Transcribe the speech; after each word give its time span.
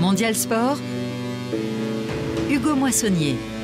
Mondial 0.00 0.34
Sport, 0.34 0.80
Hugo 2.48 2.74
Moissonnier. 2.74 3.57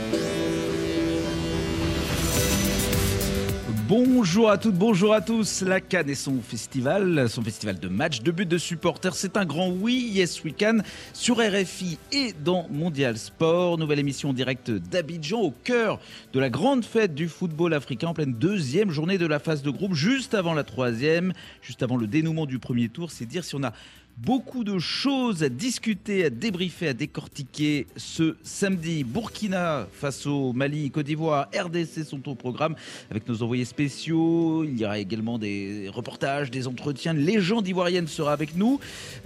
Bonjour 3.87 4.51
à 4.51 4.57
toutes, 4.57 4.77
bonjour 4.77 5.13
à 5.13 5.21
tous. 5.21 5.61
La 5.61 5.79
Cannes 5.79 6.09
et 6.09 6.15
son 6.15 6.41
festival, 6.41 7.29
son 7.29 7.43
festival 7.43 7.79
de 7.79 7.89
matchs, 7.89 8.23
de 8.23 8.31
buts 8.31 8.47
de 8.47 8.57
supporters, 8.57 9.15
c'est 9.15 9.37
un 9.37 9.45
grand 9.45 9.69
oui, 9.69 10.11
yes 10.11 10.43
we 10.43 10.55
can, 10.59 10.79
sur 11.13 11.37
RFI 11.37 11.99
et 12.11 12.33
dans 12.33 12.67
Mondial 12.71 13.19
Sport. 13.19 13.77
Nouvelle 13.77 13.99
émission 13.99 14.33
directe 14.33 14.71
d'Abidjan, 14.71 15.39
au 15.43 15.51
cœur 15.51 16.01
de 16.33 16.41
la 16.41 16.49
grande 16.49 16.83
fête 16.87 17.15
du 17.15 17.29
football 17.29 17.75
africain, 17.75 18.09
en 18.09 18.15
pleine 18.15 18.33
deuxième 18.33 18.91
journée 18.91 19.19
de 19.19 19.27
la 19.27 19.39
phase 19.39 19.63
de 19.63 19.71
groupe, 19.71 19.93
juste 19.93 20.33
avant 20.33 20.55
la 20.55 20.65
troisième, 20.65 21.35
juste 21.61 21.83
avant 21.83 21.99
le 21.99 22.07
dénouement 22.07 22.47
du 22.47 22.59
premier 22.59 22.89
tour. 22.89 23.11
C'est 23.11 23.27
dire 23.27 23.45
si 23.45 23.55
on 23.55 23.65
a 23.65 23.75
Beaucoup 24.17 24.63
de 24.63 24.79
choses 24.79 25.43
à 25.43 25.49
discuter, 25.49 26.25
à 26.25 26.31
débriefer, 26.31 26.87
à 26.87 26.93
décortiquer 26.93 27.89
ce 27.97 28.37
samedi. 28.45 29.03
Burkina 29.03 29.89
Faso, 29.93 30.53
Mali, 30.53 30.89
Côte 30.93 31.07
d'Ivoire, 31.07 31.49
RDC 31.53 32.05
sont 32.05 32.29
au 32.29 32.37
programme 32.37 32.77
avec 33.11 33.29
nos 33.29 33.43
envoyés 33.43 33.65
spéciaux. 33.65 34.63
Il 34.63 34.79
y 34.79 34.85
aura 34.85 35.01
également 35.01 35.37
des 35.37 35.91
reportages, 35.93 36.53
des 36.53 36.69
entretiens. 36.69 37.13
Légende 37.13 37.67
ivoirienne 37.67 38.07
sera 38.07 38.33
avec 38.33 38.55
nous 38.55 38.79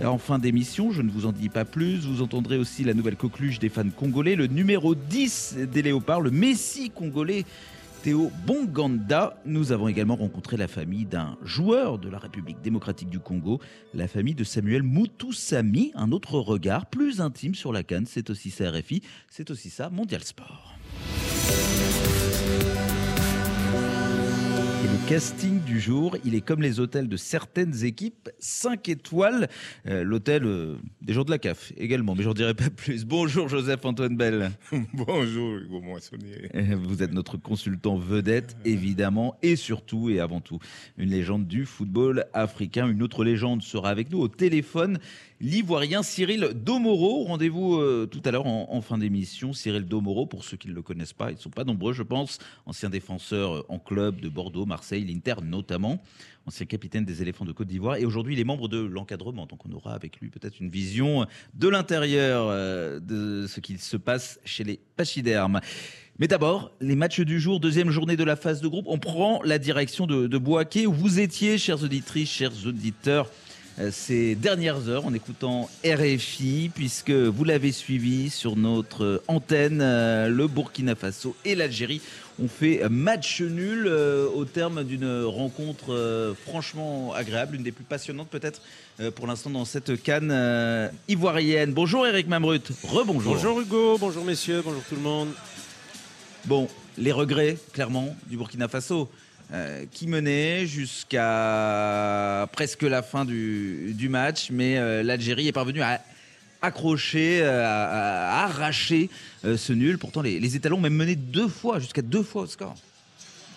en 0.02 0.16
fin 0.16 0.38
d'émission. 0.38 0.90
Je 0.90 1.02
ne 1.02 1.10
vous 1.10 1.26
en 1.26 1.32
dis 1.32 1.50
pas 1.50 1.66
plus. 1.66 2.06
Vous 2.06 2.22
entendrez 2.22 2.56
aussi 2.56 2.82
la 2.82 2.94
nouvelle 2.94 3.16
coqueluche 3.16 3.58
des 3.58 3.68
fans 3.68 3.90
congolais, 3.94 4.36
le 4.36 4.46
numéro 4.46 4.94
10 4.94 5.58
des 5.70 5.82
Léopards, 5.82 6.22
le 6.22 6.30
Messi 6.30 6.88
congolais 6.88 7.44
Théo 8.02 8.30
Bonganda. 8.46 9.40
Nous 9.44 9.72
avons 9.72 9.88
également 9.88 10.16
rencontré 10.16 10.56
la 10.56 10.68
famille 10.68 11.04
d'un 11.04 11.36
joueur 11.42 11.98
de 11.98 12.08
la 12.08 12.18
République 12.18 12.60
démocratique 12.62 13.08
du 13.08 13.18
Congo, 13.18 13.60
la 13.94 14.06
famille 14.06 14.34
de 14.34 14.44
Samuel 14.44 14.82
Moutoussami. 14.82 15.92
Un 15.94 16.12
autre 16.12 16.38
regard 16.38 16.86
plus 16.86 17.20
intime 17.20 17.54
sur 17.54 17.72
la 17.72 17.82
Cannes, 17.82 18.06
c'est 18.06 18.30
aussi 18.30 18.50
ça 18.50 18.70
RFI, 18.70 19.02
c'est 19.28 19.50
aussi 19.50 19.70
ça 19.70 19.90
Mondial 19.90 20.22
Sport. 20.22 20.74
Et 24.80 24.86
le 24.86 25.08
casting 25.08 25.60
du 25.64 25.80
jour, 25.80 26.16
il 26.24 26.36
est 26.36 26.40
comme 26.40 26.62
les 26.62 26.78
hôtels 26.78 27.08
de 27.08 27.16
certaines 27.16 27.84
équipes, 27.84 28.30
5 28.38 28.88
étoiles. 28.88 29.48
Euh, 29.88 30.04
L'hôtel 30.04 30.44
euh, 30.44 30.76
des 31.02 31.12
gens 31.14 31.24
de 31.24 31.30
la 31.30 31.38
CAF 31.38 31.72
également, 31.76 32.14
mais 32.14 32.22
j'en 32.22 32.32
dirai 32.32 32.54
pas 32.54 32.70
plus. 32.70 33.04
Bonjour 33.04 33.48
Joseph-Antoine 33.48 34.16
Bell. 34.16 34.52
Bonjour 34.94 35.56
Hugo 35.56 35.80
Moissonnier. 35.80 36.48
Euh, 36.54 36.76
Vous 36.80 37.02
êtes 37.02 37.12
notre 37.12 37.36
consultant 37.36 37.96
vedette, 37.96 38.56
évidemment, 38.64 39.36
et 39.42 39.56
surtout 39.56 40.10
et 40.10 40.20
avant 40.20 40.40
tout, 40.40 40.60
une 40.96 41.10
légende 41.10 41.48
du 41.48 41.66
football 41.66 42.26
africain. 42.32 42.86
Une 42.88 43.02
autre 43.02 43.24
légende 43.24 43.62
sera 43.62 43.90
avec 43.90 44.12
nous 44.12 44.20
au 44.20 44.28
téléphone 44.28 44.98
l'ivoirien 45.40 46.04
Cyril 46.04 46.50
Domoro. 46.54 47.24
Rendez-vous 47.24 47.76
euh, 47.76 48.06
tout 48.06 48.22
à 48.24 48.30
l'heure 48.30 48.46
en, 48.46 48.68
en 48.70 48.80
fin 48.80 48.98
d'émission. 48.98 49.52
Cyril 49.52 49.86
Domoro, 49.86 50.26
pour 50.26 50.44
ceux 50.44 50.56
qui 50.56 50.68
ne 50.68 50.74
le 50.74 50.82
connaissent 50.82 51.12
pas, 51.12 51.30
ils 51.32 51.34
ne 51.34 51.40
sont 51.40 51.50
pas 51.50 51.64
nombreux, 51.64 51.92
je 51.92 52.04
pense. 52.04 52.38
Ancien 52.66 52.90
défenseur 52.90 53.64
en 53.68 53.80
club 53.80 54.20
de 54.20 54.28
Bordeaux, 54.28 54.66
Marseille, 54.68 55.04
l'Inter 55.04 55.34
notamment. 55.42 56.00
Ancien 56.46 56.64
capitaine 56.64 57.04
des 57.04 57.20
éléphants 57.20 57.44
de 57.44 57.52
Côte 57.52 57.68
d'Ivoire. 57.68 57.96
Et 57.96 58.04
aujourd'hui, 58.04 58.34
il 58.34 58.40
est 58.40 58.44
membre 58.44 58.68
de 58.68 58.78
l'encadrement. 58.78 59.46
Donc 59.46 59.66
on 59.66 59.72
aura 59.72 59.94
avec 59.94 60.18
lui 60.20 60.30
peut-être 60.30 60.60
une 60.60 60.70
vision 60.70 61.26
de 61.54 61.68
l'intérieur 61.68 62.46
euh, 62.48 63.00
de 63.00 63.46
ce 63.46 63.60
qu'il 63.60 63.78
se 63.78 63.96
passe 63.96 64.40
chez 64.44 64.64
les 64.64 64.80
pachydermes. 64.96 65.60
Mais 66.18 66.26
d'abord, 66.26 66.72
les 66.80 66.96
matchs 66.96 67.20
du 67.20 67.38
jour, 67.38 67.60
deuxième 67.60 67.90
journée 67.90 68.16
de 68.16 68.24
la 68.24 68.36
phase 68.36 68.60
de 68.60 68.68
groupe. 68.68 68.86
On 68.88 68.98
prend 68.98 69.42
la 69.42 69.58
direction 69.58 70.06
de, 70.06 70.26
de 70.26 70.38
Boaké, 70.38 70.86
où 70.86 70.92
vous 70.92 71.20
étiez, 71.20 71.58
chères 71.58 71.82
auditrices, 71.82 72.30
chers 72.30 72.66
auditeurs, 72.66 73.30
ces 73.92 74.34
dernières 74.34 74.88
heures 74.88 75.06
en 75.06 75.14
écoutant 75.14 75.70
RFI, 75.84 76.70
puisque 76.74 77.10
vous 77.10 77.44
l'avez 77.44 77.70
suivi 77.72 78.28
sur 78.28 78.56
notre 78.56 79.22
antenne, 79.28 79.80
euh, 79.80 80.28
le 80.28 80.48
Burkina 80.48 80.94
Faso 80.94 81.36
et 81.44 81.54
l'Algérie 81.54 82.00
ont 82.42 82.48
fait 82.48 82.88
match 82.88 83.40
nul 83.40 83.86
euh, 83.86 84.28
au 84.34 84.44
terme 84.44 84.84
d'une 84.84 85.24
rencontre 85.24 85.92
euh, 85.92 86.34
franchement 86.46 87.12
agréable, 87.14 87.56
une 87.56 87.62
des 87.62 87.72
plus 87.72 87.84
passionnantes 87.84 88.28
peut-être 88.28 88.62
euh, 89.00 89.10
pour 89.10 89.26
l'instant 89.26 89.50
dans 89.50 89.64
cette 89.64 90.02
canne 90.02 90.30
euh, 90.32 90.88
ivoirienne. 91.08 91.72
Bonjour 91.72 92.06
Eric 92.06 92.26
Mamrut, 92.26 92.70
rebonjour. 92.84 93.34
Bonjour 93.34 93.60
Hugo, 93.60 93.96
bonjour 93.98 94.24
messieurs, 94.24 94.62
bonjour 94.64 94.82
tout 94.88 94.96
le 94.96 95.02
monde. 95.02 95.28
Bon, 96.44 96.68
les 96.96 97.12
regrets, 97.12 97.56
clairement, 97.72 98.16
du 98.26 98.36
Burkina 98.36 98.68
Faso, 98.68 99.08
euh, 99.50 99.86
qui 99.90 100.06
menait 100.08 100.66
jusqu'à 100.66 102.46
presque 102.52 102.82
la 102.82 103.02
fin 103.02 103.24
du, 103.24 104.08
match, 104.10 104.48
mais 104.50 104.76
euh, 104.76 105.02
l'Algérie 105.02 105.48
est 105.48 105.52
parvenue 105.52 105.80
à 105.80 106.02
accrocher, 106.60 107.40
euh, 107.40 107.64
à, 107.64 108.44
arracher 108.44 109.08
ce 109.42 109.72
nul. 109.72 109.96
Pourtant, 109.96 110.20
les, 110.20 110.54
étalons 110.54 110.76
ont 110.76 110.82
même 110.82 110.92
mené 110.92 111.16
deux 111.16 111.48
fois, 111.48 111.78
jusqu'à 111.78 112.02
deux 112.02 112.22
fois 112.22 112.42
au 112.42 112.46
score. 112.46 112.74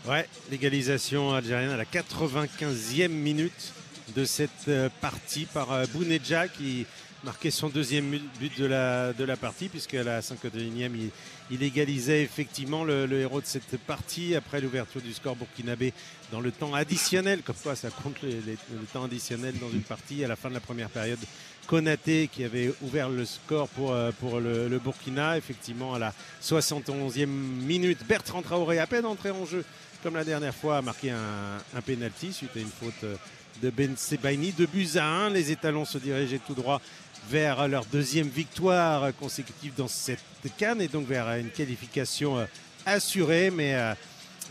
Ouais, 0.07 0.25
l'égalisation 0.50 1.34
algérienne 1.34 1.72
à 1.72 1.78
la 1.78 1.84
95e 1.84 3.09
minute 3.09 3.74
de 4.16 4.24
cette 4.24 4.72
partie 5.01 5.46
par 5.46 5.85
Bounedja 5.90 6.47
qui 6.47 6.85
marquait 7.24 7.52
son 7.52 7.70
deuxième 7.70 8.09
but 8.40 8.59
de 8.59 8.66
la, 8.66 9.14
de 9.14 9.24
la 9.24 9.38
partie 9.38 9.70
puisqu'à 9.70 10.04
la 10.04 10.22
51e 10.22 10.92
il, 10.96 11.09
il 11.52 11.64
égalisait 11.64 12.24
effectivement 12.24 12.84
le, 12.84 13.12
héros 13.12 13.42
de 13.42 13.46
cette 13.46 13.78
partie 13.78 14.36
après 14.36 14.62
l'ouverture 14.62 15.02
du 15.02 15.14
score 15.14 15.36
burkinabé 15.36 15.94
dans 16.31 16.40
le 16.40 16.52
temps 16.52 16.74
additionnel, 16.74 17.42
comme 17.44 17.58
quoi 17.62 17.76
ça 17.76 17.90
compte 17.90 18.22
le 18.24 18.58
temps 18.94 19.04
additionnel 19.04 19.54
dans 19.60 19.70
une 19.70 19.81
partie 19.81 20.24
à 20.24 20.28
la 20.28 20.36
fin 20.36 20.50
de 20.50 20.54
la 20.54 20.62
première 20.62 20.90
période. 20.90 21.20
Konaté 21.68 22.28
qui 22.31 22.44
avait 22.44 22.74
ouvert 22.81 23.10
le 23.10 23.24
score 23.26 23.68
pour, 23.70 23.92
euh, 23.92 24.12
pour 24.20 24.40
le, 24.40 24.68
le 24.68 24.80
Burkina, 24.80 25.38
effectivement 25.38 25.94
à 25.94 26.00
la 26.00 26.14
71e 26.42 27.28
minute. 27.28 28.00
Bertrand 28.08 28.42
Traoré, 28.42 28.80
à 28.80 28.88
peine 28.88 29.06
entré 29.06 29.30
en 29.30 29.46
jeu, 29.46 29.64
comme 30.02 30.16
la 30.16 30.24
dernière 30.24 30.56
fois, 30.56 30.78
a 30.78 30.81
marqué 30.81 31.12
un, 31.12 31.58
un 31.76 31.81
penalty 31.81 32.34
suite 32.34 32.52
à 32.56 32.60
une 32.60 32.68
faute 32.68 33.04
euh, 33.04 33.16
de 33.62 33.70
Ben 33.70 33.96
Sebaini. 33.96 34.52
De 34.52 34.66
buts 34.66 34.90
à 34.96 35.06
1, 35.06 35.30
les 35.30 35.52
étalons 35.52 35.86
se 35.86 35.98
dirigeaient 35.98 36.40
tout 36.46 36.56
droit 36.56 36.81
vers 37.30 37.68
leur 37.68 37.86
deuxième 37.86 38.28
victoire 38.28 39.16
consécutive 39.16 39.74
dans 39.76 39.88
cette 39.88 40.20
canne 40.58 40.82
et 40.82 40.88
donc 40.88 41.08
vers 41.08 41.30
une 41.36 41.50
qualification 41.50 42.40
euh, 42.40 42.46
assurée. 42.86 43.52
Mais 43.52 43.76
euh, 43.76 43.94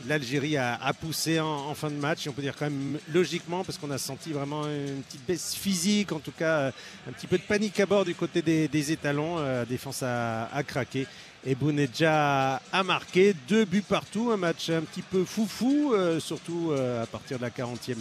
l'Algérie 0.07 0.57
a, 0.57 0.93
poussé 0.99 1.41
en, 1.41 1.75
fin 1.75 1.91
de 1.91 1.97
match, 1.97 2.27
on 2.29 2.33
peut 2.33 2.43
dire 2.43 2.55
quand 2.57 2.67
même 2.67 2.99
logiquement, 3.13 3.65
parce 3.65 3.77
qu'on 3.77 3.91
a 3.91 3.99
senti 3.99 4.33
vraiment 4.33 4.65
une 4.67 5.03
petite 5.03 5.27
baisse 5.27 5.55
physique, 5.55 6.13
en 6.13 6.21
tout 6.21 6.33
cas 6.33 6.59
euh, 6.59 6.71
un 7.09 7.13
petit 7.13 7.27
peu 7.27 7.39
de 7.39 7.43
panique 7.43 7.79
à 7.81 7.87
bord 7.87 8.05
du 8.05 8.15
côté 8.15 8.43
des, 8.43 8.93
étalons. 8.93 9.39
La 9.39 9.65
défense 9.65 10.03
a, 10.03 10.63
craqué. 10.67 11.07
Et 11.45 11.55
Bounedja 11.55 12.61
a 12.71 12.83
marqué 12.83 13.35
deux 13.49 13.65
buts 13.65 13.85
partout, 13.87 14.31
un 14.31 14.37
match 14.37 14.69
un 14.69 14.83
petit 14.83 15.01
peu 15.01 15.25
foufou, 15.25 15.95
surtout 16.19 16.73
à 16.73 17.07
partir 17.07 17.39
de 17.39 17.43
la 17.43 17.51
40e 17.51 17.97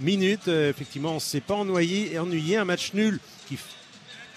minute. 0.00 0.48
Effectivement, 0.48 1.12
on 1.12 1.14
ne 1.14 1.20
s'est 1.20 1.40
pas 1.40 1.54
ennuyé, 1.54 2.18
ennuyé, 2.18 2.58
un 2.58 2.66
match 2.66 2.92
nul 2.92 3.20
qui 3.48 3.56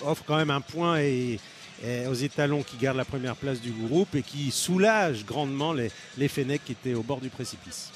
offre 0.05 0.23
quand 0.25 0.37
même 0.37 0.49
un 0.51 0.61
point 0.61 0.99
et, 0.99 1.39
et 1.85 2.07
aux 2.07 2.13
étalons 2.13 2.63
qui 2.63 2.77
gardent 2.77 2.97
la 2.97 3.05
première 3.05 3.35
place 3.35 3.61
du 3.61 3.71
groupe 3.71 4.15
et 4.15 4.23
qui 4.23 4.51
soulage 4.51 5.25
grandement 5.25 5.73
les, 5.73 5.91
les 6.17 6.27
qui 6.29 6.71
étaient 6.71 6.93
au 6.93 7.03
bord 7.03 7.21
du 7.21 7.29
précipice. 7.29 7.91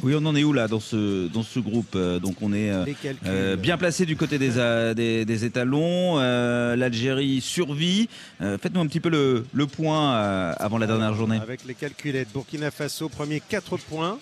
Oui, 0.00 0.14
on 0.16 0.24
en 0.26 0.36
est 0.36 0.44
où 0.44 0.52
là 0.52 0.68
dans 0.68 0.78
ce, 0.78 1.26
dans 1.26 1.42
ce 1.42 1.58
groupe 1.58 1.94
Euh, 1.96 2.20
Donc 2.20 2.36
on 2.40 2.52
est 2.52 2.70
euh, 2.70 2.84
euh, 3.26 3.56
bien 3.56 3.76
placé 3.76 4.06
du 4.06 4.16
côté 4.16 4.38
des, 4.38 4.52
des, 4.94 5.24
des 5.24 5.44
étalons. 5.44 6.20
Euh, 6.20 6.76
L'Algérie 6.76 7.40
survit. 7.40 8.08
Euh, 8.40 8.58
Faites-nous 8.58 8.80
un 8.80 8.86
petit 8.86 9.00
peu 9.00 9.08
le, 9.08 9.44
le 9.52 9.66
point 9.66 10.12
avant 10.52 10.78
la 10.78 10.86
dernière 10.86 11.14
journée. 11.14 11.38
Avec 11.42 11.64
les 11.64 11.74
calculettes, 11.74 12.28
Burkina 12.32 12.70
Faso, 12.70 13.08
premier 13.08 13.40
4 13.40 13.76
points. 13.78 14.18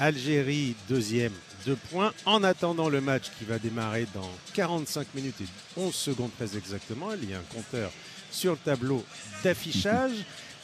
Algérie, 0.00 0.74
deuxième, 0.88 1.32
2 1.66 1.76
points. 1.90 2.12
En 2.24 2.42
attendant 2.44 2.88
le 2.88 3.00
match 3.00 3.24
qui 3.38 3.44
va 3.44 3.58
démarrer 3.58 4.06
dans 4.14 4.30
45 4.54 5.14
minutes 5.14 5.40
et 5.40 5.46
11 5.76 5.94
secondes 5.94 6.30
très 6.36 6.56
exactement, 6.56 7.08
il 7.20 7.30
y 7.30 7.34
a 7.34 7.38
un 7.38 7.54
compteur 7.54 7.90
sur 8.30 8.52
le 8.52 8.58
tableau 8.58 9.04
d'affichage. 9.42 10.12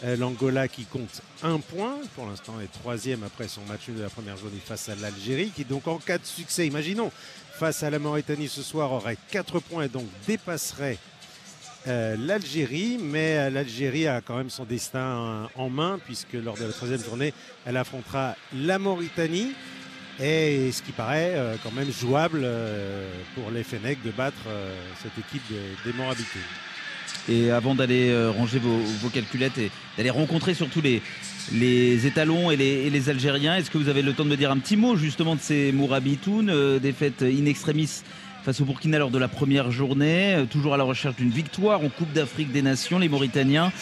Euh, 0.02 0.16
L'Angola 0.16 0.66
qui 0.68 0.84
compte 0.84 1.22
un 1.42 1.60
point, 1.60 1.96
pour 2.14 2.26
l'instant 2.26 2.60
est 2.60 2.72
troisième 2.80 3.22
après 3.22 3.48
son 3.48 3.62
match 3.62 3.88
de 3.88 4.02
la 4.02 4.10
première 4.10 4.36
journée 4.36 4.60
face 4.62 4.88
à 4.88 4.96
l'Algérie, 4.96 5.50
qui 5.54 5.64
donc 5.64 5.86
en 5.86 5.98
cas 5.98 6.18
de 6.18 6.26
succès, 6.26 6.66
imaginons, 6.66 7.12
face 7.58 7.82
à 7.82 7.90
la 7.90 7.98
Mauritanie 8.00 8.48
ce 8.48 8.62
soir 8.62 8.90
aurait 8.92 9.16
4 9.30 9.60
points 9.60 9.84
et 9.84 9.88
donc 9.88 10.06
dépasserait 10.26 10.98
euh, 11.86 12.16
l'Algérie, 12.18 12.98
mais 12.98 13.36
euh, 13.36 13.50
l'Algérie 13.50 14.06
a 14.06 14.22
quand 14.22 14.38
même 14.38 14.48
son 14.48 14.64
destin 14.64 15.00
euh, 15.00 15.46
en 15.56 15.68
main, 15.68 15.98
puisque 16.02 16.32
lors 16.32 16.56
de 16.56 16.64
la 16.64 16.72
troisième 16.72 17.04
journée, 17.04 17.34
elle 17.66 17.76
affrontera 17.76 18.36
la 18.54 18.78
Mauritanie. 18.78 19.52
Et 20.20 20.70
ce 20.70 20.82
qui 20.82 20.92
paraît 20.92 21.32
euh, 21.34 21.56
quand 21.62 21.72
même 21.72 21.90
jouable 21.90 22.42
euh, 22.44 23.08
pour 23.34 23.50
les 23.50 23.64
Fennecs 23.64 23.98
de 24.04 24.10
battre 24.12 24.36
euh, 24.46 24.72
cette 25.02 25.18
équipe 25.18 25.42
de- 25.50 25.90
des 25.90 25.96
Morabités. 25.96 26.38
Et 27.28 27.50
avant 27.50 27.74
d'aller 27.74 28.14
ranger 28.36 28.58
vos, 28.58 29.08
calculettes 29.08 29.56
et 29.56 29.70
d'aller 29.96 30.10
rencontrer 30.10 30.52
surtout 30.52 30.82
les, 30.82 31.00
les 31.52 32.06
étalons 32.06 32.50
et 32.50 32.56
les, 32.56 33.08
Algériens, 33.08 33.56
est-ce 33.56 33.70
que 33.70 33.78
vous 33.78 33.88
avez 33.88 34.02
le 34.02 34.12
temps 34.12 34.24
de 34.24 34.28
me 34.28 34.36
dire 34.36 34.50
un 34.50 34.58
petit 34.58 34.76
mot 34.76 34.96
justement 34.96 35.34
de 35.34 35.40
ces 35.40 35.72
Mourabitoun, 35.72 36.78
défaite 36.80 37.22
in 37.22 37.46
extremis 37.46 38.02
face 38.44 38.60
au 38.60 38.64
Burkina 38.66 38.98
lors 38.98 39.10
de 39.10 39.18
la 39.18 39.28
première 39.28 39.70
journée. 39.70 40.44
Toujours 40.50 40.74
à 40.74 40.76
la 40.76 40.84
recherche 40.84 41.16
d'une 41.16 41.30
victoire 41.30 41.80
en 41.82 41.88
Coupe 41.88 42.12
d'Afrique 42.12 42.52
des 42.52 42.62
Nations, 42.62 42.98
les 42.98 43.08
Mauritaniens? 43.08 43.72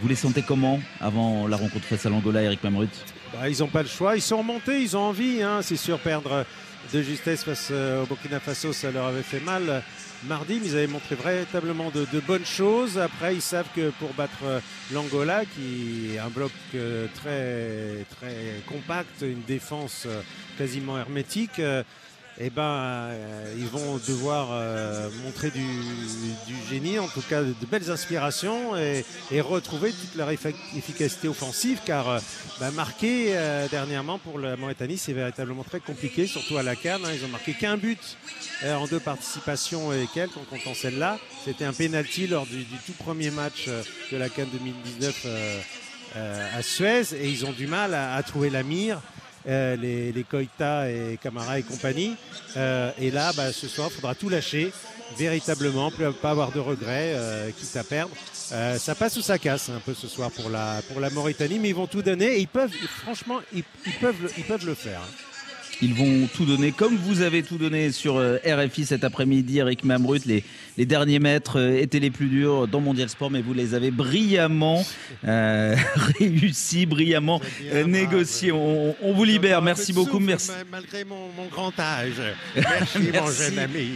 Vous 0.00 0.08
les 0.08 0.14
sentez 0.14 0.42
comment 0.42 0.80
avant 1.00 1.46
la 1.46 1.56
rencontre 1.56 1.84
face 1.84 2.06
à 2.06 2.10
l'Angola, 2.10 2.42
Eric 2.42 2.64
Mamrut? 2.64 2.88
Bah, 3.32 3.48
Ils 3.48 3.58
n'ont 3.60 3.68
pas 3.68 3.82
le 3.82 3.88
choix. 3.88 4.16
Ils 4.16 4.22
sont 4.22 4.38
remontés, 4.38 4.82
ils 4.82 4.96
ont 4.96 5.02
envie. 5.02 5.42
Hein. 5.42 5.60
C'est 5.62 5.76
sûr, 5.76 5.98
perdre 5.98 6.44
de 6.92 7.02
justesse 7.02 7.44
face 7.44 7.70
au 7.70 8.06
Burkina 8.06 8.40
Faso, 8.40 8.72
ça 8.72 8.90
leur 8.90 9.06
avait 9.06 9.22
fait 9.22 9.40
mal 9.40 9.82
mardi, 10.24 10.58
mais 10.60 10.68
ils 10.68 10.76
avaient 10.76 10.86
montré 10.86 11.14
véritablement 11.14 11.90
de, 11.90 12.20
bonnes 12.26 12.44
choses. 12.44 12.98
Après, 12.98 13.34
ils 13.34 13.42
savent 13.42 13.68
que 13.74 13.90
pour 13.90 14.12
battre 14.14 14.38
euh, 14.44 14.60
l'Angola, 14.92 15.44
qui 15.44 16.14
est 16.14 16.18
un 16.18 16.28
bloc 16.28 16.50
euh, 16.74 17.06
très, 17.14 18.04
très 18.16 18.62
compact, 18.66 19.22
une 19.22 19.42
défense 19.42 20.04
euh, 20.06 20.20
quasiment 20.56 20.98
hermétique, 20.98 21.60
eh 22.40 22.50
ben, 22.50 22.62
euh, 22.62 23.54
ils 23.58 23.66
vont 23.66 24.00
devoir 24.06 24.50
euh, 24.52 25.08
montrer 25.24 25.50
du, 25.50 25.64
génie, 26.70 26.98
en 27.00 27.08
tout 27.08 27.22
cas 27.22 27.42
de, 27.42 27.54
belles 27.68 27.90
inspirations 27.90 28.76
et, 28.76 29.04
retrouver 29.40 29.90
toute 29.92 30.14
leur 30.14 30.30
efficacité 30.30 31.26
offensive, 31.26 31.80
car 31.84 32.08
euh, 32.08 32.18
bah, 32.60 32.70
marquer 32.70 33.34
dernièrement 33.70 34.18
pour 34.18 34.38
la 34.38 34.56
Mauritanie, 34.56 34.98
c'est 34.98 35.12
véritablement 35.12 35.64
très 35.64 35.80
compliqué, 35.80 36.28
surtout 36.28 36.56
à 36.58 36.62
la 36.62 36.76
Cannes. 36.76 37.00
Hein. 37.04 37.10
ils 37.12 37.24
ont 37.24 37.28
marqué 37.28 37.54
qu'un 37.54 37.76
but 37.76 38.16
en 38.64 38.86
deux 38.86 39.00
participations 39.00 39.92
et 39.92 40.06
quelques, 40.14 40.36
en 40.36 40.44
comptant 40.44 40.74
celle-là. 40.74 41.18
C'était 41.44 41.64
un 41.64 41.72
penalty 41.72 42.28
lors 42.28 42.46
du, 42.46 42.64
tout 42.86 42.92
premier 42.92 43.30
match 43.30 43.68
de 44.12 44.16
la 44.16 44.28
Cannes 44.28 44.50
2019 44.52 45.26
à 46.14 46.62
Suez, 46.62 47.14
et 47.14 47.28
ils 47.28 47.44
ont 47.46 47.52
du 47.52 47.66
mal 47.66 47.94
à 47.94 48.22
trouver 48.22 48.50
la 48.50 48.62
mire. 48.62 49.00
Euh, 49.48 49.76
les, 49.76 50.12
les 50.12 50.20
et 50.20 51.16
Camara 51.22 51.58
et 51.58 51.62
compagnie. 51.62 52.14
Euh, 52.58 52.90
et 53.00 53.10
là, 53.10 53.32
bah, 53.34 53.50
ce 53.50 53.66
soir, 53.66 53.88
il 53.90 53.94
faudra 53.94 54.14
tout 54.14 54.28
lâcher, 54.28 54.70
véritablement, 55.16 55.90
pas 55.90 56.30
avoir 56.30 56.52
de 56.52 56.60
regrets, 56.60 57.14
euh, 57.14 57.50
quitte 57.50 57.74
à 57.76 57.82
perdre. 57.84 58.14
ça 58.32 58.94
passe 58.94 59.16
ou 59.16 59.22
ça 59.22 59.38
casse 59.38 59.70
un 59.70 59.80
peu 59.80 59.94
ce 59.94 60.06
soir 60.06 60.30
pour 60.30 60.50
la, 60.50 60.82
pour 60.88 61.00
la 61.00 61.08
Mauritanie, 61.08 61.58
mais 61.58 61.70
ils 61.70 61.74
vont 61.74 61.86
tout 61.86 62.02
donner 62.02 62.26
et 62.36 62.40
ils 62.40 62.48
peuvent, 62.48 62.74
franchement, 63.02 63.40
ils, 63.54 63.64
peuvent, 64.00 64.32
ils 64.36 64.44
peuvent 64.44 64.66
le 64.66 64.74
faire. 64.74 65.00
Hein. 65.00 65.27
Ils 65.80 65.94
vont 65.94 66.28
tout 66.34 66.44
donner, 66.44 66.72
comme 66.72 66.96
vous 66.96 67.22
avez 67.22 67.44
tout 67.44 67.56
donné 67.56 67.92
sur 67.92 68.16
euh, 68.16 68.38
RFI 68.44 68.84
cet 68.84 69.04
après-midi, 69.04 69.58
Eric 69.58 69.84
Mamrut. 69.84 70.24
Les, 70.26 70.42
les 70.76 70.86
derniers 70.86 71.20
mètres 71.20 71.60
euh, 71.60 71.80
étaient 71.80 72.00
les 72.00 72.10
plus 72.10 72.26
durs 72.26 72.66
dans 72.66 72.80
Mondial 72.80 73.08
Sport, 73.08 73.30
mais 73.30 73.42
vous 73.42 73.54
les 73.54 73.74
avez 73.74 73.92
brillamment 73.92 74.84
euh, 75.26 75.76
réussi, 76.18 76.84
brillamment 76.84 77.40
négociés. 77.86 78.50
On, 78.50 78.94
vous 79.12 79.24
libère. 79.24 79.62
Merci 79.62 79.92
beaucoup. 79.92 80.18
Merci. 80.18 80.50
Malgré 80.70 81.04
mon, 81.04 81.28
grand 81.48 81.78
âge. 81.78 82.20
Merci, 82.56 82.98
mon 83.14 83.30
jeune 83.30 83.58
ami. 83.60 83.88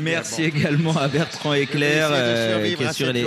Merci 0.00 0.44
également 0.44 0.96
à 0.96 1.08
Bertrand 1.08 1.54
Éclair 1.54 2.10
qui 2.76 2.82
est 2.82 2.92
sur 2.92 3.12
les, 3.12 3.26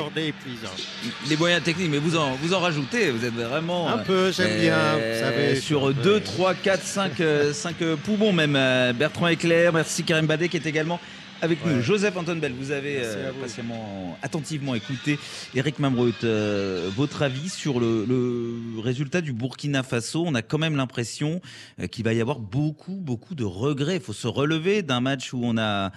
les 1.30 1.36
moyens 1.36 1.64
techniques. 1.64 1.90
Mais 1.90 1.98
vous 1.98 2.16
en, 2.16 2.36
vous 2.36 2.54
en 2.54 2.60
rajoutez. 2.60 3.10
Vous 3.10 3.26
êtes 3.26 3.34
vraiment. 3.34 3.90
Un 3.90 3.98
peu, 3.98 4.32
j'aime 4.32 4.60
bien. 4.62 4.98
Vous 4.98 5.20
savez, 5.20 5.56
sur 5.60 5.94
2, 5.94 6.20
3, 6.20 6.54
4, 6.54 6.84
5, 6.84 7.12
5 7.54 7.82
Poubon 7.96 8.34
même. 8.34 8.56
Euh, 8.56 8.94
Bertrand 8.94 9.28
Éclair, 9.28 9.74
merci 9.74 10.04
Karim 10.04 10.26
Badet 10.26 10.50
qui 10.50 10.58
est 10.58 10.66
également 10.66 11.00
avec 11.42 11.64
nous. 11.66 11.82
Joseph 11.82 12.18
Anton 12.18 12.38
Bell, 12.38 12.54
vous 12.54 12.72
avez 12.72 12.98
euh, 13.00 13.32
patiemment, 13.40 14.18
attentivement 14.22 14.74
écouté. 14.74 15.20
Eric 15.56 15.80
Mamreut, 15.80 16.14
euh, 16.24 16.90
votre 16.96 17.22
avis 17.22 17.50
sur 17.50 17.80
le, 17.80 18.82
résultat 18.82 19.22
du 19.22 19.34
Burkina 19.34 19.84
Faso? 19.84 20.24
On 20.26 20.34
a 20.36 20.42
quand 20.42 20.58
même 20.58 20.76
l'impression 20.76 21.42
qu'il 21.92 22.04
va 22.04 22.14
y 22.14 22.22
avoir 22.22 22.40
beaucoup, 22.40 22.96
beaucoup 22.96 23.36
de 23.36 23.44
regrets. 23.44 23.98
Il 23.98 24.02
faut 24.02 24.14
se 24.14 24.28
relever 24.28 24.82
d'un 24.82 25.00
match 25.00 25.34
où 25.34 25.40
on 25.44 25.58
a 25.58 25.92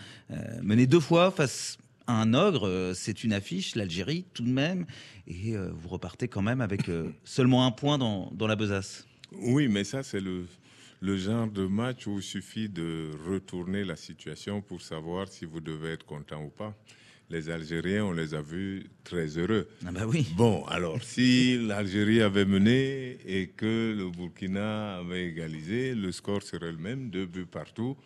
mené 0.62 0.86
deux 0.86 1.00
fois 1.00 1.30
face 1.30 1.78
à 2.06 2.12
un 2.12 2.34
ogre. 2.34 2.92
C'est 2.94 3.24
une 3.24 3.32
affiche, 3.32 3.74
l'Algérie 3.76 4.26
tout 4.34 4.42
de 4.42 4.50
même. 4.50 4.84
Et 5.26 5.54
vous 5.56 5.88
repartez 5.88 6.28
quand 6.28 6.42
même 6.42 6.60
avec 6.60 6.90
seulement 7.24 7.64
un 7.64 7.70
point 7.70 7.96
dans, 7.96 8.30
dans 8.32 8.46
la 8.46 8.56
besace. 8.56 9.06
Oui, 9.32 9.68
mais 9.68 9.84
ça, 9.84 10.02
c'est 10.02 10.20
le 10.20 10.44
le 11.00 11.16
genre 11.16 11.46
de 11.48 11.66
match 11.66 12.06
où 12.06 12.18
il 12.18 12.22
suffit 12.22 12.68
de 12.68 13.10
retourner 13.26 13.84
la 13.84 13.96
situation 13.96 14.60
pour 14.60 14.82
savoir 14.82 15.28
si 15.28 15.46
vous 15.46 15.60
devez 15.60 15.92
être 15.92 16.04
content 16.04 16.42
ou 16.44 16.50
pas. 16.50 16.76
Les 17.30 17.48
Algériens, 17.48 18.04
on 18.06 18.12
les 18.12 18.34
a 18.34 18.42
vus 18.42 18.90
très 19.04 19.38
heureux. 19.38 19.68
Ah 19.86 19.92
bah 19.92 20.06
oui. 20.06 20.26
Bon, 20.36 20.64
alors 20.66 21.02
si 21.02 21.58
l'Algérie 21.64 22.22
avait 22.22 22.44
mené 22.44 23.18
et 23.24 23.48
que 23.48 23.94
le 23.96 24.10
Burkina 24.10 24.96
avait 24.96 25.28
égalisé, 25.28 25.94
le 25.94 26.10
score 26.10 26.42
serait 26.42 26.72
le 26.72 26.78
même, 26.78 27.08
deux 27.08 27.26
buts 27.26 27.46
partout. 27.46 27.96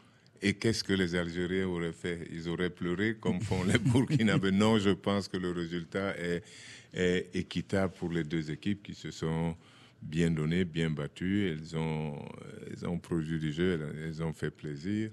Et 0.42 0.54
qu'est-ce 0.54 0.84
que 0.84 0.92
les 0.92 1.14
Algériens 1.14 1.66
auraient 1.66 1.94
fait? 1.94 2.28
Ils 2.30 2.50
auraient 2.50 2.68
pleuré 2.68 3.16
comme 3.18 3.40
font 3.40 3.64
les 3.64 3.78
Burkinabés. 3.92 4.52
Non, 4.52 4.78
je 4.78 4.90
pense 4.90 5.26
que 5.26 5.38
le 5.38 5.52
résultat 5.52 6.14
est, 6.18 6.44
est 6.92 7.34
équitable 7.34 7.94
pour 7.94 8.10
les 8.10 8.24
deux 8.24 8.50
équipes 8.50 8.82
qui 8.82 8.94
se 8.94 9.10
sont 9.10 9.56
bien 10.04 10.30
donné, 10.30 10.64
bien 10.64 10.90
battu. 10.90 11.50
Elles 11.50 11.76
ont, 11.76 12.24
elles 12.70 12.86
ont 12.86 12.98
produit 12.98 13.38
du 13.38 13.52
jeu, 13.52 13.80
elles, 14.04 14.22
ont 14.22 14.32
fait 14.32 14.50
plaisir. 14.50 15.10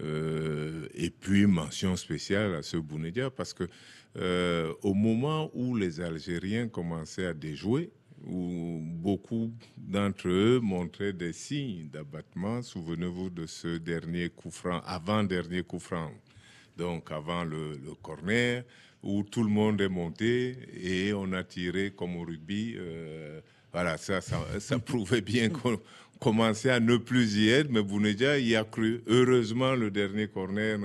Euh, 0.00 0.86
et 0.94 1.10
puis 1.10 1.46
mention 1.46 1.96
spéciale 1.96 2.54
à 2.54 2.62
ce 2.62 2.78
Bounedia 2.78 3.30
parce 3.30 3.52
que 3.52 3.64
euh, 4.16 4.72
au 4.82 4.94
moment 4.94 5.50
où 5.52 5.76
les 5.76 6.00
Algériens 6.00 6.68
commençaient 6.68 7.26
à 7.26 7.34
déjouer, 7.34 7.90
où 8.24 8.80
beaucoup 8.82 9.52
d'entre 9.76 10.28
eux 10.28 10.60
montraient 10.62 11.12
des 11.12 11.32
signes 11.32 11.88
d'abattement, 11.88 12.62
souvenez-vous 12.62 13.30
de 13.30 13.46
ce 13.46 13.78
dernier 13.78 14.30
coup 14.30 14.50
franc, 14.50 14.80
avant-dernier 14.86 15.62
coup 15.62 15.80
franc, 15.80 16.10
donc 16.76 17.10
avant 17.10 17.44
le, 17.44 17.76
corner, 18.00 18.64
où 19.02 19.24
tout 19.24 19.42
le 19.42 19.50
monde 19.50 19.80
est 19.80 19.88
monté 19.88 20.56
et 20.72 21.12
on 21.12 21.32
a 21.32 21.42
tiré 21.42 21.90
comme 21.90 22.16
au 22.16 22.22
rugby. 22.22 22.74
Euh, 22.76 23.40
voilà, 23.72 23.96
ça, 23.96 24.20
ça, 24.20 24.78
prouvait 24.84 25.20
bien 25.20 25.48
qu'on 25.48 25.80
commençait 26.20 26.70
à 26.70 26.80
ne 26.80 26.96
plus 26.96 27.36
y 27.36 27.48
être, 27.48 27.70
mais 27.70 27.82
Bounedia 27.82 28.38
y 28.38 28.54
a 28.54 28.64
cru. 28.64 29.02
Heureusement, 29.06 29.74
le 29.74 29.90
dernier 29.90 30.28
corner 30.28 30.78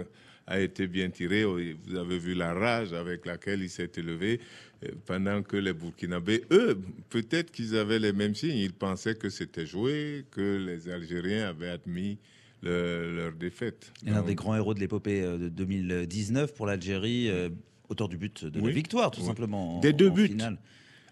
a 0.48 0.60
été 0.60 0.88
bien 0.88 1.10
tiré. 1.10 1.44
Vous 1.44 1.96
avez 1.96 2.18
vu 2.18 2.34
la 2.34 2.54
rage 2.54 2.94
avec 2.94 3.26
laquelle 3.26 3.62
il 3.62 3.70
s'est 3.70 3.92
élevé, 3.98 4.40
euh, 4.84 4.92
pendant 5.06 5.44
que 5.44 5.58
les 5.58 5.74
Burkinabés, 5.74 6.44
eux, 6.52 6.80
peut-être 7.10 7.52
qu'ils 7.52 7.76
avaient 7.76 8.00
les 8.00 8.14
mêmes 8.14 8.36
signes. 8.36 8.58
Ils 8.58 8.74
pensaient 8.74 9.16
que 9.16 9.30
c'était 9.30 9.66
joué, 9.66 10.26
que 10.32 10.58
les 10.58 10.90
Algériens 10.90 11.50
avaient 11.50 11.70
admis 11.70 12.18
leur 12.64 13.34
défaite. 13.34 13.92
L'un 14.06 14.24
des 14.24 14.36
grands 14.36 14.56
héros 14.56 14.74
de 14.74 14.80
l'épopée 14.80 15.22
euh, 15.22 15.38
de 15.38 15.50
2019 15.50 16.54
pour 16.54 16.66
l'Algérie, 16.66 17.30
euh, 17.30 17.50
auteur 17.90 18.10
du 18.10 18.18
but 18.18 18.46
de 18.46 18.60
la 18.60 18.72
victoire, 18.72 19.12
tout 19.12 19.22
simplement. 19.22 19.80
Des 19.80 19.94
deux 19.94 20.10
buts. 20.10 20.36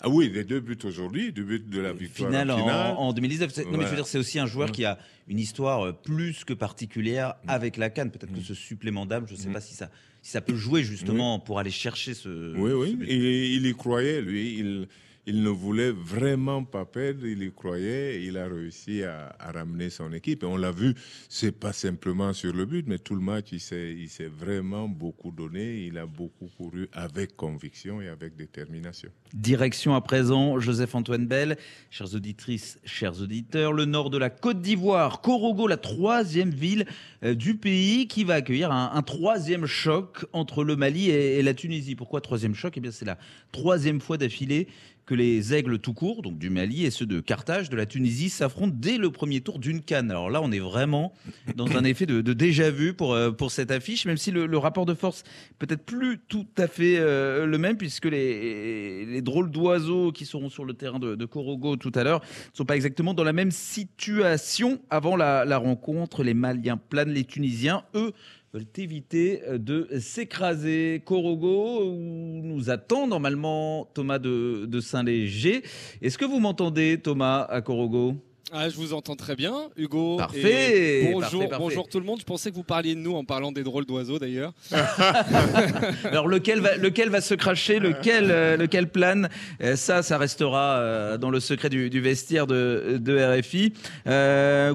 Ah 0.06 0.10
oui, 0.10 0.30
les 0.32 0.44
deux 0.44 0.60
buts 0.60 0.78
aujourd'hui, 0.84 1.32
deux 1.32 1.44
buts 1.44 1.66
de 1.66 1.82
la 1.82 1.92
victoire 1.92 2.30
finale, 2.30 2.52
En, 2.52 3.12
2019. 3.12 3.66
Non, 3.66 3.78
mais 3.80 3.86
je 3.86 3.90
veux 3.90 3.96
dire, 3.96 4.06
c'est 4.06 4.20
aussi 4.20 4.38
un 4.38 4.46
joueur 4.46 4.72
qui 4.72 4.86
a 4.86 5.00
une 5.28 5.40
histoire 5.40 5.88
euh, 5.88 5.94
plus 5.94 6.44
que 6.44 6.54
particulière 6.54 7.30
mm. 7.44 7.50
avec 7.50 7.76
la 7.76 7.90
Cannes. 7.90 8.12
Peut-être 8.12 8.32
que 8.32 8.40
mm. 8.40 8.44
ce 8.44 8.54
supplément 8.54 9.08
d'âme, 9.08 9.26
je 9.28 9.34
ne 9.34 9.40
sais 9.40 9.50
pas 9.50 9.62
si 9.62 9.74
ça, 9.74 9.90
si 10.22 10.30
ça 10.30 10.42
peut 10.42 10.56
jouer 10.56 10.84
justement 10.84 11.40
pour 11.40 11.58
aller 11.58 11.72
chercher 11.72 12.14
ce. 12.14 12.56
Oui, 12.56 12.72
oui. 12.72 12.98
il 13.10 13.66
y 13.66 13.74
croyait, 13.74 14.22
lui. 14.22 14.60
Il, 14.60 14.88
il 15.28 15.42
ne 15.42 15.50
voulait 15.50 15.92
vraiment 15.92 16.64
pas 16.64 16.86
perdre, 16.86 17.26
il 17.26 17.42
y 17.42 17.52
croyait, 17.52 18.24
il 18.24 18.38
a 18.38 18.48
réussi 18.48 19.04
à, 19.04 19.36
ramener 19.40 19.90
son 19.90 20.14
équipe. 20.14 20.44
Et 20.44 20.46
on 20.46 20.58
l'a 20.58 20.72
vu, 20.72 20.94
c'est 21.30 21.52
pas 21.52 21.74
simplement 21.74 22.34
sur 22.34 22.54
le 22.54 22.66
but, 22.66 22.86
mais 22.88 23.00
tout 23.00 23.16
le 23.16 23.22
match, 23.22 23.48
il 23.52 23.60
s'est 23.60 24.32
vraiment 24.38 24.88
beaucoup 24.88 25.32
donné, 25.32 25.86
il 25.86 25.98
a 25.98 26.06
beaucoup 26.06 26.50
couru 26.58 26.88
avec 26.94 27.36
conviction 27.36 28.02
et 28.02 28.08
avec 28.08 28.36
détermination. 28.36 29.10
Direction 29.34 29.96
à 29.96 30.02
présent, 30.02 30.60
Joseph-Antoine 30.60 31.26
Bell, 31.26 31.58
chères 31.90 32.14
auditrices, 32.14 32.80
chers 32.86 33.22
auditeurs, 33.22 33.74
le 33.74 33.86
nord 33.86 34.10
de 34.10 34.18
la 34.18 34.30
Côte 34.30 34.62
d'Ivoire, 34.62 35.22
Korogo, 35.22 35.68
la 35.68 35.78
troisième 35.78 36.52
ville 36.52 36.86
euh, 37.24 37.34
du 37.34 37.56
pays, 37.56 38.08
qui 38.08 38.24
va 38.24 38.36
accueillir 38.36 38.72
un, 38.72 39.02
troisième 39.02 39.66
choc 39.66 40.26
entre 40.34 40.64
le 40.64 40.76
Mali 40.76 41.10
et, 41.10 41.40
et 41.40 41.42
la 41.44 41.54
Tunisie. 41.54 41.96
Pourquoi 41.96 42.22
troisième 42.22 42.56
choc? 42.56 42.74
Eh 42.78 42.80
bien, 42.80 42.92
c'est 42.92 43.06
la 43.06 43.18
troisième 43.52 44.02
fois 44.02 44.18
d'affilée 44.18 44.68
que 45.06 45.14
les 45.14 45.54
aigles 45.54 45.80
tout 45.80 45.94
court, 45.94 46.22
donc 46.22 46.38
du 46.38 46.50
Mali, 46.50 46.86
et 46.86 46.92
ceux 46.92 47.06
de 47.06 47.20
Carthage, 47.20 47.70
de 47.70 47.76
la 47.76 47.86
Tunisie, 47.86 48.30
s'affrontent 48.30 48.76
dès 48.76 48.98
le 48.98 49.12
premier 49.12 49.42
tour 49.42 49.60
d'une 49.60 49.82
canne. 49.82 50.10
Alors 50.10 50.30
là, 50.30 50.42
on 50.42 50.52
est 50.52 50.60
vraiment 50.60 51.14
dans 51.56 51.78
un 51.78 51.84
effet 51.84 52.06
de, 52.06 52.22
déjà-vu 52.34 52.94
pour, 52.94 53.14
euh, 53.14 53.32
pour 53.32 53.52
cette 53.52 53.72
affiche, 53.72 54.06
même 54.06 54.18
si 54.18 54.32
le, 54.32 54.58
rapport 54.58 54.86
de 54.86 54.94
force 54.94 55.24
peut-être 55.60 55.84
plus 55.84 56.18
tout 56.28 56.48
à 56.58 56.68
fait 56.68 56.98
euh, 56.98 57.46
le 57.46 57.58
même, 57.58 57.78
puisque 57.78 58.06
les, 58.06 59.06
les 59.06 59.22
drôles 59.22 59.52
d'oiseaux 59.52 60.12
qui 60.12 60.26
seront 60.26 60.50
sur 60.50 60.66
le 60.66 60.74
terrain 60.74 60.98
de, 60.98 61.16
de 61.16 61.26
Korogo 61.26 61.76
tout 61.76 61.92
à 61.94 62.04
l'heure 62.04 62.22
ne 62.22 62.58
sont 62.58 62.66
pas 62.66 62.76
exactement 62.76 63.14
dans 63.14 63.24
la 63.24 63.34
même 63.34 63.52
situation 63.52 64.80
avant 64.90 65.16
la, 65.16 65.46
la 65.46 65.58
rencontre. 65.58 66.24
Les 66.24 66.34
Maliens 66.34 66.78
planent, 66.78 67.12
les 67.12 67.26
Tunisiens, 67.26 67.84
eux, 67.94 68.14
veulent 68.56 68.66
éviter 68.78 69.42
euh, 69.48 69.58
de 69.58 69.88
s'écraser. 70.00 71.02
Korogo 71.06 71.94
nous 71.94 72.70
attend 72.70 73.06
normalement 73.06 73.90
Thomas 73.94 74.20
de, 74.20 74.80
Saint-Léger. 74.80 75.64
Est-ce 76.02 76.18
que 76.18 76.26
vous 76.26 76.40
m'entendez, 76.40 77.00
Thomas, 77.02 77.42
à 77.42 77.62
Korogo? 77.62 78.16
Ah, 78.58 78.70
je 78.70 78.76
vous 78.78 78.94
entends 78.94 79.18
très 79.18 79.36
bien, 79.36 79.54
Hugo. 79.76 80.16
Parfait, 80.16 81.04
Et 81.10 81.12
bonjour, 81.12 81.20
parfait, 81.42 81.48
parfait. 81.50 81.64
bonjour 81.64 81.90
tout 81.90 82.00
le 82.00 82.06
monde. 82.06 82.20
Je 82.22 82.24
pensais 82.24 82.52
que 82.52 82.56
vous 82.56 82.64
parliez 82.64 82.96
de 82.96 83.02
nous 83.02 83.14
en 83.14 83.26
parlant 83.26 83.52
des 83.52 83.64
drôles 83.64 83.86
d'oiseaux 83.86 84.18
d'ailleurs. 84.18 84.54
Alors 86.06 86.28
lequel 86.30 86.62
va, 86.62 86.78
lequel 86.78 87.10
va 87.10 87.20
se 87.20 87.34
cracher, 87.34 87.80
lequel, 87.80 88.32
euh, 88.32 88.56
lequel 88.56 88.90
plane 88.90 89.30
Euh, 89.62 89.76
Ça, 89.76 90.04
ça 90.04 90.18
restera 90.18 90.78
euh, 90.78 91.18
dans 91.18 91.30
le 91.32 91.40
secret 91.42 91.70
du, 91.70 91.90
du 91.90 92.00
vestiaire 92.00 92.48
de, 92.48 92.98
de 93.02 93.40
RFI. 93.40 93.74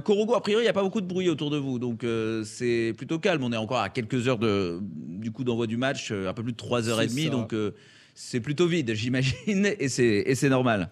Korogo, 0.04 0.34
a 0.34 0.42
priori, 0.42 0.62
il 0.62 0.66
n'y 0.66 0.70
a 0.70 0.74
pas 0.74 0.82
beaucoup 0.82 1.00
de 1.00 1.06
bruit 1.06 1.30
autour 1.30 1.50
de 1.50 1.56
vous, 1.56 1.78
donc 1.78 2.04
c'est 2.44 2.92
plutôt 2.96 3.18
calme. 3.18 3.42
On 3.44 3.52
est 3.52 3.56
encore 3.56 3.78
à 3.80 3.88
quelques 3.88 4.28
heures 4.28 4.38
de, 4.38 4.78
du 4.82 5.30
coup 5.32 5.42
d'envoi 5.44 5.66
du 5.66 5.76
match, 5.78 6.12
un 6.12 6.32
peu 6.34 6.42
plus 6.42 6.52
de 6.52 6.58
3h30, 6.58 7.08
C'est 7.08 7.24
ça. 7.24 7.30
donc 7.30 7.52
euh, 7.54 7.70
c'est 8.14 8.40
plutôt 8.40 8.66
vide, 8.66 8.92
j'imagine, 8.94 9.66
et 9.78 9.84
et 9.86 10.34
c'est 10.34 10.48
normal. 10.50 10.90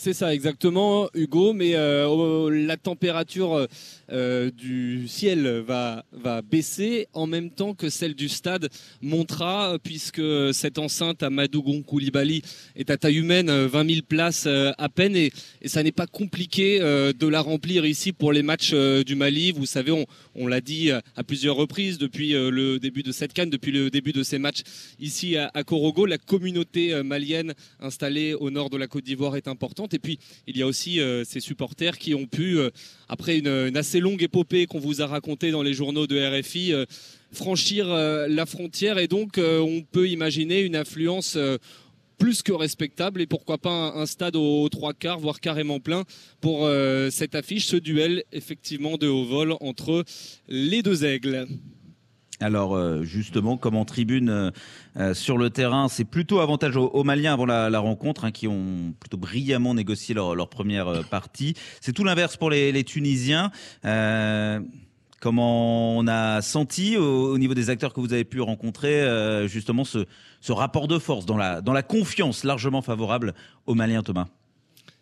C'est 0.00 0.12
ça 0.12 0.32
exactement, 0.32 1.08
Hugo. 1.12 1.52
Mais 1.52 1.74
euh, 1.74 2.50
la 2.50 2.76
température 2.76 3.66
euh, 4.12 4.50
du 4.52 5.08
ciel 5.08 5.64
va, 5.66 6.04
baisser 6.48 7.08
en 7.14 7.26
même 7.26 7.50
temps 7.50 7.74
que 7.74 7.88
celle 7.90 8.14
du 8.14 8.28
stade 8.28 8.68
montera, 9.02 9.76
puisque 9.82 10.22
cette 10.52 10.78
enceinte 10.78 11.24
à 11.24 11.30
Madougon 11.30 11.82
Koulibaly 11.82 12.42
est 12.76 12.90
à 12.90 12.96
taille 12.96 13.16
humaine, 13.16 13.50
euh, 13.50 13.66
20 13.66 13.90
000 13.90 14.00
places 14.08 14.44
euh, 14.46 14.70
à 14.78 14.88
peine, 14.88 15.16
et, 15.16 15.32
ça 15.64 15.82
n'est 15.82 15.90
pas 15.90 16.06
compliqué 16.06 16.80
euh, 16.80 17.12
de 17.12 17.26
la 17.26 17.40
remplir 17.40 17.84
ici 17.84 18.12
pour 18.12 18.32
les 18.32 18.42
matchs 18.42 18.70
euh, 18.74 19.02
du 19.02 19.16
Mali. 19.16 19.50
Vous 19.50 19.66
savez, 19.66 19.92
on, 20.34 20.46
l'a 20.46 20.60
dit 20.60 20.90
euh, 20.90 21.00
à 21.16 21.24
plusieurs 21.24 21.56
reprises 21.56 21.98
depuis 21.98 22.34
euh, 22.34 22.50
le 22.50 22.78
début 22.78 23.02
de 23.02 23.12
cette 23.12 23.32
canne, 23.32 23.50
depuis 23.50 23.72
le 23.72 23.90
début 23.90 24.12
de 24.12 24.22
ces 24.22 24.38
matchs 24.38 24.62
ici 25.00 25.36
à, 25.36 25.50
Korogo. 25.64 26.06
La 26.06 26.18
communauté 26.18 26.94
euh, 26.94 27.02
malienne 27.02 27.54
installée 27.80 28.34
au 28.34 28.50
nord 28.50 28.70
de 28.70 28.76
la 28.76 28.86
Côte 28.86 29.04
d'Ivoire 29.04 29.36
est 29.36 29.48
importante. 29.48 29.87
Et 29.94 29.98
puis, 29.98 30.18
il 30.46 30.56
y 30.56 30.62
a 30.62 30.66
aussi 30.66 31.00
euh, 31.00 31.24
ces 31.24 31.40
supporters 31.40 31.98
qui 31.98 32.14
ont 32.14 32.26
pu, 32.26 32.58
euh, 32.58 32.70
après 33.08 33.38
une, 33.38 33.76
assez 33.76 34.00
longue 34.00 34.22
épopée 34.22 34.66
qu'on 34.66 34.78
vous 34.78 35.02
a 35.02 35.06
racontée 35.06 35.50
dans 35.50 35.62
les 35.62 35.74
journaux 35.74 36.06
de 36.06 36.18
RFI, 36.18 36.72
euh, 36.72 36.84
franchir 37.32 37.88
la 37.88 38.46
frontière. 38.46 38.98
Et 38.98 39.06
donc, 39.08 39.38
on 39.38 39.82
peut 39.82 40.08
imaginer 40.08 40.60
une 40.60 40.76
influence. 40.76 41.36
plus 42.16 42.42
que 42.42 42.52
respectable 42.52 43.20
et 43.20 43.26
pourquoi 43.26 43.58
pas 43.58 43.92
un, 43.94 44.06
stade 44.06 44.34
aux 44.34 44.68
trois 44.68 44.92
quarts, 44.92 45.20
voire 45.20 45.38
carrément 45.38 45.78
plein 45.78 46.04
pour 46.40 46.68
cette 47.10 47.34
affiche, 47.36 47.66
ce 47.66 47.76
duel 47.76 48.24
effectivement 48.32 48.96
de 48.96 49.06
haut 49.06 49.24
vol 49.24 49.54
entre 49.60 50.04
les 50.48 50.82
deux 50.82 51.04
aigles. 51.04 51.46
Alors 52.40 52.76
euh, 52.76 53.02
justement, 53.02 53.56
comme 53.56 53.76
en 53.76 53.84
tribune 53.84 54.30
euh, 54.30 54.50
euh, 54.96 55.14
sur 55.14 55.38
le 55.38 55.50
terrain, 55.50 55.88
c'est 55.88 56.04
plutôt 56.04 56.38
avantage 56.38 56.76
aux, 56.76 57.04
Maliens 57.04 57.32
avant 57.32 57.46
la, 57.46 57.78
rencontre, 57.78 58.24
hein, 58.24 58.30
qui 58.30 58.46
ont 58.46 58.94
plutôt 59.00 59.16
brillamment 59.16 59.74
négocié 59.74 60.14
leur, 60.14 60.48
première 60.48 61.04
partie. 61.08 61.54
C'est 61.80 61.92
tout 61.92 62.04
l'inverse 62.04 62.36
pour 62.36 62.50
les, 62.50 62.84
Tunisiens. 62.84 63.50
Euh, 63.84 64.60
comment 65.20 65.96
on 65.96 66.06
a 66.06 66.40
senti 66.42 66.96
au, 66.96 67.32
au 67.32 67.38
niveau 67.38 67.54
des 67.54 67.70
acteurs 67.70 67.92
que 67.92 68.00
vous 68.00 68.12
avez 68.12 68.24
pu 68.24 68.40
rencontrer 68.40 69.04
justement 69.48 69.84
ce, 69.84 70.06
rapport 70.48 70.86
de 70.86 70.98
force 70.98 71.26
dans 71.26 71.36
la, 71.36 71.60
dans 71.60 71.72
la 71.72 71.82
confiance 71.82 72.44
largement 72.44 72.82
favorable 72.82 73.34
aux 73.66 73.74
Maliens, 73.74 74.02
Thomas? 74.02 74.28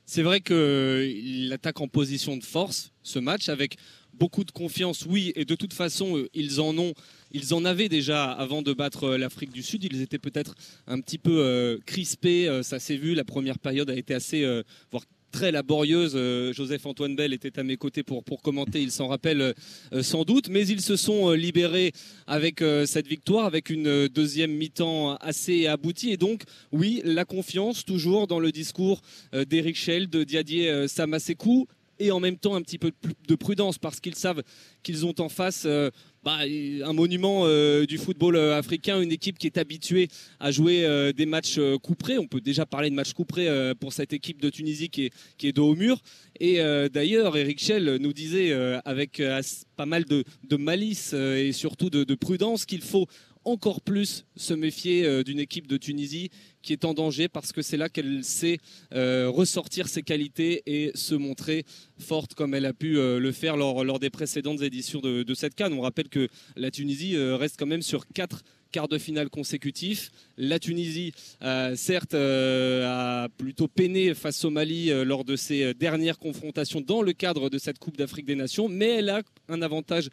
C'est 0.07 0.23
vrai 0.23 0.40
qu'il 0.40 1.50
attaque 1.52 1.81
en 1.81 1.88
position 1.88 2.37
de 2.37 2.45
force 2.45 2.93
ce 3.02 3.19
match 3.19 3.49
avec 3.49 3.76
beaucoup 4.18 4.44
de 4.44 4.50
confiance, 4.50 5.06
oui, 5.06 5.32
et 5.37 5.44
de 5.44 5.54
toute 5.54 5.73
façon, 5.73 6.16
euh, 6.16 6.28
ils 6.35 6.61
en 6.61 6.76
ont, 6.78 6.94
ils 7.32 7.54
en 7.54 7.64
avaient 7.64 7.88
déjà 7.88 8.30
avant 8.30 8.62
de 8.62 8.73
battre 8.73 9.04
euh, 9.04 9.18
l'Afrique 9.18 9.52
du 9.52 9.62
Sud. 9.62 9.85
Ils 9.85 10.00
étaient 10.00 10.18
peut-être 10.18 10.54
un 10.87 11.00
petit 11.00 11.18
peu 11.18 11.38
euh, 11.38 11.78
crispés, 11.87 12.49
ça 12.62 12.78
s'est 12.78 12.96
vu. 12.96 13.14
La 13.14 13.25
première 13.25 13.58
période 13.58 13.90
a 13.90 13.94
été 13.94 14.14
assez, 14.14 14.44
voire 14.90 15.04
très 15.32 15.52
laborieuse. 15.52 16.12
Euh, 16.14 16.52
Joseph-Antoine 16.52 17.14
Bell 17.14 17.32
était 17.32 17.58
à 17.58 17.62
mes 17.62 17.76
côtés 17.76 18.02
pour, 18.02 18.25
pour 18.25 18.40
commenter, 18.40 18.80
il 18.80 18.90
s'en 18.90 19.08
rappelle 19.08 19.54
sans 20.00 20.25
doute, 20.25 20.49
mais 20.49 20.66
ils 20.66 20.80
se 20.80 20.96
sont 20.96 21.32
libérés 21.32 21.92
avec 22.26 22.62
cette 22.87 23.06
victoire, 23.06 23.44
avec 23.44 23.70
une 23.70 24.08
deuxième 24.08 24.52
mi-temps 24.52 25.16
assez 25.16 25.66
aboutie. 25.66 26.11
Et 26.11 26.16
donc, 26.16 26.42
oui, 26.73 27.02
la 27.04 27.25
confiance 27.25 27.85
toujours 27.85 28.26
dans 28.26 28.40
le 28.40 28.52
discours 28.52 29.02
d'Eric 29.32 29.76
Schell, 29.76 30.08
de 30.08 30.25
Diadier 30.25 30.88
Samasekou, 30.88 31.66
et 31.98 32.10
en 32.10 32.20
même 32.20 32.36
temps 32.36 32.54
un 32.54 32.62
petit 32.62 32.78
peu 32.78 32.92
de 33.28 33.34
prudence 33.34 33.78
parce 33.78 34.00
qu'ils 34.00 34.14
savent 34.14 34.42
qu'ils 34.82 35.06
ont 35.06 35.14
en 35.18 35.28
face 35.28 35.64
euh, 35.66 35.90
bah, 36.22 36.38
un 36.40 36.92
monument 36.92 37.42
euh, 37.44 37.86
du 37.86 37.98
football 37.98 38.36
euh, 38.36 38.56
africain, 38.56 39.00
une 39.00 39.12
équipe 39.12 39.38
qui 39.38 39.46
est 39.46 39.58
habituée 39.58 40.08
à 40.40 40.50
jouer 40.50 40.86
des 41.16 41.26
matchs 41.26 41.58
couperés. 41.82 42.18
On 42.18 42.26
peut 42.26 42.40
déjà 42.40 42.66
parler 42.66 42.90
de 42.90 42.94
matchs 42.94 43.12
couperés 43.12 43.48
pour 43.80 43.92
cette 43.92 44.12
équipe 44.12 44.40
de 44.40 44.50
Tunisie 44.50 44.88
qui 44.88 45.10
est, 45.42 45.52
dos 45.52 45.70
au 45.70 45.74
mur. 45.74 46.00
Et 46.40 46.58
d'ailleurs, 46.92 47.36
Eric 47.36 47.60
Schell 47.60 47.96
nous 48.00 48.12
disait 48.12 48.52
avec 48.84 49.20
as- 49.20 49.64
pas 49.76 49.86
mal 49.86 50.04
de, 50.04 50.24
malice 50.56 51.12
et 51.12 51.52
surtout 51.52 51.90
de, 51.90 52.04
de 52.04 52.14
prudence 52.14 52.64
qu'il 52.66 52.82
faut 52.82 53.06
encore 53.44 53.80
plus 53.80 54.26
se 54.36 54.54
méfier 54.54 55.24
d'une 55.24 55.38
équipe 55.38 55.66
de 55.66 55.76
Tunisie 55.76 56.30
qui 56.66 56.73
est 56.73 56.85
en 56.85 56.94
danger 56.94 57.28
parce 57.28 57.52
que 57.52 57.62
c'est 57.62 57.76
là 57.76 57.88
qu'elle 57.88 58.25
sait 58.25 58.58
euh, 58.92 59.30
ressortir 59.30 59.87
ses 59.87 60.02
qualités 60.02 60.62
et 60.66 60.90
se 60.96 61.14
montrer 61.14 61.64
forte 61.99 62.35
comme 62.35 62.54
elle 62.54 62.66
a 62.66 62.73
pu 62.73 62.99
euh, 62.99 63.20
le 63.20 63.30
faire 63.30 63.56
lors, 63.56 63.99
des 64.00 64.11
précédentes 64.11 64.61
éditions 64.62 65.00
de, 65.00 65.23
de 65.23 65.35
cette 65.35 65.54
canne. 65.54 65.73
On 65.73 65.80
rappelle 65.80 66.08
que 66.08 66.28
la 66.56 66.73
Tunisie 66.73 67.16
euh, 67.16 67.37
reste 67.37 67.56
quand 67.56 67.66
même 67.66 67.82
sur 67.82 68.08
quatre 68.08 68.42
quarts 68.70 68.88
de 68.88 68.99
finale 68.99 69.28
consécutifs. 69.30 70.11
La 70.37 70.58
Tunisie, 70.58 71.12
euh, 71.42 71.75
certes, 71.76 72.14
euh, 72.14 73.25
a 73.25 73.28
plutôt 73.28 73.68
peiné 73.68 74.14
face 74.14 74.44
au 74.44 74.50
Mali 74.50 74.90
euh, 74.90 75.04
lors 75.04 75.25
de 75.25 75.37
ses 75.37 75.75
dernières 75.75 76.18
confrontations 76.18 76.80
dans 76.80 77.02
le 77.02 77.12
cadre 77.12 77.49
de 77.49 77.58
cette 77.58 77.78
Coupe 77.78 77.96
d'Afrique 77.96 78.26
des 78.26 78.35
Nations, 78.35 78.68
mais 78.68 78.96
elle 78.96 79.08
a 79.08 79.23
un 79.49 79.62
avantage 79.62 80.11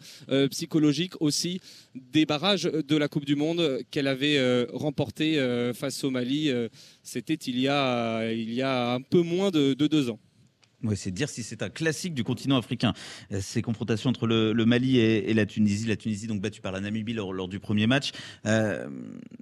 psychologique 0.52 1.14
aussi 1.22 1.60
des 1.96 2.26
barrages 2.26 2.64
de 2.64 2.96
la 2.96 3.08
Coupe 3.08 3.26
du 3.26 3.36
Monde 3.36 3.80
qu'elle 3.90 4.08
avait 4.08 4.66
remporté 4.72 5.40
face 5.74 6.04
au 6.04 6.12
Mali. 6.12 6.52
C'était 7.02 7.34
il, 7.34 7.60
y 7.60 7.68
a, 7.68 8.94
un 8.94 9.02
peu 9.02 9.22
moins 9.22 9.50
de 9.50 9.74
deux 9.74 10.10
ans. 10.10 10.20
Ouais, 10.84 10.98
c'est 10.98 11.12
dire 11.12 11.30
si 11.30 11.44
c'est 11.44 11.64
un 11.64 11.70
classique 11.70 12.14
du 12.14 12.26
continent 12.26 12.58
africain. 12.58 12.94
Euh, 13.32 13.40
Ces 13.42 13.62
confrontations 13.62 14.10
entre 14.10 14.28
le, 14.28 14.54
Mali 14.66 15.00
et, 15.00 15.34
la 15.34 15.46
Tunisie. 15.46 15.88
La 15.88 15.96
Tunisie, 15.96 16.28
donc 16.28 16.42
battue 16.42 16.60
par 16.60 16.74
la 16.74 16.82
Namibie 16.82 17.14
lors, 17.14 17.48
du 17.48 17.60
premier 17.60 17.88
match. 17.88 18.12
Euh, 18.46 18.90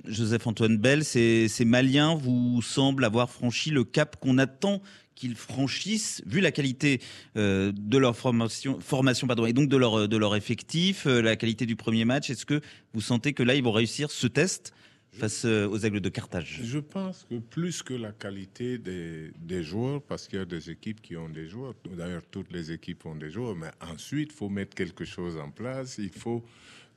Joseph-Antoine 0.05 0.77
Bell, 0.77 1.03
ces, 1.03 1.50
Maliens 1.65 2.15
vous 2.15 2.62
semblent 2.62 3.03
avoir 3.03 3.29
franchi 3.29 3.71
le 3.71 3.83
cap 3.83 4.17
qu'on 4.19 4.38
attend 4.38 4.81
qu'ils 5.15 5.36
franchissent, 5.36 6.24
vu 6.25 6.41
la 6.41 6.51
qualité 6.51 7.00
euh, 7.38 7.71
de 7.75 7.98
leur 7.98 8.15
formation, 8.15 8.79
pardon, 9.27 9.45
et 9.45 9.53
donc 9.53 9.69
de 9.69 9.77
leur, 9.77 10.36
effectif, 10.36 11.05
la 11.05 11.36
qualité 11.36 11.65
du 11.65 11.75
premier 11.75 12.05
match. 12.05 12.29
Est-ce 12.29 12.45
que 12.45 12.62
vous 12.93 13.01
sentez 13.01 13.33
que 13.33 13.43
là, 13.43 13.55
ils 13.55 13.63
vont 13.63 13.71
réussir 13.71 14.12
ce 14.12 14.27
test 14.27 14.74
face 15.12 15.46
euh, 15.46 15.68
aux 15.68 15.77
Aigles 15.77 16.00
de 16.00 16.10
Carthage 16.10 16.62
Je 16.63 16.80
pense 16.80 17.25
que 17.30 17.39
plus 17.39 17.84
que 17.84 17.94
la 17.94 18.12
qualité 18.12 18.77
des, 18.77 19.32
des 19.39 19.63
joueurs, 19.63 20.01
parce 20.01 20.27
qu'il 20.27 20.39
y 20.39 20.41
a 20.41 20.46
des 20.46 20.70
équipes 20.70 21.01
qui 21.01 21.18
ont 21.18 21.30
des 21.30 21.48
joueurs, 21.48 21.75
d'ailleurs 21.89 22.24
toutes 22.32 22.51
les 22.51 22.72
équipes 22.72 23.06
ont 23.06 23.15
des 23.15 23.30
joueurs, 23.30 23.56
mais 23.56 23.72
ensuite 23.82 24.32
il 24.32 24.36
faut 24.36 24.50
mettre 24.50 24.75
quelque 24.75 25.06
chose 25.06 25.38
en 25.38 25.51
place, 25.51 25.98
il 25.98 26.10
faut 26.10 26.44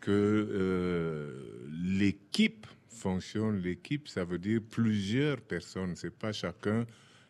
que 0.00 0.10
euh, 0.10 1.32
l'équipe 1.72 2.66
fonctionne. 2.88 3.60
L'équipe, 3.60 4.08
ça 4.08 4.24
veut 4.24 4.38
dire 4.38 4.60
plusieurs 4.70 5.40
personnes, 5.40 5.96
c'est 5.96 6.16
pas 6.16 6.32
chacun 6.32 6.86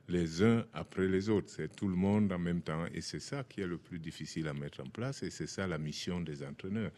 les 0.09 0.43
uns 0.43 0.64
après 0.75 1.09
les 1.09 1.31
autres, 1.31 1.50
c'est 1.50 1.75
tout 1.75 1.88
le 1.88 1.97
monde 1.97 2.31
en 2.33 2.38
même 2.38 2.61
temps. 2.61 2.85
Et 2.93 3.00
c'est 3.00 3.21
ça 3.21 3.45
qui 3.49 3.62
est 3.62 3.67
le 3.67 3.79
plus 3.79 3.99
difficile 3.99 4.49
à 4.49 4.55
mettre 4.55 4.83
en 4.83 4.88
place, 4.88 5.23
et 5.23 5.31
c'est 5.31 5.47
ça 5.47 5.67
la 5.67 5.79
mission 5.79 6.21
des 6.21 6.43
entraîneurs. 6.43 6.93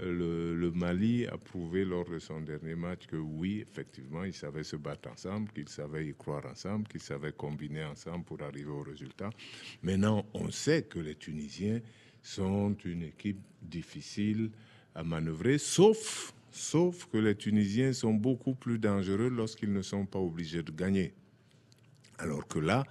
Le, 0.00 0.54
le 0.54 0.70
Mali 0.70 1.26
a 1.26 1.36
prouvé 1.36 1.84
lors 1.84 2.08
de 2.08 2.20
son 2.20 2.40
dernier 2.40 2.76
match 2.76 3.06
que 3.06 3.16
oui, 3.16 3.60
effectivement, 3.60 4.22
ils 4.22 4.32
savaient 4.32 4.62
se 4.62 4.76
battre 4.76 5.10
ensemble, 5.10 5.50
qu'ils 5.50 5.68
savaient 5.68 6.06
y 6.06 6.14
croire 6.14 6.46
ensemble, 6.46 6.86
qu'ils 6.86 7.00
savaient 7.00 7.32
combiner 7.32 7.82
ensemble 7.84 8.24
pour 8.24 8.40
arriver 8.42 8.70
au 8.70 8.82
résultat. 8.82 9.30
Maintenant, 9.82 10.24
on 10.34 10.52
sait 10.52 10.84
que 10.84 11.00
les 11.00 11.16
Tunisiens 11.16 11.80
sont 12.22 12.76
une 12.84 13.02
équipe 13.02 13.40
difficile 13.60 14.50
à 14.94 15.02
manœuvrer, 15.02 15.58
sauf, 15.58 16.32
sauf 16.52 17.06
que 17.06 17.18
les 17.18 17.34
Tunisiens 17.34 17.92
sont 17.92 18.14
beaucoup 18.14 18.54
plus 18.54 18.78
dangereux 18.78 19.28
lorsqu'ils 19.28 19.72
ne 19.72 19.82
sont 19.82 20.06
pas 20.06 20.20
obligés 20.20 20.62
de 20.62 20.70
gagner. 20.70 21.12
Alors 22.18 22.46
que 22.46 22.60
là, 22.60 22.84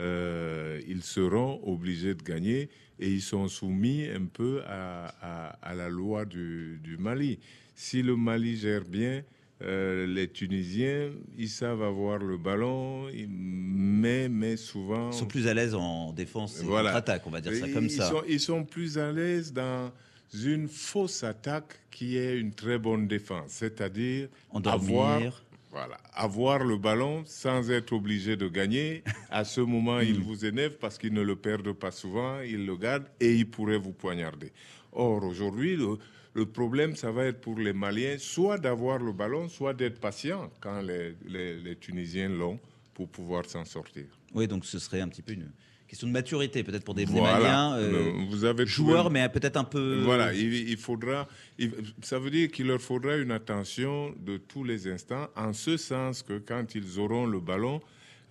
euh, 0.00 0.80
ils 0.88 1.02
seront 1.02 1.60
obligés 1.64 2.14
de 2.14 2.22
gagner 2.22 2.68
et 2.98 3.08
ils 3.10 3.20
sont 3.22 3.48
soumis 3.48 4.06
un 4.08 4.24
peu 4.26 4.62
à, 4.66 5.06
à- 5.20 5.48
à 5.62 5.74
la 5.74 5.88
loi 5.88 6.24
du, 6.24 6.80
du 6.82 6.96
Mali. 6.96 7.38
Si 7.74 8.02
le 8.02 8.16
Mali 8.16 8.56
gère 8.56 8.84
bien, 8.84 9.22
euh, 9.62 10.06
les 10.06 10.28
Tunisiens, 10.28 11.10
ils 11.38 11.48
savent 11.48 11.82
avoir 11.82 12.18
le 12.18 12.36
ballon, 12.36 13.08
mais, 13.28 14.28
mais 14.28 14.56
souvent... 14.56 15.10
Ils 15.10 15.16
sont 15.18 15.26
plus 15.26 15.46
à 15.46 15.54
l'aise 15.54 15.74
en 15.74 16.12
défense 16.12 16.60
et 16.60 16.64
Voilà. 16.64 16.90
contre-attaque, 16.90 17.26
on 17.26 17.30
va 17.30 17.40
dire 17.40 17.54
ça 17.54 17.68
comme 17.68 17.84
ils 17.84 17.90
ça. 17.90 18.08
Sont, 18.08 18.22
ils 18.28 18.40
sont 18.40 18.64
plus 18.64 18.98
à 18.98 19.12
l'aise 19.12 19.52
dans 19.52 19.92
une 20.34 20.66
fausse 20.68 21.22
attaque 21.24 21.78
qui 21.90 22.16
est 22.16 22.38
une 22.38 22.52
très 22.52 22.78
bonne 22.78 23.06
défense, 23.06 23.50
c'est-à-dire 23.50 24.28
avoir 24.64 25.42
Voilà. 25.72 25.96
Avoir 26.12 26.62
le 26.64 26.76
ballon 26.76 27.22
sans 27.24 27.70
être 27.70 27.92
obligé 27.94 28.36
de 28.36 28.46
gagner, 28.46 29.02
à 29.30 29.42
ce 29.44 29.62
moment, 29.62 30.00
il 30.00 30.20
vous 30.20 30.44
énerve 30.44 30.76
parce 30.76 30.98
qu'il 30.98 31.14
ne 31.14 31.22
le 31.22 31.34
perd 31.34 31.72
pas 31.72 31.90
souvent, 31.90 32.40
il 32.40 32.66
le 32.66 32.76
garde 32.76 33.04
et 33.18 33.34
il 33.34 33.48
pourrait 33.50 33.78
vous 33.78 33.92
poignarder. 33.92 34.52
Or, 34.92 35.24
aujourd'hui, 35.24 35.76
le, 35.76 35.96
le 36.34 36.44
problème, 36.46 36.94
ça 36.94 37.10
va 37.10 37.24
être 37.24 37.40
pour 37.40 37.58
les 37.58 37.72
Maliens, 37.72 38.16
soit 38.18 38.58
d'avoir 38.58 38.98
le 38.98 39.12
ballon, 39.12 39.48
soit 39.48 39.72
d'être 39.72 39.98
patient 39.98 40.50
quand 40.60 40.82
les, 40.82 41.16
les- 41.24 41.56
les 41.58 41.76
Tunisiens 41.76 42.28
l'ont 42.28 42.60
pour 42.92 43.08
pouvoir 43.08 43.46
s'en 43.46 43.64
sortir. 43.64 44.04
Oui, 44.34 44.46
donc 44.46 44.66
ce 44.66 44.78
serait 44.78 45.00
un 45.00 45.08
petit 45.08 45.22
peu 45.22 45.32
une 45.32 45.50
question 45.92 46.08
de 46.08 46.12
maturité, 46.12 46.64
peut-être 46.64 46.84
pour 46.84 46.94
des, 46.94 47.04
des 47.04 47.12
Voilà. 47.12 47.38
Maliens, 47.38 47.76
euh, 47.76 48.12
vous 48.30 48.44
avez 48.46 48.66
joueurs, 48.66 49.04
trouvé- 49.04 49.20
mais 49.20 49.28
peut-être 49.28 49.58
un 49.58 49.64
peu. 49.64 50.00
Voilà, 50.02 50.32
il, 50.32 50.70
il 50.70 50.76
faudra. 50.78 51.28
il- 51.58 51.70
ça 52.00 52.18
veut 52.18 52.30
dire 52.30 52.50
qu'il 52.50 52.66
leur 52.68 52.80
faudra 52.80 53.16
une 53.16 53.30
attention 53.30 54.14
de 54.18 54.38
tous 54.38 54.64
les 54.64 54.88
instants, 54.88 55.28
en 55.36 55.52
ce 55.52 55.76
sens 55.76 56.22
que 56.22 56.38
quand 56.38 56.74
ils 56.74 56.98
auront 56.98 57.26
le 57.26 57.40
ballon, 57.40 57.82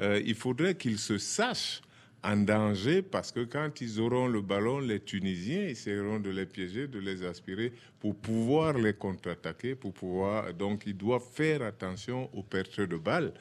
euh, 0.01 0.19
il 0.25 0.33
faudrait 0.33 0.73
qu'ils 0.73 0.97
se 0.97 1.19
sachent 1.19 1.81
en 2.23 2.37
danger 2.37 3.03
parce 3.03 3.31
que 3.31 3.41
quand 3.43 3.79
ils 3.79 3.99
auront 3.99 4.25
le 4.27 4.41
ballon, 4.41 4.79
les 4.79 4.99
Tunisiens 4.99 5.61
essaieront 5.67 6.19
de 6.19 6.31
les 6.31 6.47
piéger, 6.47 6.87
de 6.87 6.97
les 6.97 7.23
aspirer 7.23 7.73
pour 7.99 8.15
pouvoir 8.15 8.73
les 8.77 8.93
contre-attaquer, 8.93 9.75
pour 9.75 9.93
pouvoir. 9.93 10.51
Donc, 10.55 10.83
ils 10.87 10.97
doivent 10.97 11.29
faire 11.31 11.61
attention 11.61 12.27
aux 12.33 12.41
pertes 12.43 12.81
de 12.81 12.97
balles 12.97 13.33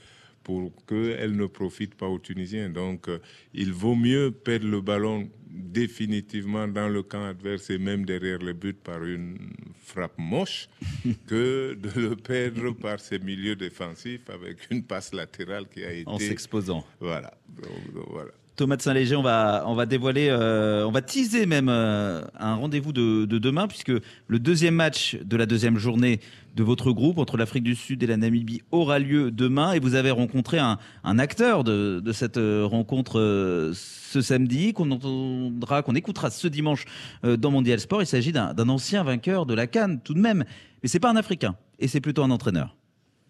pour 0.42 0.72
qu'elles 0.86 1.36
ne 1.36 1.46
profitent 1.46 1.94
pas 1.94 2.08
aux 2.08 2.18
Tunisiens. 2.18 2.70
Donc, 2.70 3.08
euh, 3.08 3.18
il 3.54 3.72
vaut 3.72 3.94
mieux 3.94 4.30
perdre 4.30 4.68
le 4.68 4.80
ballon 4.80 5.28
définitivement 5.50 6.68
dans 6.68 6.88
le 6.88 7.02
camp 7.02 7.24
adverse 7.24 7.70
et 7.70 7.78
même 7.78 8.04
derrière 8.04 8.38
le 8.38 8.52
but 8.52 8.78
par 8.80 9.04
une 9.04 9.52
frappe 9.82 10.18
moche 10.18 10.68
que 11.26 11.74
de 11.74 12.00
le 12.00 12.16
perdre 12.16 12.72
par 12.72 13.00
ses 13.00 13.18
milieux 13.18 13.56
défensifs 13.56 14.28
avec 14.30 14.70
une 14.70 14.84
passe 14.84 15.12
latérale 15.12 15.66
qui 15.68 15.84
a 15.84 15.92
été... 15.92 16.08
En 16.08 16.18
s'exposant. 16.18 16.84
Voilà. 17.00 17.32
Donc, 17.48 17.94
donc, 17.94 18.06
voilà. 18.10 18.30
Thomas 18.56 18.76
de 18.76 18.82
Saint-Léger, 18.82 19.16
on 19.16 19.22
va, 19.22 19.86
dévoiler, 19.86 20.28
euh, 20.28 20.84
on 20.84 20.90
va 20.90 21.00
teaser 21.00 21.46
même 21.46 21.68
euh, 21.68 22.22
un 22.38 22.54
rendez-vous 22.54 22.92
de, 22.92 23.24
de 23.24 23.38
demain, 23.38 23.66
puisque 23.66 23.92
le 24.26 24.38
deuxième 24.38 24.74
match 24.74 25.16
de 25.24 25.36
la 25.36 25.46
deuxième 25.46 25.78
journée 25.78 26.20
de 26.56 26.62
votre 26.62 26.92
groupe 26.92 27.18
entre 27.18 27.36
l'Afrique 27.36 27.62
du 27.62 27.74
Sud 27.74 28.02
et 28.02 28.06
la 28.06 28.16
Namibie 28.16 28.62
aura 28.70 28.98
lieu 28.98 29.30
demain. 29.30 29.72
Et 29.72 29.78
vous 29.78 29.94
avez 29.94 30.10
rencontré 30.10 30.58
un, 30.58 30.78
acteur 31.18 31.64
de, 31.64 32.02
cette 32.12 32.36
euh, 32.36 32.66
rencontre 32.66 33.72
ce 33.72 34.20
samedi, 34.20 34.72
qu'on 34.72 34.90
entendra, 34.90 35.82
qu'on 35.82 35.94
écoutera 35.94 36.30
ce 36.30 36.48
dimanche 36.48 36.84
dans 37.22 37.50
Mondial 37.50 37.80
Sport. 37.80 38.02
Il 38.02 38.06
s'agit 38.06 38.32
d'un 38.32 38.52
d'un 38.52 38.68
ancien 38.68 39.04
vainqueur 39.04 39.46
de 39.46 39.54
la 39.54 39.66
Cannes, 39.66 40.00
tout 40.02 40.14
de 40.14 40.20
même. 40.20 40.44
Mais 40.82 40.88
c'est 40.88 41.00
pas 41.00 41.10
un 41.10 41.16
Africain, 41.16 41.56
et 41.78 41.88
c'est 41.88 42.00
plutôt 42.00 42.22
un 42.22 42.30
entraîneur. 42.30 42.76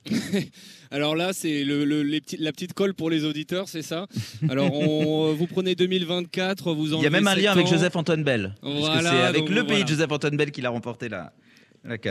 Alors 0.91 1.15
là, 1.15 1.33
c'est 1.33 1.63
le, 1.63 1.85
le- 1.85 2.03
la 2.39 2.53
petite 2.53 2.73
colle 2.73 2.95
pour 2.95 3.11
les 3.11 3.25
auditeurs, 3.25 3.69
c'est 3.69 3.83
ça? 3.83 4.07
Alors, 4.49 4.73
on- 4.73 5.33
vous 5.39 5.47
prenez 5.47 5.75
2024, 5.75 6.73
vous 6.75 6.95
Il 6.95 7.03
y 7.03 7.07
a 7.07 7.11
même 7.11 7.27
un 7.29 7.35
lien 7.35 7.53
avec 7.53 7.67
Joseph 7.67 7.81
Joseph-Antoine 7.81 8.25
Bell. 8.25 8.55
Voilà, 8.63 9.11
c'est 9.11 9.21
avec 9.23 9.49
le 9.49 9.65
pays 9.65 9.85
de 9.85 9.89
Joseph-Antoine 9.89 10.37
Bell 10.37 10.51
qu'il 10.51 10.67
a 10.67 10.71
remporté 10.71 11.09
la. 11.09 11.33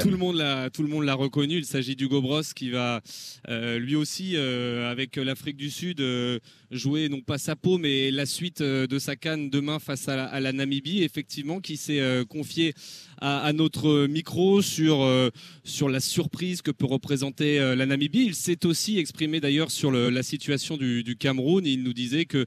Tout 0.01 0.09
le 0.09 0.17
monde 0.17 0.35
l'a, 0.37 0.69
tout 0.71 0.81
le 0.81 0.87
monde 0.89 1.05
l'a 1.05 1.13
reconnu. 1.13 1.57
Il 1.57 1.65
s'agit 1.65 1.95
d'Hugo 1.95 2.21
Bros 2.21 2.41
qui 2.55 2.71
va 2.71 3.01
euh, 3.49 3.77
lui 3.77 3.95
aussi 3.95 4.35
euh, 4.35 4.89
avec 4.89 5.15
l'Afrique 5.15 5.57
du 5.57 5.69
Sud 5.69 6.01
euh, 6.01 6.39
jouer 6.71 7.07
non 7.07 7.21
pas 7.21 7.37
sa 7.37 7.55
peau 7.55 7.77
mais 7.77 8.09
la 8.09 8.25
suite 8.25 8.63
de 8.63 8.99
sa 8.99 9.15
canne 9.15 9.51
demain 9.51 9.77
face 9.77 10.07
à 10.09 10.15
la, 10.15 10.25
à 10.25 10.39
la 10.39 10.53
Namibie. 10.53 11.03
Effectivement, 11.03 11.59
qui 11.59 11.77
s'est 11.77 12.01
confié 12.29 12.73
à, 13.21 13.41
à 13.41 13.53
notre 13.53 14.07
micro 14.07 14.61
sur 14.63 15.07
sur 15.63 15.87
la 15.87 15.99
surprise 15.99 16.61
que 16.63 16.71
peut 16.71 16.85
représenter 16.87 17.59
la 17.75 17.85
Namibie. 17.85 18.25
Il 18.25 18.35
s'est 18.35 18.65
aussi 18.65 18.97
exprimé 18.97 19.39
d'ailleurs 19.39 19.69
sur 19.69 19.91
le- 19.91 20.09
la 20.09 20.23
situation 20.23 20.77
du, 20.77 21.03
du 21.03 21.15
Cameroun. 21.15 21.65
Il 21.65 21.83
nous 21.83 21.93
disait 21.93 22.25
que 22.25 22.45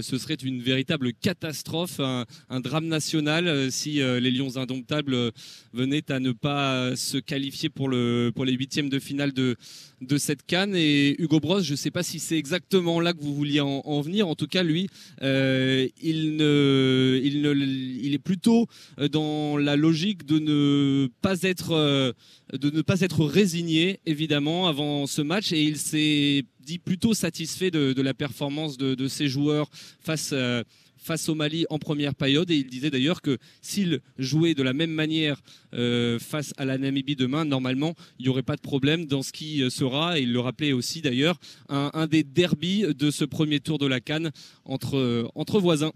ce 0.00 0.18
serait 0.18 0.34
une 0.34 0.60
véritable 0.60 1.12
catastrophe, 1.12 2.00
un, 2.00 2.24
un 2.48 2.60
drame 2.60 2.86
national 2.88 3.70
si 3.70 3.94
les 3.94 4.30
Lions 4.32 4.56
indomptables 4.56 5.30
venaient 5.72 6.10
à 6.10 6.18
ne 6.18 6.32
pas 6.32 6.63
se 6.96 7.18
qualifier 7.18 7.68
pour, 7.68 7.88
le, 7.88 8.32
pour 8.34 8.44
les 8.44 8.52
huitièmes 8.52 8.88
de 8.88 8.98
finale 8.98 9.32
de, 9.32 9.56
de 10.00 10.18
cette 10.18 10.44
canne. 10.46 10.74
Et 10.74 11.14
Hugo 11.20 11.40
Bros, 11.40 11.60
je 11.60 11.72
ne 11.72 11.76
sais 11.76 11.90
pas 11.90 12.02
si 12.02 12.18
c'est 12.18 12.36
exactement 12.36 13.00
là 13.00 13.12
que 13.12 13.22
vous 13.22 13.34
vouliez 13.34 13.60
en, 13.60 13.82
en 13.84 14.00
venir. 14.00 14.28
En 14.28 14.34
tout 14.34 14.46
cas, 14.46 14.62
lui, 14.62 14.88
euh, 15.22 15.88
il, 16.02 16.36
ne, 16.36 17.20
il, 17.22 17.42
ne, 17.42 17.54
il 17.54 18.14
est 18.14 18.18
plutôt 18.18 18.66
dans 19.10 19.56
la 19.56 19.76
logique 19.76 20.26
de 20.26 20.38
ne 20.38 21.08
pas 21.20 21.42
être, 21.42 21.72
euh, 21.72 22.12
de 22.52 22.70
ne 22.70 22.82
pas 22.82 23.00
être 23.00 23.24
résigné, 23.24 24.00
évidemment, 24.06 24.68
avant 24.68 25.06
ce 25.06 25.22
match. 25.22 25.52
Et 25.52 25.62
il 25.62 25.76
s'est 25.76 26.44
dit 26.64 26.78
plutôt 26.78 27.14
satisfait 27.14 27.70
de, 27.70 28.00
la 28.00 28.14
performance 28.14 28.76
de, 28.76 28.94
de 28.94 29.08
ses 29.08 29.28
joueurs 29.28 29.70
face 30.00 30.30
euh, 30.32 30.62
face 31.04 31.28
au 31.28 31.34
Mali 31.34 31.66
en 31.68 31.78
première 31.78 32.14
période 32.14 32.50
et 32.50 32.56
il 32.56 32.66
disait 32.66 32.90
d'ailleurs 32.90 33.20
que 33.20 33.36
s'il 33.60 34.00
jouait 34.18 34.54
de 34.54 34.62
la 34.62 34.72
même 34.72 34.90
manière 34.90 35.42
euh, 35.74 36.18
face 36.18 36.54
à 36.56 36.64
la 36.64 36.78
Namibie 36.78 37.14
demain, 37.14 37.44
normalement 37.44 37.94
il 38.18 38.24
n'y 38.24 38.28
aurait 38.30 38.42
pas 38.42 38.56
de 38.56 38.62
problème 38.62 39.04
dans 39.04 39.22
ce 39.22 39.30
qui 39.30 39.62
euh, 39.62 39.68
sera, 39.68 40.18
et 40.18 40.22
il 40.22 40.32
le 40.32 40.40
rappelait 40.40 40.72
aussi 40.72 41.02
d'ailleurs, 41.02 41.38
un, 41.68 42.06
des 42.06 42.22
derbies 42.22 42.84
de 42.94 43.10
ce 43.10 43.24
premier 43.24 43.60
tour 43.60 43.78
de 43.78 43.86
la 43.86 44.00
Cannes 44.00 44.30
entre, 44.64 44.96
euh, 44.96 45.28
entre 45.34 45.60
voisins. 45.60 45.92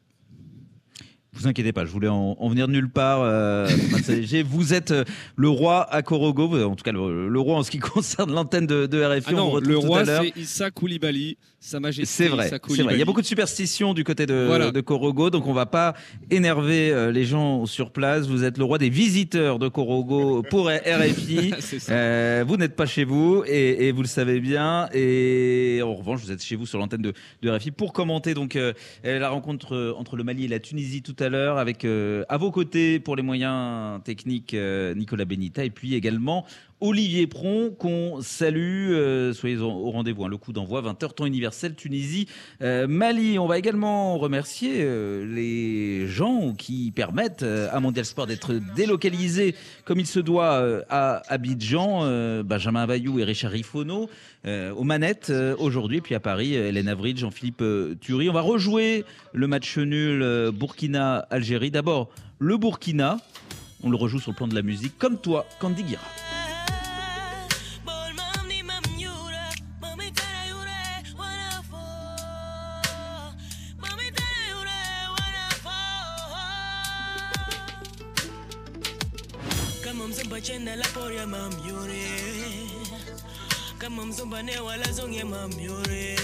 Vous 1.38 1.46
inquiétez 1.46 1.72
pas, 1.72 1.84
je 1.84 1.90
voulais 1.90 2.08
en, 2.08 2.36
en 2.38 2.48
venir 2.48 2.66
nulle 2.68 2.88
part. 2.90 3.20
euh, 3.22 3.68
vous 4.48 4.74
êtes 4.74 4.90
euh, 4.90 5.04
le 5.36 5.48
roi 5.48 5.82
à 5.92 6.02
Korogo, 6.02 6.60
en 6.64 6.74
tout 6.74 6.82
cas 6.84 6.92
le, 6.92 7.28
le 7.28 7.40
roi 7.40 7.56
en 7.56 7.62
ce 7.62 7.70
qui 7.70 7.78
concerne 7.94 8.32
l'antenne 8.32 8.66
de, 8.66 8.86
de 8.86 9.02
RFI. 9.02 9.22
Ah 9.28 9.32
on 9.34 9.36
non, 9.36 9.56
le 9.60 9.78
roi 9.78 10.02
l'heure. 10.04 10.22
c'est 10.24 10.40
Issa 10.40 10.70
Koulibaly, 10.70 11.36
sa 11.60 11.78
majesté 11.80 12.06
C'est 12.06 12.28
vrai, 12.28 12.48
vrai. 12.50 12.94
Il 12.94 12.98
y 12.98 13.02
a 13.02 13.04
beaucoup 13.04 13.20
de 13.20 13.26
superstitions 13.26 13.94
du 13.94 14.04
côté 14.04 14.26
de, 14.26 14.44
Voilà. 14.46 14.70
de 14.72 14.80
Korogo, 14.80 15.30
donc 15.30 15.46
on 15.46 15.52
va 15.52 15.66
pas 15.66 15.94
énerver 16.30 16.90
euh, 16.90 17.12
les 17.12 17.24
gens 17.24 17.66
sur 17.66 17.90
place. 17.92 18.26
Vous 18.26 18.42
êtes 18.44 18.58
le 18.58 18.64
roi 18.64 18.78
des 18.78 18.90
visiteurs 18.90 19.58
de 19.58 19.68
Korogo 19.68 20.42
pour 20.50 20.68
RFI. 20.68 21.52
Euh, 21.90 22.44
vous 22.46 22.56
n'êtes 22.56 22.76
pas 22.76 22.86
chez 22.86 23.04
vous 23.04 23.42
et, 23.46 23.86
et 23.88 23.92
vous 23.92 24.02
le 24.02 24.08
savez 24.08 24.40
bien. 24.40 24.88
Et 24.92 25.80
en 25.82 25.94
revanche, 25.94 26.20
vous 26.20 26.32
êtes 26.32 26.42
chez 26.42 26.56
vous 26.56 26.66
sur 26.66 26.78
l'antenne 26.78 27.02
de, 27.02 27.12
de 27.42 27.50
RFI 27.50 27.70
pour 27.70 27.92
commenter 27.92 28.34
donc 28.34 28.56
euh, 28.56 28.72
la 29.04 29.28
rencontre 29.30 29.94
entre 29.98 30.16
le 30.16 30.24
Mali 30.24 30.44
et 30.44 30.48
la 30.48 30.58
Tunisie 30.58 31.02
tout 31.02 31.16
à 31.18 31.27
l'heure, 31.28 31.58
avec 31.58 31.84
euh, 31.84 32.24
à 32.28 32.36
vos 32.36 32.50
côtés 32.50 33.00
pour 33.00 33.16
les 33.16 33.22
moyens 33.22 34.02
techniques 34.04 34.54
euh, 34.54 34.94
Nicolas 34.94 35.24
Benita 35.24 35.64
et 35.64 35.70
puis 35.70 35.94
également 35.94 36.44
Olivier 36.80 37.26
Pron 37.26 37.70
qu'on 37.76 38.20
salue. 38.22 38.92
Euh, 38.92 39.32
soyez 39.32 39.58
au, 39.58 39.90
rendez-vous. 39.90 40.24
hein. 40.24 40.28
le 40.28 40.36
coup 40.36 40.52
d'envoi 40.52 40.80
20h 40.82 41.14
temps 41.14 41.26
universel 41.26 41.74
Tunisie 41.74 42.28
euh, 42.62 42.86
Mali. 42.86 43.38
On 43.38 43.46
va 43.46 43.58
également 43.58 44.16
remercier 44.16 44.76
euh, 44.78 45.26
les 45.26 46.06
gens 46.06 46.54
qui 46.56 46.92
permettent 46.92 47.42
à 47.42 47.80
Mondial 47.80 48.04
Sport 48.04 48.26
d'être 48.26 48.54
délocalisé 48.76 49.54
comme 49.84 49.98
il 49.98 50.06
se 50.06 50.20
doit 50.20 50.62
à 50.88 51.22
Abidjan. 51.28 52.42
Benjamin 52.44 52.86
Bayou 52.86 53.18
et 53.18 53.24
Richard 53.24 53.52
Rifono 53.52 54.08
aux 54.46 54.84
manettes 54.84 55.32
aujourd'hui. 55.58 56.00
Puis 56.00 56.14
à 56.14 56.20
Paris, 56.20 56.54
Hélène 56.54 56.88
Avril, 56.88 57.16
Jean-Philippe 57.16 57.64
Thury. 58.00 58.30
On 58.30 58.32
va 58.32 58.40
rejouer 58.40 59.04
le 59.32 59.46
match 59.46 59.78
nul 59.78 60.50
Burkina-Algérie. 60.52 61.70
D'abord, 61.70 62.08
le 62.38 62.56
Burkina. 62.56 63.18
On 63.82 63.90
le 63.90 63.96
rejoue 63.96 64.18
sur 64.18 64.32
le 64.32 64.36
plan 64.36 64.48
de 64.48 64.54
la 64.54 64.62
musique, 64.62 64.98
comme 64.98 65.18
toi, 65.18 65.46
Candy 65.60 65.84
Guira. 65.84 66.37
wala 84.68 84.84
a 84.84 85.24
mamiore 85.24 86.17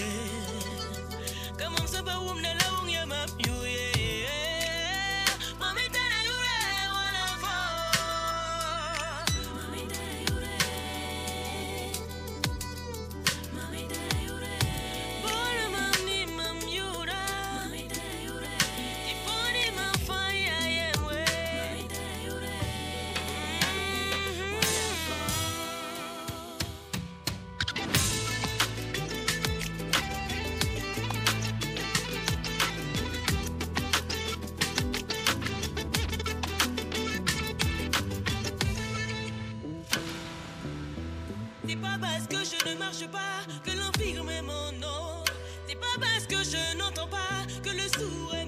C'est 41.66 41.76
pas 41.76 41.96
parce 41.98 42.26
que 42.26 42.36
je 42.44 42.68
ne 42.68 42.78
marche 42.78 43.06
pas 43.10 43.42
que 43.64 43.70
l'infirme 43.70 44.28
est 44.30 44.42
mon 44.42 44.72
nom. 44.72 45.24
C'est 45.66 45.76
pas 45.76 45.96
parce 45.98 46.26
que 46.26 46.36
je 46.36 46.76
n'entends 46.76 47.08
pas 47.08 47.46
que 47.62 47.70
le 47.70 47.88
sourd 47.88 48.34
est 48.34 48.43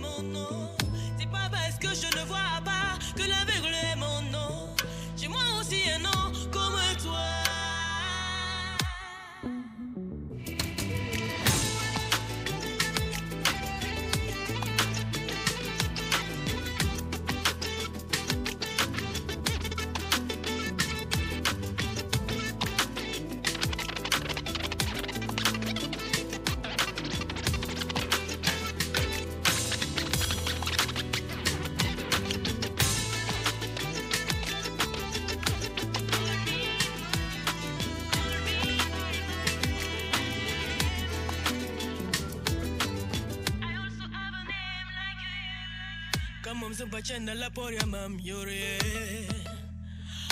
la 47.24 47.50
pori 47.50 47.76
ya 47.76 47.86
mam 47.86 48.18
yore. 48.20 48.78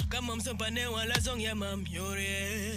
Kama 0.09 0.37
mzumba 0.37 0.67
wala 0.93 1.15
zong 1.21 1.41
ya 1.41 1.55
mam 1.55 1.85
yore 1.91 2.74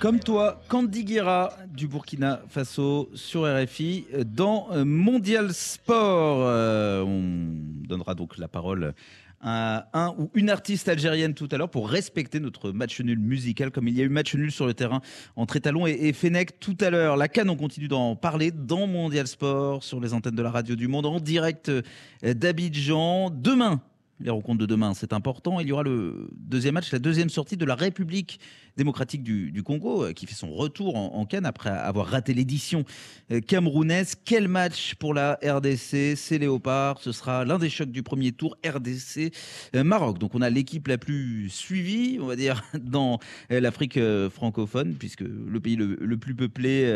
Comme 0.00 0.18
toi, 0.18 0.62
Candy 0.68 1.04
Guerra 1.04 1.52
du 1.68 1.86
Burkina 1.86 2.40
Faso 2.48 3.10
sur 3.12 3.42
RFI 3.42 4.06
dans 4.24 4.68
euh, 4.72 4.82
Mondial 4.82 5.52
Sport. 5.52 6.38
Euh, 6.40 7.02
on 7.02 7.86
donnera 7.86 8.14
donc 8.14 8.38
la 8.38 8.48
parole 8.48 8.94
à 9.42 9.90
un 9.92 10.14
ou 10.16 10.30
une 10.32 10.48
artiste 10.48 10.88
algérienne 10.88 11.34
tout 11.34 11.50
à 11.52 11.58
l'heure 11.58 11.68
pour 11.68 11.90
respecter 11.90 12.40
notre 12.40 12.72
match 12.72 12.98
nul 13.02 13.18
musical 13.18 13.70
comme 13.70 13.88
il 13.88 13.94
y 13.94 14.00
a 14.00 14.04
eu 14.04 14.08
match 14.08 14.34
nul 14.34 14.50
sur 14.50 14.66
le 14.66 14.72
terrain 14.72 15.02
entre 15.36 15.56
Étalon 15.56 15.86
et, 15.86 15.92
et 15.92 16.14
Fennec 16.14 16.58
tout 16.60 16.78
à 16.80 16.88
l'heure. 16.88 17.18
La 17.18 17.28
Cannes, 17.28 17.50
on 17.50 17.56
continue 17.56 17.88
d'en 17.88 18.16
parler 18.16 18.52
dans 18.52 18.86
Mondial 18.86 19.26
Sport 19.26 19.84
sur 19.84 20.00
les 20.00 20.14
antennes 20.14 20.34
de 20.34 20.42
la 20.42 20.50
radio 20.50 20.76
du 20.76 20.88
monde 20.88 21.04
en 21.04 21.20
direct 21.20 21.68
euh, 21.68 21.82
d'Abidjan. 22.22 23.28
Demain, 23.28 23.82
les 24.20 24.30
rencontres 24.30 24.58
de 24.58 24.66
demain, 24.66 24.94
c'est 24.94 25.12
important. 25.12 25.60
Il 25.60 25.68
y 25.68 25.72
aura 25.72 25.82
le 25.82 26.28
deuxième 26.32 26.74
match, 26.74 26.92
la 26.92 26.98
deuxième 26.98 27.30
sortie 27.30 27.56
de 27.56 27.64
la 27.64 27.74
République 27.74 28.38
démocratique 28.76 29.22
du, 29.22 29.62
Congo, 29.62 30.04
euh, 30.04 30.12
qui 30.12 30.26
fait 30.26 30.34
son 30.34 30.52
retour 30.52 30.96
en, 30.96 31.14
en 31.14 31.26
Cannes 31.26 31.46
après 31.46 31.70
avoir 31.70 32.06
raté 32.06 32.34
l'édition 32.34 32.84
euh, 33.30 33.40
camerounaise. 33.40 34.14
Quel 34.24 34.48
match 34.48 34.94
pour 34.94 35.14
la 35.14 35.38
RDC 35.44 36.16
C'est 36.16 36.38
Léopard. 36.38 37.00
Ce 37.00 37.12
sera 37.12 37.44
l'un 37.44 37.58
des 37.58 37.70
chocs 37.70 37.90
du 37.90 38.02
premier 38.02 38.32
tour 38.32 38.56
RDC 38.66 39.32
euh. 39.74 40.12
Donc 40.12 40.34
on 40.34 40.40
a 40.40 40.50
l'équipe 40.50 40.86
la 40.88 40.98
plus 40.98 41.50
suivie, 41.50 42.18
on 42.20 42.26
va 42.26 42.36
dire, 42.36 42.62
dans 42.80 43.18
l'Afrique 43.50 43.98
francophone, 44.30 44.94
puisque 44.94 45.22
le 45.22 45.60
pays 45.60 45.76
le, 45.76 46.16
plus 46.16 46.34
peuplé, 46.34 46.86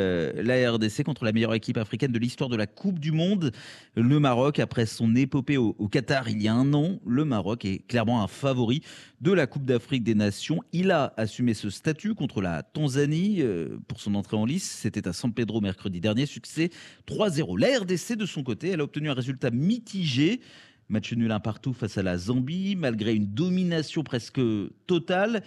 la 0.43 0.73
RDC, 0.73 1.03
contre 1.03 1.25
la 1.25 1.33
meilleure 1.33 1.55
équipe 1.55 1.77
africaine 1.77 2.13
de 2.13 2.19
l'histoire 2.19 2.49
de 2.49 2.57
la 2.57 2.67
Coupe 2.67 2.99
du 2.99 3.13
Monde, 3.13 3.53
le 3.97 4.21
Maroc. 4.21 4.59
Après 4.59 4.87
son 4.87 5.15
épopée 5.17 5.57
au, 5.57 5.75
au 5.79 5.89
Qatar 5.89 6.29
il 6.29 6.41
y 6.41 6.49
a 6.49 6.55
un 6.55 6.73
an, 6.73 7.01
le 7.07 7.25
Maroc 7.25 7.65
est 7.65 7.87
clairement 7.87 8.23
un 8.23 8.29
favori 8.29 8.83
de 9.21 9.33
la 9.33 9.47
Coupe 9.47 9.65
d'Afrique 9.65 10.05
des 10.05 10.15
Nations. 10.15 10.61
Il 10.73 10.91
a 10.91 11.15
assumé 11.17 11.55
ce 11.55 11.71
statut 11.75 12.15
contre 12.15 12.41
la 12.41 12.63
Tanzanie 12.63 13.43
euh, 13.43 13.77
pour 13.89 14.01
son 14.01 14.15
entrée 14.15 14.37
en 14.37 14.45
lice. 14.45 14.71
C'était 14.81 15.07
à 15.07 15.13
San 15.13 15.33
Pedro 15.33 15.61
mercredi 15.61 16.01
dernier. 16.01 16.27
Succès 16.27 16.71
3-0. 17.07 17.59
La 17.59 17.79
RDC, 17.81 18.17
de 18.17 18.27
son 18.27 18.43
côté, 18.43 18.71
elle 18.71 18.81
a 18.81 18.85
obtenu 18.85 19.11
un 19.11 19.15
résultat 19.15 19.51
mitigé. 19.51 20.41
Match 20.89 21.13
nul 21.13 21.31
un 21.33 21.41
partout 21.41 21.73
face 21.73 21.99
à 21.99 22.03
la 22.03 22.17
Zambie, 22.17 22.77
malgré 22.77 23.15
une 23.15 23.27
domination 23.27 24.03
presque 24.03 24.41
totale. 24.87 25.43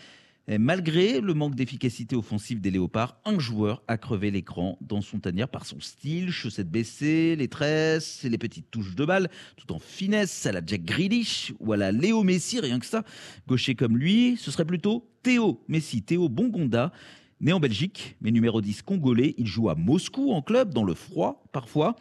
Malgré 0.49 1.19
le 1.19 1.33
manque 1.33 1.55
d'efficacité 1.55 2.15
offensive 2.15 2.61
des 2.61 2.71
Léopards, 2.71 3.19
un 3.25 3.37
joueur 3.37 3.83
a 3.89 3.97
crevé 3.97 4.31
l'écran 4.31 4.77
dans 4.79 5.01
son 5.01 5.19
tanière 5.19 5.49
par 5.49 5.65
son 5.65 5.81
style, 5.81 6.31
chaussettes 6.31 6.71
baissées, 6.71 7.35
les 7.35 7.49
tresses 7.49 8.23
et 8.23 8.29
les 8.29 8.37
petites 8.37 8.71
touches 8.71 8.95
de 8.95 9.03
balle, 9.03 9.29
tout 9.57 9.73
en 9.73 9.79
finesse 9.79 10.45
à 10.45 10.53
la 10.53 10.61
Jack 10.65 10.85
Grealish 10.85 11.53
ou 11.59 11.73
à 11.73 11.77
la 11.77 11.91
Léo 11.91 12.23
Messi, 12.23 12.61
rien 12.61 12.79
que 12.79 12.85
ça. 12.85 13.03
Gaucher 13.45 13.75
comme 13.75 13.97
lui, 13.97 14.37
ce 14.37 14.49
serait 14.49 14.63
plutôt 14.63 15.09
Théo 15.21 15.61
Messi, 15.67 16.01
Théo 16.01 16.29
Bongonda. 16.29 16.93
Né 17.41 17.51
en 17.51 17.59
Belgique, 17.59 18.15
mais 18.21 18.31
numéro 18.31 18.61
10 18.61 18.81
congolais, 18.81 19.35
il 19.37 19.45
joue 19.45 19.69
à 19.69 19.75
Moscou 19.75 20.31
en 20.31 20.41
club, 20.41 20.73
dans 20.73 20.83
le 20.83 20.95
froid 20.95 21.43
parfois. 21.51 21.95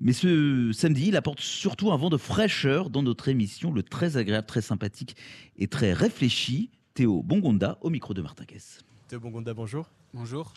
Mais 0.00 0.12
ce 0.12 0.72
samedi, 0.72 1.08
il 1.08 1.16
apporte 1.16 1.38
surtout 1.40 1.92
un 1.92 1.96
vent 1.96 2.10
de 2.10 2.16
fraîcheur 2.16 2.90
dans 2.90 3.02
notre 3.02 3.28
émission, 3.28 3.70
le 3.70 3.82
très 3.82 4.16
agréable, 4.16 4.46
très 4.46 4.62
sympathique 4.62 5.16
et 5.58 5.68
très 5.68 5.92
réfléchi 5.92 6.70
Théo 6.94 7.22
Bongonda 7.24 7.76
au 7.80 7.90
micro 7.90 8.14
de 8.14 8.22
Martin. 8.22 8.44
Théo 9.08 9.18
Bongonda, 9.18 9.52
bonjour. 9.52 9.90
Bonjour. 10.12 10.54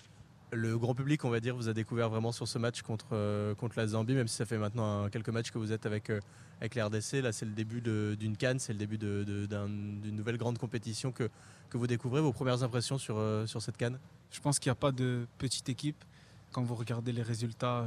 Le 0.52 0.78
grand 0.78 0.94
public, 0.94 1.26
on 1.26 1.32
va 1.32 1.40
dire, 1.40 1.56
vous 1.56 1.68
a 1.68 1.74
découvert 1.74 2.10
vraiment 2.10 2.32
sur 2.32 2.48
ce 2.48 2.60
match 2.60 2.84
contre, 2.84 3.08
euh, 3.14 3.56
contre 3.56 3.78
la 3.80 3.88
Zambie, 3.88 4.14
même 4.14 4.28
si 4.28 4.36
ça 4.36 4.46
fait 4.46 4.60
maintenant 4.60 5.06
un- 5.06 5.10
quelques 5.10 5.30
matchs 5.30 5.50
que 5.50 5.58
vous 5.58 5.72
êtes 5.72 5.88
avec, 5.88 6.12
euh, 6.12 6.20
avec 6.62 6.76
la 6.76 6.86
RDC. 6.86 7.22
Là, 7.22 7.32
c'est 7.32 7.46
le 7.46 7.54
début 7.54 7.82
d'une 7.82 8.38
canne, 8.38 8.60
c'est 8.60 8.72
le 8.72 8.78
début 8.78 9.00
de- 9.00 9.24
de- 9.26 9.48
d'un- 9.48 9.68
d'une 9.68 10.16
nouvelle 10.16 10.38
grande 10.38 10.60
compétition 10.60 11.12
que, 11.12 11.28
que 11.72 11.78
vous 11.78 11.88
découvrez. 11.88 12.22
Vos 12.22 12.32
premières 12.34 12.62
impressions 12.62 13.00
sur, 13.00 13.18
euh, 13.18 13.48
sur 13.48 13.62
cette 13.64 13.76
canne? 13.78 13.98
Je 14.30 14.40
pense 14.40 14.60
qu'il 14.60 14.70
n'y 14.70 14.74
a 14.74 14.76
pas 14.76 14.92
de 14.92 15.26
petite 15.40 15.68
équipe. 15.70 16.06
Quand 16.52 16.62
vous 16.62 16.76
regardez 16.76 17.14
les 17.14 17.24
résultats, 17.24 17.84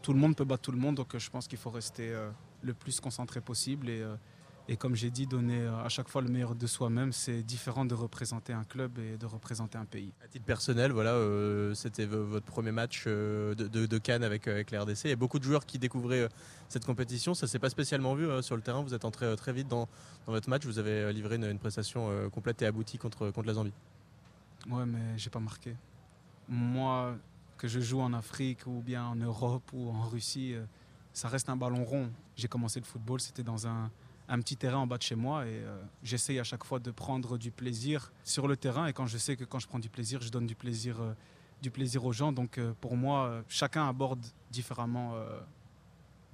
tout 0.00 0.14
le 0.14 0.18
monde 0.18 0.34
peut 0.34 0.44
battre 0.46 0.62
tout 0.62 0.72
le 0.72 0.78
monde. 0.78 0.94
Donc 0.96 1.16
je 1.16 1.30
pense 1.30 1.46
qu'il 1.46 1.58
faut 1.58 1.70
rester 1.70 2.12
le 2.62 2.72
plus 2.74 2.98
concentré 2.98 3.40
possible. 3.42 3.88
Et, 3.90 4.02
et 4.70 4.76
comme 4.76 4.94
j'ai 4.94 5.10
dit, 5.10 5.26
donner 5.26 5.62
euh, 5.62 5.84
à 5.84 5.88
chaque 5.88 6.08
fois 6.08 6.22
le 6.22 6.28
meilleur 6.28 6.54
de 6.54 6.66
soi-même. 6.68 7.12
C'est 7.12 7.42
différent 7.42 7.84
de 7.84 7.94
représenter 7.94 8.52
un 8.52 8.62
club 8.62 9.00
et 9.00 9.18
de 9.18 9.26
représenter 9.26 9.76
un 9.76 9.84
pays. 9.84 10.12
À 10.24 10.28
titre 10.28 10.44
personnel, 10.44 10.92
voilà, 10.92 11.10
euh, 11.14 11.74
c'était 11.74 12.06
votre 12.06 12.46
premier 12.46 12.70
match 12.70 13.02
euh, 13.08 13.56
de, 13.56 13.66
de, 13.66 13.86
de 13.86 13.98
Cannes 13.98 14.22
avec, 14.22 14.46
avec 14.46 14.70
la 14.70 14.82
RDC. 14.82 15.06
Il 15.06 15.10
y 15.10 15.12
a 15.12 15.16
beaucoup 15.16 15.40
de 15.40 15.44
joueurs 15.44 15.66
qui 15.66 15.80
découvraient 15.80 16.28
cette 16.68 16.86
compétition. 16.86 17.34
Ça 17.34 17.48
s'est 17.48 17.58
pas 17.58 17.68
spécialement 17.68 18.14
vu 18.14 18.28
euh, 18.28 18.42
sur 18.42 18.54
le 18.54 18.62
terrain. 18.62 18.80
Vous 18.80 18.94
êtes 18.94 19.04
entré 19.04 19.34
très 19.34 19.52
vite 19.52 19.66
dans, 19.66 19.88
dans 20.26 20.32
votre 20.32 20.48
match. 20.48 20.64
Vous 20.64 20.78
avez 20.78 21.12
livré 21.12 21.34
une, 21.34 21.46
une 21.46 21.58
prestation 21.58 22.30
complète 22.30 22.62
et 22.62 22.66
aboutie 22.66 22.96
contre, 22.96 23.32
contre 23.32 23.48
la 23.48 23.54
Zambie. 23.54 23.72
Ouais, 24.70 24.86
mais 24.86 25.18
j'ai 25.18 25.30
pas 25.30 25.40
marqué. 25.40 25.74
Moi, 26.48 27.16
que 27.58 27.66
je 27.66 27.80
joue 27.80 28.00
en 28.00 28.12
Afrique 28.12 28.68
ou 28.68 28.82
bien 28.82 29.04
en 29.04 29.16
Europe 29.16 29.68
ou 29.72 29.90
en 29.90 30.02
Russie, 30.02 30.54
ça 31.12 31.26
reste 31.26 31.48
un 31.48 31.56
ballon 31.56 31.82
rond. 31.82 32.08
J'ai 32.36 32.46
commencé 32.46 32.78
le 32.78 32.86
football, 32.86 33.20
c'était 33.20 33.42
dans 33.42 33.66
un, 33.66 33.90
un 34.30 34.38
petit 34.38 34.56
terrain 34.56 34.78
en 34.78 34.86
bas 34.86 34.96
de 34.96 35.02
chez 35.02 35.16
moi 35.16 35.44
et 35.44 35.48
euh, 35.50 35.82
j'essaye 36.04 36.38
à 36.38 36.44
chaque 36.44 36.64
fois 36.64 36.78
de 36.78 36.92
prendre 36.92 37.36
du 37.36 37.50
plaisir 37.50 38.12
sur 38.24 38.46
le 38.46 38.56
terrain. 38.56 38.86
Et 38.86 38.92
quand 38.92 39.06
je 39.06 39.18
sais 39.18 39.36
que 39.36 39.44
quand 39.44 39.58
je 39.58 39.66
prends 39.66 39.80
du 39.80 39.90
plaisir, 39.90 40.22
je 40.22 40.30
donne 40.30 40.46
du 40.46 40.54
plaisir, 40.54 41.00
euh, 41.00 41.12
du 41.60 41.70
plaisir 41.70 42.04
aux 42.04 42.12
gens. 42.12 42.30
Donc 42.32 42.56
euh, 42.56 42.72
pour 42.80 42.96
moi, 42.96 43.26
euh, 43.26 43.42
chacun 43.48 43.88
aborde 43.88 44.24
différemment 44.50 45.14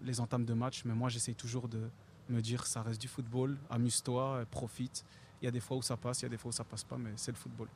les 0.03 0.21
entames 0.21 0.45
de 0.45 0.53
match, 0.53 0.85
mais 0.85 0.95
moi 0.95 1.09
j'essaye 1.09 1.35
toujours 1.35 1.69
de 1.69 1.89
me 2.29 2.41
dire 2.43 2.67
ça 2.67 2.83
reste 2.83 3.01
du 3.01 3.09
football, 3.09 3.57
amuse-toi, 3.71 4.45
profite. 4.51 5.05
Il 5.41 5.47
y 5.47 5.49
a 5.49 5.51
des 5.51 5.61
fois 5.61 5.79
où 5.79 5.83
ça 5.83 5.97
passe, 5.97 6.21
il 6.21 6.25
y 6.25 6.27
a 6.27 6.29
des 6.29 6.37
fois 6.37 6.51
où 6.51 6.53
ça 6.53 6.65
passe 6.65 6.85
pas, 6.85 6.99
mais 6.99 7.13
c'est 7.17 7.33
le 7.33 7.37
football. 7.37 7.69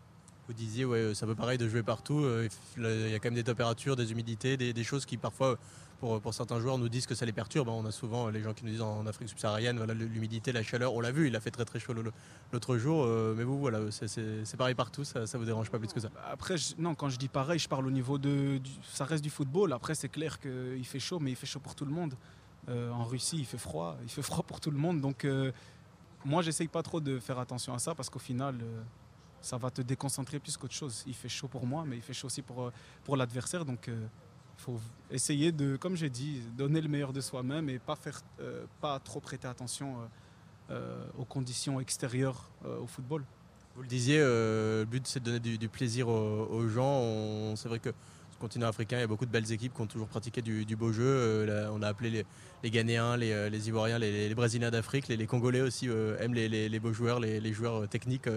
Vous 0.51 0.55
disiez, 0.55 0.85
ouais, 0.85 1.13
c'est 1.15 1.25
un 1.25 1.29
peu 1.29 1.37
pareil 1.37 1.59
de 1.59 1.69
jouer 1.69 1.85
partout. 1.85 2.25
euh, 2.25 2.49
Il 2.77 3.09
y 3.09 3.15
a 3.15 3.21
quand 3.21 3.29
même 3.29 3.37
des 3.37 3.45
températures, 3.45 3.95
des 3.95 4.11
humidités, 4.11 4.57
des, 4.57 4.83
choses 4.83 5.07
qui 5.07 5.17
parfois, 5.17 5.57
pour, 6.01 6.35
certains 6.35 6.59
joueurs, 6.59 6.77
nous 6.77 6.89
disent 6.89 7.07
que 7.07 7.15
ça 7.15 7.25
les 7.25 7.31
perturbe. 7.31 7.69
On 7.69 7.87
a 7.87 7.93
souvent 7.93 8.29
les 8.31 8.43
gens 8.43 8.53
qui 8.53 8.65
nous 8.65 8.73
disent 8.73 8.83
en 8.83 9.07
Afrique 9.07 9.29
subsaharienne, 9.29 9.77
voilà, 9.77 9.95
l'humidité, 9.95 10.51
la 10.51 10.65
chaleur. 10.65 10.93
On 10.95 11.01
l'a 11.01 11.13
vu, 11.13 11.29
il 11.29 11.37
a 11.37 11.41
fait 11.41 11.53
très 11.53 11.65
très 11.65 11.79
chaud 11.79 11.95
l'autre 12.53 12.79
jour. 12.79 13.05
euh, 13.05 13.33
mais 13.39 13.45
vous, 13.45 13.61
voilà, 13.61 13.79
c'est- 13.93 14.57
pareil 14.57 14.75
partout. 14.75 15.05
Ça, 15.05 15.25
ça 15.25 15.39
vous 15.39 15.45
dérange 15.45 15.71
pas 15.71 15.79
plus 15.79 15.93
que 15.93 16.01
ça? 16.01 16.09
Après, 16.29 16.59
je- 16.59 16.75
non, 16.79 16.97
quand 16.97 17.11
je 17.11 17.17
dis 17.17 17.29
pareil, 17.29 17.61
je 17.61 17.69
parle 17.69 17.87
au 17.87 17.93
niveau 17.93 18.19
de. 18.19 18.61
ça 18.83 19.05
reste 19.05 19.23
du 19.23 19.31
football. 19.31 19.73
Après, 19.73 19.95
c'est 19.95 20.09
clair 20.09 20.41
qu'il 20.41 20.85
fait 20.85 20.99
chaud, 20.99 21.21
mais 21.21 21.31
il 21.31 21.37
fait 21.37 21.47
chaud 21.47 21.61
pour 21.61 21.77
tout 21.77 21.85
le 21.85 21.93
monde. 21.93 22.15
Euh, 22.69 22.91
en 22.91 23.05
Russie, 23.05 23.37
il 23.39 23.47
fait 23.47 23.57
froid. 23.57 23.97
Il 24.03 24.11
fait 24.11 24.23
froid 24.23 24.43
pour 24.43 24.59
tout 24.59 24.73
le 24.73 24.79
monde. 24.79 25.01
Donc, 25.01 25.25
euh, 25.25 25.53
moi, 26.25 26.43
j'essaye 26.43 26.67
pas 26.67 26.83
trop 26.83 27.01
de 27.01 27.21
faire 27.21 27.39
attention 27.39 27.73
à 27.73 27.79
ça 27.79 27.95
parce 27.95 28.11
qu'au 28.11 28.19
final, 28.19 28.57
euh, 28.61 28.83
ça 29.41 29.57
va 29.57 29.71
te 29.71 29.83
déconcentrer 29.83 30.39
plus 30.39 30.57
qu'autre 30.57 30.75
chose. 30.75 31.03
Il 31.07 31.15
fait 31.15 31.29
chaud 31.29 31.49
pour 31.49 31.67
moi, 31.67 31.85
mais 31.87 31.97
il 31.97 32.03
fait 32.03 32.13
chaud 32.13 32.27
aussi 32.27 32.43
pour, 32.43 32.63
euh, 32.65 32.73
pour 33.05 33.17
l'adversaire. 33.17 33.65
Donc, 33.65 33.89
il 33.89 34.63
faut 34.63 34.79
essayer 35.11 35.53
de, 35.53 35.77
comme 35.77 35.97
j'ai 35.97 36.11
dit, 36.11 36.43
donner 36.57 36.81
le 36.83 36.89
meilleur 36.89 37.13
de 37.13 37.21
soi-même 37.21 37.71
et 37.71 37.79
pas, 37.79 37.97
faire, 37.97 38.21
euh, 38.41 38.67
pas 38.81 38.99
trop 38.99 39.21
prêter 39.21 39.49
attention 39.49 39.97
euh, 40.01 40.07
euh, 40.71 41.05
aux 41.19 41.25
conditions 41.25 41.81
extérieures 41.81 42.49
euh, 42.65 42.79
au 42.79 42.87
football. 42.87 43.25
Vous 43.75 43.83
le 43.83 43.89
disiez, 43.89 44.19
euh, 44.21 44.81
le 44.81 44.85
but 44.85 45.05
c'est 45.07 45.21
de 45.21 45.39
donner 45.39 45.57
du, 45.57 45.69
plaisir 45.69 46.09
aux, 46.09 46.47
aux 46.47 46.69
gens. 46.69 47.57
C'est 47.57 47.69
vrai 47.69 47.81
que 47.81 47.91
continent 48.41 48.67
africain, 48.67 48.97
il 48.97 49.01
y 49.01 49.05
a 49.05 49.07
beaucoup 49.07 49.27
de 49.27 49.31
belles 49.31 49.53
équipes 49.53 49.73
qui 49.73 49.81
ont 49.81 49.87
toujours 49.87 50.09
pratiqué 50.09 50.43
du, 50.43 50.77
beau 50.77 50.93
jeu. 50.93 51.05
Euh, 51.05 51.71
on 51.73 51.83
a 51.83 51.89
appelé 51.89 52.25
les, 52.65 52.71
Ghanéens, 52.71 53.17
les, 53.17 53.33
euh, 53.33 53.49
Ivoiriens, 53.49 53.99
les, 53.99 54.35
Brésiliens 54.35 54.73
d'Afrique. 54.73 55.07
Les, 55.07 55.27
Congolais 55.27 55.61
aussi 55.61 55.89
euh, 55.89 56.19
aiment 56.19 56.35
les, 56.35 56.81
beaux 56.81 56.93
joueurs, 56.93 57.21
les, 57.21 57.53
joueurs 57.53 57.87
techniques 57.89 58.29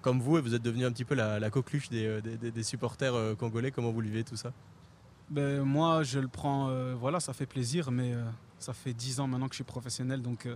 comme 0.00 0.20
vous. 0.20 0.38
Et 0.38 0.40
vous 0.40 0.54
êtes 0.54 0.62
devenu 0.62 0.84
un 0.84 0.90
petit 0.90 1.04
peu 1.04 1.14
la, 1.14 1.38
la 1.38 1.50
coqueluche 1.50 1.90
des, 1.90 2.62
supporters 2.62 3.36
congolais. 3.38 3.70
Comment 3.70 3.92
vous 3.92 4.00
vivez 4.00 4.24
tout 4.24 4.36
ça? 4.36 4.52
Ben, 5.30 5.62
moi, 5.62 6.02
je 6.02 6.18
le 6.18 6.28
prends, 6.28 6.94
voilà, 6.94 7.20
ça 7.20 7.32
fait 7.32 7.46
plaisir, 7.46 7.92
mais 7.92 8.14
ça 8.58 8.72
fait 8.72 8.92
10 8.92 9.20
ans 9.20 9.28
maintenant 9.28 9.46
que 9.46 9.54
je 9.54 9.58
suis 9.58 9.64
professionnel, 9.64 10.22
donc 10.22 10.48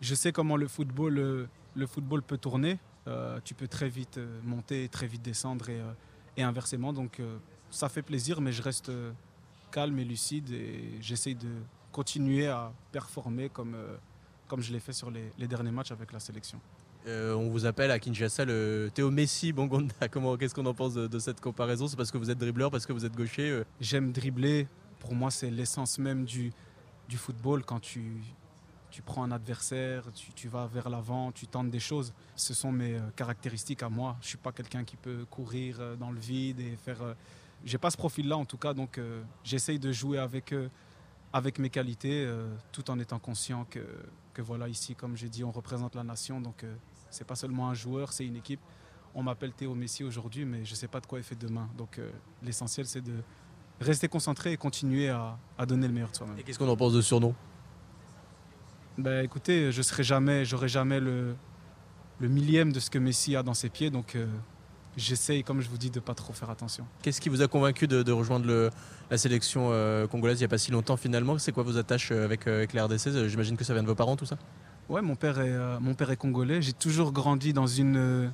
je 0.00 0.14
sais 0.14 0.32
comment 0.32 0.56
le 0.56 0.68
football, 0.68 1.48
le 1.74 1.86
football 1.86 2.22
peut 2.22 2.38
tourner. 2.38 2.78
Tu 3.44 3.54
peux 3.54 3.68
très 3.68 3.88
vite 3.88 4.20
monter, 4.42 4.88
très 4.88 5.06
vite 5.06 5.22
descendre 5.22 5.70
et, 5.70 5.80
et 6.36 6.42
inversement. 6.42 6.92
Donc 6.92 7.20
ça 7.70 7.88
fait 7.88 8.02
plaisir, 8.02 8.40
mais 8.40 8.52
je 8.52 8.62
reste 8.62 8.88
euh, 8.88 9.12
calme 9.70 9.98
et 9.98 10.04
lucide 10.04 10.50
et 10.52 10.98
j'essaye 11.00 11.34
de 11.34 11.48
continuer 11.92 12.46
à 12.46 12.72
performer 12.92 13.48
comme, 13.48 13.74
euh, 13.74 13.96
comme 14.48 14.60
je 14.62 14.72
l'ai 14.72 14.80
fait 14.80 14.92
sur 14.92 15.10
les, 15.10 15.30
les 15.38 15.46
derniers 15.46 15.70
matchs 15.70 15.92
avec 15.92 16.12
la 16.12 16.20
sélection. 16.20 16.60
Euh, 17.06 17.34
on 17.34 17.48
vous 17.48 17.66
appelle 17.66 17.90
à 17.90 17.98
Kinshasa 17.98 18.44
le 18.44 18.90
Théo 18.92 19.10
Messi 19.10 19.52
Bongonda. 19.52 20.08
Comment, 20.10 20.36
qu'est-ce 20.36 20.54
qu'on 20.54 20.66
en 20.66 20.74
pense 20.74 20.94
de, 20.94 21.06
de 21.06 21.18
cette 21.18 21.40
comparaison? 21.40 21.86
C'est 21.88 21.96
parce 21.96 22.10
que 22.10 22.18
vous 22.18 22.30
êtes 22.30 22.38
dribbleur, 22.38 22.70
parce 22.70 22.84
que 22.84 22.92
vous 22.92 23.04
êtes 23.04 23.14
gaucher 23.14 23.50
euh, 23.50 23.64
J'aime 23.80 24.12
dribbler. 24.12 24.66
Pour 24.98 25.14
moi, 25.14 25.30
c'est 25.30 25.50
l'essence 25.50 25.98
même 25.98 26.24
du, 26.24 26.52
du 27.08 27.16
football. 27.16 27.64
Quand 27.64 27.80
tu, 27.80 28.20
tu 28.90 29.02
prends 29.02 29.22
un 29.22 29.30
adversaire, 29.30 30.04
tu, 30.12 30.32
tu 30.32 30.48
vas 30.48 30.66
vers 30.66 30.90
l'avant, 30.90 31.32
tu 31.32 31.46
tentes 31.46 31.70
des 31.70 31.80
choses. 31.80 32.12
Ce 32.34 32.54
sont 32.54 32.72
mes 32.72 32.98
caractéristiques 33.14 33.82
à 33.82 33.88
moi. 33.88 34.16
Je 34.20 34.26
ne 34.26 34.28
suis 34.28 34.38
pas 34.38 34.52
quelqu'un 34.52 34.84
qui 34.84 34.96
peut 34.96 35.24
courir 35.30 35.96
dans 35.98 36.10
le 36.10 36.18
vide 36.18 36.60
et 36.60 36.76
faire. 36.76 37.14
J'ai 37.64 37.78
pas 37.78 37.90
ce 37.90 37.96
profil-là 37.96 38.36
en 38.36 38.44
tout 38.44 38.58
cas, 38.58 38.74
donc 38.74 38.98
euh, 38.98 39.22
j'essaye 39.42 39.78
de 39.78 39.90
jouer 39.90 40.18
avec, 40.18 40.52
euh, 40.52 40.68
avec 41.32 41.58
mes 41.58 41.70
qualités, 41.70 42.24
euh, 42.24 42.54
tout 42.70 42.90
en 42.90 42.98
étant 42.98 43.18
conscient 43.18 43.64
que, 43.64 43.80
que 44.34 44.42
voilà 44.42 44.68
ici, 44.68 44.94
comme 44.94 45.16
j'ai 45.16 45.28
dit, 45.28 45.42
on 45.42 45.50
représente 45.50 45.96
la 45.96 46.04
nation, 46.04 46.40
donc 46.40 46.64
c'est 47.10 47.26
pas 47.26 47.34
seulement 47.34 47.68
un 47.68 47.74
joueur, 47.74 48.12
c'est 48.12 48.26
une 48.26 48.36
équipe. 48.36 48.60
On 49.14 49.22
m'appelle 49.22 49.52
Théo 49.52 49.74
Messi 49.74 50.04
aujourd'hui, 50.04 50.44
mais 50.44 50.64
je 50.64 50.74
sais 50.74 50.88
pas 50.88 51.00
de 51.00 51.06
quoi 51.06 51.18
il 51.18 51.24
fait 51.24 51.38
demain. 51.38 51.68
Donc 51.76 51.98
l'essentiel, 52.42 52.86
c'est 52.86 53.00
de 53.00 53.14
rester 53.80 54.08
concentré 54.08 54.52
et 54.52 54.56
continuer 54.56 55.08
à, 55.08 55.38
à 55.56 55.64
donner 55.64 55.86
le 55.86 55.92
meilleur 55.94 56.10
de 56.10 56.16
soi-même. 56.16 56.38
Et 56.38 56.42
qu'est-ce 56.42 56.58
qu'on 56.58 56.68
en 56.68 56.76
pense 56.76 56.92
de 56.92 57.00
surnom? 57.00 57.34
Ben, 58.98 59.24
écoutez, 59.24 59.72
je 59.72 59.82
serai 59.82 60.04
jamais, 60.04 60.44
j'aurai 60.44 60.68
jamais 60.68 61.00
le, 61.00 61.34
le 62.18 62.28
millième 62.28 62.72
de 62.72 62.80
ce 62.80 62.90
que 62.90 62.98
Messi 62.98 63.36
a 63.36 63.42
dans 63.42 63.54
ses 63.54 63.70
pieds, 63.70 63.90
donc 63.90 64.16
j'essaye, 64.96 65.44
comme 65.44 65.60
je 65.60 65.68
vous 65.68 65.78
dis, 65.78 65.90
de 65.90 66.00
pas 66.00 66.14
trop 66.14 66.32
faire 66.32 66.50
attention. 66.50 66.86
Qu'est-ce 67.02 67.20
qui 67.20 67.28
vous 67.28 67.42
a 67.42 67.48
convaincu 67.48 67.86
de, 67.86 68.02
de 68.02 68.12
rejoindre 68.12 68.46
le- 68.46 68.70
la 69.10 69.18
sélection 69.18 69.68
euh, 69.70 70.06
congolaise 70.06 70.38
il 70.38 70.42
n'y 70.42 70.46
a 70.46 70.48
pas 70.48 70.58
si 70.58 70.70
longtemps 70.70 70.96
finalement? 70.96 71.38
C'est 71.38 71.52
quoi 71.52 71.62
vos 71.62 71.76
attaches 71.76 72.10
euh, 72.12 72.24
avec, 72.24 72.46
euh, 72.46 72.56
avec 72.58 72.72
la 72.72 72.86
RDC 72.86 73.28
J'imagine 73.28 73.56
que 73.56 73.64
ça 73.64 73.72
vient 73.74 73.82
de 73.82 73.88
vos 73.88 73.94
parents 73.94 74.16
tout 74.16 74.26
ça? 74.26 74.36
Ouais, 74.88 75.02
mon 75.02 75.16
père 75.16 75.38
est, 75.40 75.50
euh, 75.50 75.78
mon 75.80 75.94
père 75.94 76.10
est 76.10 76.16
congolais. 76.16 76.62
J'ai 76.62 76.72
toujours 76.72 77.12
grandi 77.12 77.52
dans 77.52 77.66
une, 77.66 77.96
euh, 77.96 78.28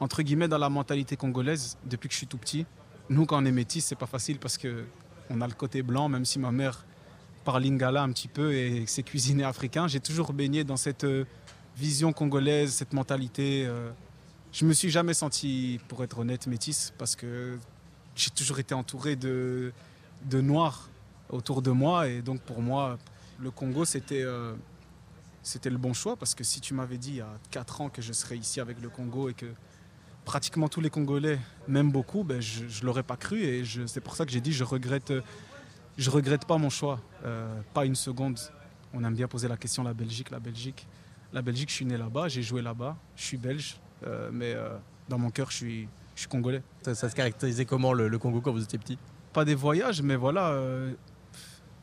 entre 0.00 0.22
guillemets, 0.22 0.48
dans 0.48 0.58
la 0.58 0.68
mentalité 0.70 1.16
congolaise 1.16 1.76
depuis 1.84 2.08
que 2.08 2.12
je 2.14 2.18
suis 2.18 2.26
tout 2.26 2.38
petit. 2.38 2.64
Nous, 3.10 3.26
quand 3.26 3.42
on 3.42 3.44
est 3.44 3.52
métis, 3.52 3.84
c'est 3.84 3.94
pas 3.98 4.06
facile 4.06 4.38
parce 4.38 4.56
que 4.56 4.84
on 5.30 5.40
a 5.40 5.46
le 5.46 5.52
côté 5.54 5.82
blanc, 5.82 6.08
même 6.08 6.24
si 6.24 6.38
ma 6.38 6.50
mère 6.52 6.84
parle 7.44 7.62
lingala 7.62 8.02
un 8.02 8.10
petit 8.12 8.28
peu 8.28 8.54
et 8.54 8.84
c'est 8.86 9.02
cuisiné 9.02 9.44
africain. 9.44 9.86
J'ai 9.88 10.00
toujours 10.00 10.32
baigné 10.32 10.64
dans 10.64 10.76
cette 10.76 11.06
vision 11.76 12.12
congolaise, 12.12 12.72
cette 12.72 12.92
mentalité. 12.92 13.66
Je 14.54 14.64
me 14.64 14.72
suis 14.72 14.88
jamais 14.88 15.14
senti, 15.14 15.80
pour 15.88 16.04
être 16.04 16.20
honnête, 16.20 16.46
métis 16.46 16.92
parce 16.96 17.16
que 17.16 17.58
j'ai 18.14 18.30
toujours 18.30 18.60
été 18.60 18.72
entouré 18.72 19.16
de, 19.16 19.72
noirs 20.30 20.90
autour 21.28 21.60
de 21.60 21.72
moi 21.72 22.06
et 22.06 22.22
donc 22.22 22.40
pour 22.40 22.62
moi, 22.62 22.96
le 23.40 23.50
Congo, 23.50 23.84
c'était 23.84 24.22
euh, 24.22 24.54
c'était 25.42 25.70
le 25.70 25.76
bon 25.76 25.92
choix 25.92 26.14
parce 26.14 26.36
que 26.36 26.44
si 26.44 26.60
tu 26.60 26.72
m'avais 26.72 26.98
dit 26.98 27.10
il 27.10 27.16
y 27.16 27.20
a 27.20 27.36
4 27.50 27.80
ans 27.80 27.88
que 27.88 28.00
je 28.00 28.12
serais 28.12 28.38
ici 28.38 28.60
avec 28.60 28.80
le 28.80 28.88
Congo 28.88 29.28
et 29.28 29.34
que 29.34 29.46
pratiquement 30.24 30.68
tous 30.68 30.80
les 30.80 30.88
Congolais 30.88 31.40
m'aiment 31.66 31.90
beaucoup, 31.90 32.22
ben 32.22 32.40
je 32.40 32.62
ne 32.62 32.86
l'aurais 32.86 33.02
pas 33.02 33.16
cru 33.16 33.42
et 33.42 33.64
c'est 33.88 34.00
pour 34.00 34.14
ça 34.14 34.24
que 34.24 34.30
j'ai 34.30 34.40
dit 34.40 34.52
je 34.52 34.62
regrette, 34.62 35.12
je 35.98 36.10
regrette 36.10 36.46
pas 36.46 36.58
mon 36.58 36.70
choix, 36.70 37.00
euh, 37.24 37.60
pas 37.72 37.86
une 37.86 37.96
seconde. 37.96 38.38
On 38.92 39.02
aime 39.02 39.16
bien 39.16 39.26
poser 39.26 39.48
la 39.48 39.56
question 39.56 39.82
la 39.82 39.94
Belgique, 39.94 40.30
la 40.30 40.38
Belgique. 40.38 40.86
La 41.32 41.42
Belgique, 41.42 41.70
je 41.70 41.74
suis 41.74 41.84
né 41.84 41.96
là-bas, 41.96 42.28
j'ai 42.28 42.44
joué 42.44 42.62
là-bas, 42.62 42.96
je 43.16 43.24
suis 43.24 43.36
belge, 43.36 43.80
euh, 44.06 44.30
mais 44.32 44.52
euh, 44.54 44.76
dans 45.08 45.18
mon 45.18 45.30
cœur, 45.30 45.50
je 45.50 45.56
suis, 45.56 45.88
je 46.14 46.20
suis 46.20 46.28
congolais. 46.28 46.62
ça, 46.82 46.94
ça 46.94 47.08
se 47.08 47.14
caractérisait 47.14 47.64
comment 47.64 47.92
le, 47.92 48.08
le 48.08 48.18
Congo 48.18 48.40
quand 48.40 48.52
vous 48.52 48.62
étiez 48.62 48.78
petit? 48.78 48.98
Pas 49.32 49.44
des 49.44 49.54
voyages, 49.54 50.02
mais 50.02 50.16
voilà, 50.16 50.48
euh, 50.50 50.92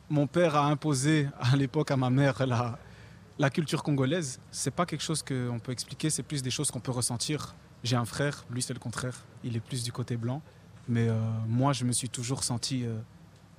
mon 0.08 0.26
père 0.26 0.56
a 0.56 0.66
imposé 0.66 1.28
à 1.40 1.56
l'époque 1.56 1.90
à 1.90 1.96
ma 1.96 2.10
mère 2.10 2.46
la, 2.46 2.78
la 3.38 3.50
culture 3.50 3.82
congolaise. 3.82 4.40
C'est 4.50 4.70
pas 4.70 4.86
quelque 4.86 5.02
chose 5.02 5.22
qu'on 5.22 5.58
peut 5.62 5.72
expliquer, 5.72 6.10
c'est 6.10 6.22
plus 6.22 6.42
des 6.42 6.50
choses 6.50 6.70
qu'on 6.70 6.80
peut 6.80 6.92
ressentir. 6.92 7.54
J'ai 7.84 7.96
un 7.96 8.04
frère, 8.04 8.44
lui 8.50 8.62
c'est 8.62 8.74
le 8.74 8.78
contraire, 8.78 9.24
il 9.42 9.56
est 9.56 9.60
plus 9.60 9.82
du 9.82 9.92
côté 9.92 10.16
blanc. 10.16 10.40
Mais 10.88 11.08
moi, 11.46 11.72
je 11.72 11.84
me 11.84 11.92
suis 11.92 12.08
toujours 12.08 12.42
senti, 12.42 12.84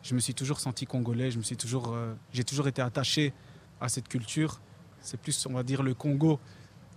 je 0.03 0.13
me 0.13 0.19
suis 0.19 0.33
toujours 0.33 0.59
senti 0.59 0.85
congolais. 0.85 1.31
Je 1.31 1.37
me 1.37 1.43
suis 1.43 1.55
toujours, 1.55 1.93
euh, 1.93 2.13
j'ai 2.33 2.43
toujours 2.43 2.67
été 2.67 2.81
attaché 2.81 3.33
à 3.79 3.89
cette 3.89 4.07
culture. 4.07 4.61
C'est 4.99 5.19
plus, 5.19 5.45
on 5.47 5.53
va 5.53 5.63
dire, 5.63 5.81
le 5.81 5.93
Congo 5.93 6.39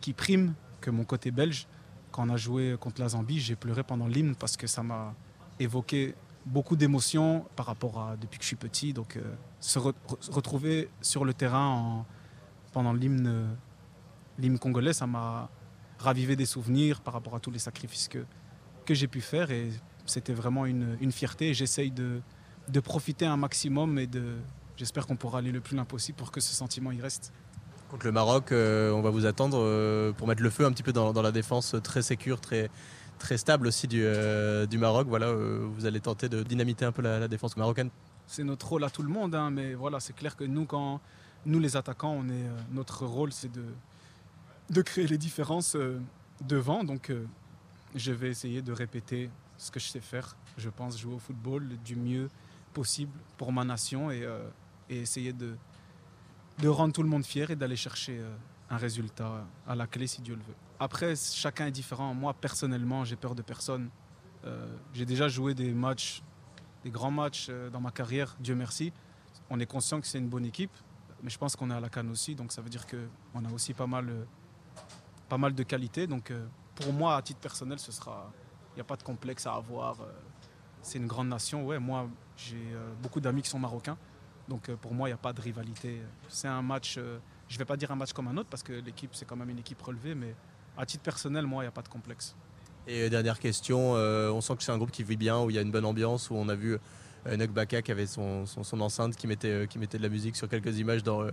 qui 0.01 0.13
prime 0.13 0.55
mon 0.91 1.05
côté 1.05 1.31
belge. 1.31 1.67
Quand 2.13 2.27
on 2.27 2.31
a 2.31 2.37
joué 2.37 2.77
contre 2.81 3.01
la 3.01 3.09
Zambie, 3.11 3.41
j'ai 3.41 3.57
pleuré 3.57 3.83
pendant 3.83 4.07
l'hymne 4.07 4.35
parce 4.37 4.57
que 4.57 4.67
ça 4.67 4.83
m'a 4.83 5.15
évoqué 5.59 6.15
beaucoup 6.47 6.77
d'émotions 6.77 7.45
par 7.57 7.67
rapport 7.67 8.01
à 8.01 8.17
depuis 8.17 8.39
que 8.39 8.45
je 8.45 8.49
suis 8.49 8.57
petit. 8.57 8.93
Donc, 8.93 9.17
euh, 9.17 9.23
se 9.61 9.79
re- 9.79 9.93
re- 10.09 10.31
retrouver 10.33 10.89
sur 11.03 11.25
le 11.25 11.35
terrain 11.35 11.69
en- 11.69 12.07
pendant 12.73 12.93
l'hymne, 12.93 13.27
congolais, 14.59 14.93
ça 14.93 15.07
m'a 15.07 15.49
ravivé 15.99 16.37
des 16.37 16.47
souvenirs 16.47 17.01
par 17.01 17.15
rapport 17.15 17.35
à 17.35 17.41
tous 17.41 17.51
les 17.51 17.59
sacrifices 17.59 18.07
que, 18.09 18.25
que 18.85 18.95
j'ai 18.95 19.09
pu 19.09 19.21
faire. 19.21 19.51
Et 19.51 19.71
c'était 20.05 20.35
vraiment 20.35 20.67
une, 20.67 20.97
fierté. 21.11 21.53
J'essaye 21.55 21.91
de, 21.91 22.21
de 22.69 22.81
profiter 22.81 23.27
un 23.27 23.37
maximum 23.37 23.99
et 23.99 24.07
j'espère 24.77 25.07
qu'on 25.07 25.17
pourra 25.17 25.39
aller 25.39 25.53
le 25.53 25.61
plus 25.61 25.75
loin 25.75 25.85
possible 25.85 26.17
pour 26.17 26.31
que 26.31 26.41
ce 26.41 26.55
sentiment 26.55 26.93
y 26.93 27.01
reste. 27.01 27.33
Contre 27.91 28.07
le 28.07 28.13
Maroc, 28.13 28.51
euh, 28.51 28.91
on 28.91 29.01
va 29.01 29.11
vous 29.11 29.27
attendre 29.27 29.59
euh, 29.61 30.13
pour 30.13 30.27
mettre 30.27 30.43
le 30.43 30.51
feu 30.51 30.65
un 30.65 30.73
petit 30.73 30.83
peu 30.83 30.93
dans, 30.93 31.23
la 31.23 31.31
défense 31.31 31.77
très 31.85 32.03
sécure, 32.03 32.41
très, 32.41 32.69
très 33.21 33.37
stable 33.37 33.69
aussi 33.69 33.87
du, 33.87 34.03
euh, 34.05 34.67
du 34.67 34.77
Maroc. 34.77 35.07
Voilà, 35.07 35.33
vous 35.33 35.87
allez 35.87 36.01
tenter 36.01 36.29
de 36.29 36.43
dynamiter 36.43 36.85
un 36.85 36.91
peu 36.91 37.03
la, 37.03 37.29
défense 37.29 37.57
marocaine. 37.57 37.91
c'est 38.27 38.43
notre 38.43 38.69
rôle 38.69 38.83
à 38.83 38.91
tout 38.91 39.03
le 39.03 39.09
monde, 39.09 39.37
hein, 39.37 39.51
mais 39.51 39.75
voilà, 39.75 40.01
c'est 40.01 40.15
clair 40.17 40.35
que 40.35 40.43
nous, 40.43 40.65
quand 40.65 41.01
nous 41.45 41.61
les 41.61 41.77
attaquants, 41.77 42.17
on 42.19 42.29
est, 42.29 42.47
notre 42.73 43.07
rôle, 43.07 43.33
c'est 43.33 43.53
de, 43.53 43.65
de 44.71 44.83
créer 44.83 45.07
les 45.07 45.19
différences 45.19 45.77
devant. 46.41 46.83
Donc, 46.83 47.13
je 47.95 48.11
vais 48.11 48.31
essayer 48.31 48.63
de 48.63 48.73
répéter 48.73 49.31
ce 49.59 49.71
que 49.71 49.79
je 49.79 49.87
sais 49.87 50.01
faire. 50.01 50.37
Je 50.59 50.71
pense 50.71 50.99
jouer 50.99 51.15
au 51.15 51.21
football 51.21 51.69
du 51.85 51.95
mieux 51.95 52.31
possible 52.75 53.17
pour 53.37 53.53
ma 53.53 53.63
nation 53.63 54.11
et 54.11 54.27
essayer 54.91 55.33
de, 55.33 55.55
de 56.59 56.69
rendre 56.69 56.93
tout 56.93 57.03
le 57.03 57.09
monde 57.09 57.25
fier 57.25 57.51
et 57.51 57.57
d'aller 57.57 57.77
chercher 57.77 58.19
euh, 58.19 58.35
un 58.71 58.77
résultat 58.77 59.45
à 59.67 59.75
la 59.75 59.87
clé 59.87 60.07
si 60.07 60.23
Dieu 60.23 60.35
le 60.35 60.43
veut. 60.43 60.55
Après, 60.79 61.15
chacun 61.17 61.67
est 61.67 61.71
différent. 61.73 62.15
Moi, 62.15 62.35
personnellement, 62.35 63.05
j'ai 63.05 63.17
peur 63.17 63.35
de 63.35 63.43
personne. 63.43 63.89
Euh, 64.45 64.77
j'ai 64.95 65.05
déjà 65.07 65.29
joué 65.29 65.55
des 65.55 65.73
matchs 65.73 66.23
des 66.85 66.91
grands 66.91 67.11
matchs 67.11 67.49
euh, 67.51 67.69
dans 67.69 67.81
ma 67.81 67.91
carrière, 67.91 68.37
Dieu 68.39 68.55
merci. 68.55 68.93
On 69.51 69.59
est 69.59 69.67
conscient 69.67 70.01
que 70.01 70.07
c'est 70.07 70.19
une 70.19 70.29
bonne 70.29 70.45
équipe, 70.45 70.71
mais 71.21 71.31
je 71.31 71.37
pense 71.39 71.57
qu'on 71.57 71.69
est 71.71 71.75
à 71.75 71.81
la 71.81 71.89
canne 71.89 72.11
aussi, 72.11 72.37
donc 72.37 72.53
ça 72.53 72.63
veut 72.63 72.69
dire 72.71 72.85
qu'on 72.87 73.45
a 73.45 73.53
aussi 73.53 73.75
pas 73.75 73.89
mal, 73.89 74.09
euh, 74.09 74.25
pas 75.29 75.37
mal 75.39 75.53
de 75.53 75.63
qualités. 75.65 76.07
Donc 76.07 76.31
euh, 76.31 76.47
pour 76.77 76.93
moi, 76.93 77.17
à 77.17 77.23
titre 77.23 77.41
personnel, 77.41 77.81
ce 77.81 77.91
sera 77.91 78.31
n'y 78.77 78.81
a 78.81 78.85
pas 78.85 78.97
de 78.97 79.03
complexe 79.03 79.47
à 79.47 79.55
avoir. 79.55 80.01
euh, 80.01 80.13
C'est 80.83 80.99
une 80.99 81.07
grande 81.09 81.29
nation. 81.29 81.65
Ouais, 81.67 81.79
moi, 81.79 82.09
j'ai 82.37 82.57
euh, 82.73 82.93
beaucoup 83.03 83.21
d'amis 83.21 83.43
qui 83.43 83.51
sont 83.51 83.59
marocains. 83.59 83.97
Donc 84.49 84.69
euh, 84.69 84.77
pour 84.77 84.95
moi, 84.95 85.09
il 85.09 85.13
n'y 85.13 85.15
a 85.15 85.19
pas 85.19 85.33
de 85.33 85.41
rivalité. 85.41 86.01
C'est 86.29 86.49
un 86.49 86.63
match, 86.63 86.97
euh, 86.99 87.19
je 87.49 87.55
ne 87.55 87.59
vais 87.59 87.65
pas 87.65 87.77
dire 87.77 87.91
un 87.91 87.97
match 87.97 88.13
comme 88.13 88.29
un 88.29 88.37
autre 88.37 88.49
parce 88.51 88.63
que 88.63 88.73
l'équipe, 88.73 89.11
c'est 89.15 89.25
quand 89.27 89.37
même 89.37 89.51
une 89.51 89.59
équipe 89.59 89.81
relevée. 89.83 90.15
Mais 90.15 90.35
à 90.77 90.87
titre 90.87 91.03
personnel, 91.03 91.47
moi, 91.47 91.63
il 91.63 91.67
n'y 91.67 91.69
a 91.69 91.73
pas 91.73 91.83
de 91.83 91.89
complexe. 91.89 92.37
Et 92.87 93.03
euh, 93.03 93.09
dernière 93.09 93.41
question, 93.41 93.95
euh, 93.97 94.31
on 94.31 94.41
sent 94.41 94.57
que 94.57 94.63
c'est 94.63 94.73
un 94.73 94.77
groupe 94.79 94.93
qui 94.93 95.03
vit 95.03 95.17
bien, 95.17 95.41
où 95.41 95.51
il 95.51 95.57
y 95.57 95.59
a 95.59 95.63
une 95.63 95.73
bonne 95.73 95.85
ambiance, 95.85 96.31
où 96.31 96.35
on 96.35 96.49
a 96.49 96.55
vu 96.55 96.79
Nuk 97.29 97.51
Baka 97.51 97.83
qui 97.83 97.91
avait 97.91 98.07
son, 98.07 98.47
son- 98.47 98.63
son 98.63 98.81
enceinte, 98.81 99.17
qui 99.17 99.27
mettait, 99.27 99.67
qui 99.69 99.81
mettait 99.81 99.99
de 99.99 100.05
la 100.05 100.09
musique 100.09 100.37
sur 100.37 100.49
quelques 100.49 100.79
images 100.79 101.03
dans, 101.03 101.25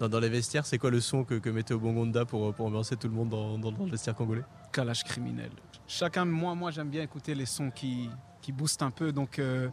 dans, 0.00 0.08
dans 0.08 0.20
les 0.20 0.30
vestiaires. 0.30 0.64
C'est 0.64 0.78
quoi 0.78 0.90
le 0.90 1.00
son 1.02 1.24
que, 1.24 1.34
que 1.34 1.50
mettait 1.50 1.74
au 1.74 1.78
Bongonda 1.78 2.24
pour, 2.24 2.54
pour 2.54 2.64
ambiancer 2.64 2.96
tout 2.96 3.08
le 3.08 3.12
monde 3.14 3.28
dans, 3.28 3.58
dans- 3.58 3.70
dans 3.70 3.84
le 3.84 3.90
vestiaire 3.90 4.14
congolais? 4.14 4.44
Calage 4.72 5.04
criminel. 5.04 5.50
Chacun, 5.86 6.24
moi, 6.24 6.54
moi 6.54 6.70
j'aime 6.70 6.88
bien 6.88 7.02
écouter 7.02 7.34
les 7.34 7.44
sons 7.44 7.70
qui, 7.70 8.08
qui 8.40 8.50
boostent 8.50 8.80
un 8.82 8.90
peu. 8.90 9.12
Donc, 9.12 9.38
euh, 9.38 9.68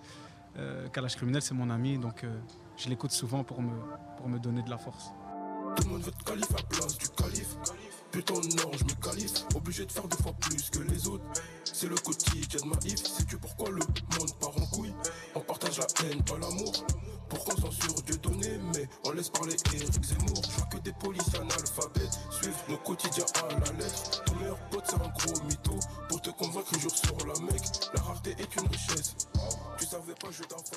euh, 0.58 0.90
Kalash 0.90 1.16
criminel, 1.16 1.42
c'est 1.42 1.54
mon 1.54 1.70
ami. 1.70 1.98
Donc, 1.98 2.26
je 2.80 2.90
l'écoute 2.90 3.12
souvent 3.12 3.44
pour 3.44 3.62
me, 3.62 3.74
pour 4.18 4.30
me 4.30 4.40
donner 4.40 4.62
de 4.64 4.70
la 4.70 4.78
force. 4.78 5.12
Tout 5.76 5.84
le 5.84 5.90
monde 5.90 6.02
veut 6.02 6.10
être 6.10 6.24
calife 6.24 6.52
à 6.58 6.64
place 6.64 6.98
du 6.98 7.10
calife. 7.10 7.58
Putain 8.12 8.34
non, 8.34 8.72
je 8.74 8.84
me 8.86 9.02
qualifie. 9.02 9.44
Obligé 9.56 9.86
de 9.86 9.92
faire 9.92 10.08
deux 10.08 10.18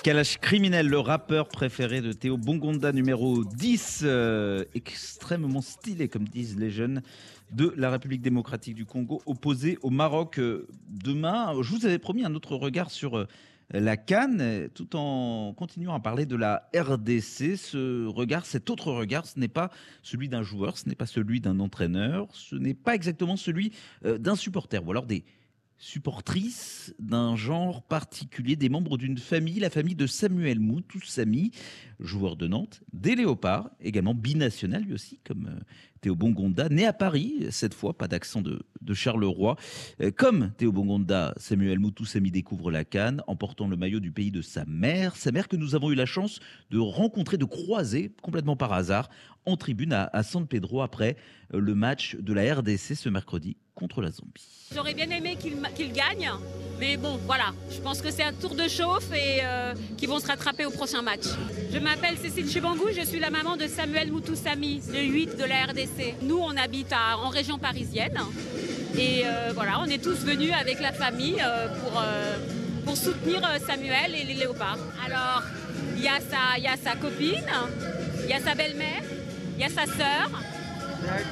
Kalash 0.02 0.38
Criminel, 0.38 0.88
le 0.88 0.98
rappeur 0.98 1.46
préféré 1.46 2.00
de 2.00 2.12
Théo 2.12 2.36
Bongonda, 2.36 2.90
numéro 2.90 3.44
10, 3.44 4.00
euh, 4.02 4.64
extrêmement 4.74 5.60
stylé, 5.60 6.08
comme 6.08 6.26
disent 6.26 6.58
les 6.58 6.70
jeunes, 6.70 7.02
de 7.52 7.72
la 7.76 7.88
République 7.88 8.20
démocratique 8.20 8.74
du 8.74 8.84
Congo, 8.84 9.22
opposé 9.26 9.78
au 9.82 9.90
Maroc 9.90 10.40
euh, 10.40 10.66
demain. 10.88 11.54
Je 11.62 11.70
vous 11.70 11.86
avais 11.86 12.00
promis 12.00 12.24
un 12.24 12.34
autre 12.34 12.56
regard 12.56 12.90
sur 12.90 13.16
euh, 13.16 13.28
la 13.70 13.96
Cannes, 13.96 14.68
tout 14.74 14.96
en 14.96 15.54
continuant 15.54 15.94
à 15.94 16.00
parler 16.00 16.26
de 16.26 16.34
la 16.34 16.68
RDC. 16.74 17.56
Ce 17.56 18.04
regard, 18.06 18.44
cet 18.44 18.70
autre 18.70 18.90
regard, 18.90 19.24
ce 19.24 19.38
n'est 19.38 19.46
pas 19.46 19.70
celui 20.02 20.28
d'un 20.28 20.42
joueur, 20.42 20.78
ce 20.78 20.88
n'est 20.88 20.96
pas 20.96 21.06
celui 21.06 21.40
d'un 21.40 21.60
entraîneur, 21.60 22.26
ce 22.32 22.56
n'est 22.56 22.74
pas 22.74 22.96
exactement 22.96 23.36
celui 23.36 23.70
d'un 24.02 24.34
supporter, 24.34 24.84
ou 24.84 24.90
alors 24.90 25.06
des 25.06 25.22
supportrices 25.82 26.94
d'un 27.00 27.34
genre 27.34 27.82
particulier, 27.82 28.54
des 28.54 28.68
membres 28.68 28.96
d'une 28.96 29.18
famille, 29.18 29.58
la 29.58 29.68
famille 29.68 29.96
de 29.96 30.06
Samuel 30.06 30.60
Moutou 30.60 31.00
Samy, 31.02 31.50
joueur 31.98 32.36
de 32.36 32.46
Nantes, 32.46 32.84
des 32.92 33.16
Léopards, 33.16 33.68
également 33.80 34.14
binational 34.14 34.84
lui 34.84 34.94
aussi, 34.94 35.18
comme 35.24 35.48
euh, 35.48 35.60
Théo 36.02 36.16
Bongonda, 36.16 36.68
né 36.68 36.84
à 36.84 36.92
Paris, 36.92 37.46
cette 37.50 37.74
fois, 37.74 37.96
pas 37.96 38.08
d'accent 38.08 38.42
de, 38.42 38.60
de 38.80 38.92
Charleroi. 38.92 39.54
Euh, 40.00 40.10
Comme 40.10 40.50
Théo 40.58 40.72
Bongonda, 40.72 41.32
Samuel 41.36 41.78
Moutou 41.78 42.04
Samy 42.04 42.32
découvre 42.32 42.72
la 42.72 42.84
Cannes 42.84 43.22
en 43.28 43.36
portant 43.36 43.68
le 43.68 43.76
maillot 43.76 44.00
du 44.00 44.10
pays 44.10 44.32
de 44.32 44.42
sa 44.42 44.64
mère, 44.64 45.14
sa 45.14 45.30
mère 45.30 45.46
que 45.46 45.54
nous 45.54 45.76
avons 45.76 45.92
eu 45.92 45.94
la 45.94 46.04
chance 46.04 46.40
de 46.70 46.78
rencontrer, 46.80 47.36
de 47.36 47.44
croiser 47.44 48.12
complètement 48.20 48.56
par 48.56 48.72
hasard 48.72 49.10
en 49.46 49.56
tribune 49.56 49.92
à, 49.92 50.22
San 50.24 50.46
Pedro 50.46 50.82
après 50.82 51.16
euh, 51.54 51.60
le 51.60 51.74
match 51.74 52.16
de 52.16 52.32
la 52.32 52.52
RDC 52.52 52.96
ce 52.96 53.08
mercredi 53.08 53.56
contre 53.74 54.02
la 54.02 54.10
Zambie. 54.10 54.44
J'aurais 54.74 54.94
bien 54.94 55.08
aimé 55.10 55.36
qu'il 55.36 55.92
gagne, 55.92 56.30
mais 56.78 56.96
bon, 56.96 57.18
voilà. 57.26 57.52
Je 57.70 57.80
pense 57.80 58.00
que 58.02 58.10
c'est 58.10 58.22
un 58.22 58.32
tour 58.32 58.54
de 58.54 58.68
chauffe 58.68 59.10
et 59.12 59.40
euh, 59.42 59.74
qu'ils 59.96 60.08
vont 60.08 60.18
se 60.18 60.26
rattraper 60.26 60.66
au 60.66 60.70
prochain 60.70 61.02
match. 61.02 61.24
Je 61.72 61.78
m'appelle 61.78 62.16
Cécile 62.18 62.48
Chibangou, 62.48 62.88
je 62.94 63.04
suis 63.04 63.18
la 63.18 63.30
maman 63.30 63.56
de 63.56 63.66
Samuel 63.66 64.12
Moutoussamy, 64.12 64.82
le 64.92 65.02
8 65.02 65.36
de 65.36 65.44
la 65.44 65.66
RDC. 65.66 65.91
Nous, 66.22 66.38
on 66.38 66.56
habite 66.56 66.92
en 66.92 67.28
région 67.28 67.58
parisienne 67.58 68.18
et 68.96 69.22
euh, 69.24 69.52
voilà, 69.54 69.78
on 69.80 69.86
est 69.86 70.02
tous 70.02 70.24
venus 70.24 70.52
avec 70.58 70.80
la 70.80 70.92
famille 70.92 71.36
euh, 71.42 71.68
pour, 71.80 72.00
euh, 72.00 72.36
pour 72.84 72.96
soutenir 72.96 73.40
Samuel 73.66 74.14
et 74.14 74.24
les 74.24 74.34
léopards. 74.34 74.78
Alors, 75.04 75.42
il 75.96 76.02
y, 76.02 76.08
a 76.08 76.18
sa- 76.20 76.58
y 76.58 76.66
a 76.66 76.76
sa 76.82 76.96
copine, 76.96 77.44
il 78.24 78.30
y 78.30 78.32
a 78.32 78.40
sa 78.40 78.54
belle-mère, 78.54 79.02
il 79.56 79.62
y 79.62 79.64
a 79.64 79.68
sa 79.68 79.86
sœur 79.86 80.30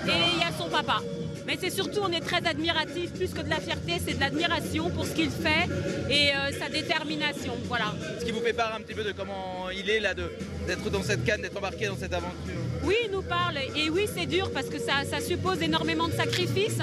et 0.06 0.10
il 0.34 0.40
y 0.40 0.44
a 0.44 0.52
son 0.56 0.68
papa. 0.68 1.00
Mais 1.46 1.56
c'est 1.60 1.70
surtout, 1.70 2.00
on 2.02 2.12
est 2.12 2.20
très 2.20 2.46
admiratif, 2.46 3.12
plus 3.12 3.32
que 3.32 3.40
de 3.42 3.50
la 3.50 3.60
fierté, 3.60 3.94
c'est 4.06 4.14
de 4.14 4.20
l'admiration 4.20 4.90
pour 4.90 5.04
ce 5.06 5.12
qu'il 5.12 5.30
fait 5.30 5.66
et 6.08 6.30
sa 6.58 6.68
détermination. 6.68 7.54
Voilà. 7.64 7.86
Ce 8.20 8.24
qui 8.24 8.30
vous 8.30 8.40
fait 8.40 8.52
part 8.52 8.74
un 8.76 8.80
petit 8.82 8.94
peu 8.94 9.02
de 9.02 9.12
comment 9.12 9.68
il 9.70 9.88
est 9.90 10.00
là, 10.00 10.14
d'être 10.14 10.90
dans 10.90 11.02
cette 11.02 11.24
canne, 11.24 11.42
d'être 11.42 11.56
embarqué 11.56 11.86
dans 11.86 11.96
cette 11.96 12.12
aventure. 12.14 12.54
Oui, 12.82 12.94
il 13.04 13.10
nous 13.10 13.22
parle. 13.22 13.58
Et 13.76 13.90
oui, 13.90 14.06
c'est 14.14 14.26
dur 14.26 14.50
parce 14.52 14.66
que 14.66 14.78
ça, 14.78 15.20
suppose 15.20 15.62
énormément 15.62 16.08
de 16.08 16.12
sacrifices. 16.12 16.78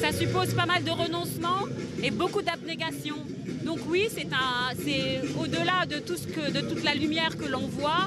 Ça 0.00 0.12
suppose 0.12 0.54
pas 0.54 0.66
mal 0.66 0.84
de 0.84 0.90
renoncements 0.90 1.66
et 2.02 2.10
beaucoup 2.10 2.42
d'abnégation. 2.42 3.16
Donc 3.64 3.80
oui, 3.88 4.08
c'est 4.14 4.28
un, 4.32 4.74
c'est 4.84 5.20
au-delà 5.38 5.86
de 5.86 5.98
tout 5.98 6.16
ce 6.16 6.26
que, 6.26 6.50
de 6.50 6.60
toute 6.60 6.84
la 6.84 6.94
lumière 6.94 7.36
que 7.36 7.44
l'on 7.44 7.66
voit. 7.68 8.06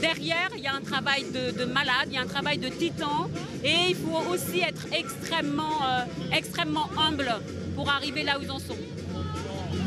Derrière, 0.00 0.50
il 0.56 0.62
y 0.62 0.66
a 0.66 0.74
un 0.74 0.80
travail 0.80 1.24
de, 1.24 1.56
de 1.56 1.64
malade, 1.64 2.08
il 2.08 2.14
y 2.14 2.16
a 2.16 2.22
un 2.22 2.26
travail 2.26 2.58
de 2.58 2.68
titan, 2.68 3.30
et 3.62 3.90
il 3.90 3.94
faut 3.94 4.18
aussi 4.32 4.60
être 4.60 4.86
extrêmement, 4.92 5.82
euh, 5.84 6.36
extrêmement 6.36 6.88
humble 6.98 7.30
pour 7.76 7.88
arriver 7.88 8.22
là 8.22 8.38
où 8.38 8.42
ils 8.42 8.50
en 8.50 8.58
sont. 8.58 8.76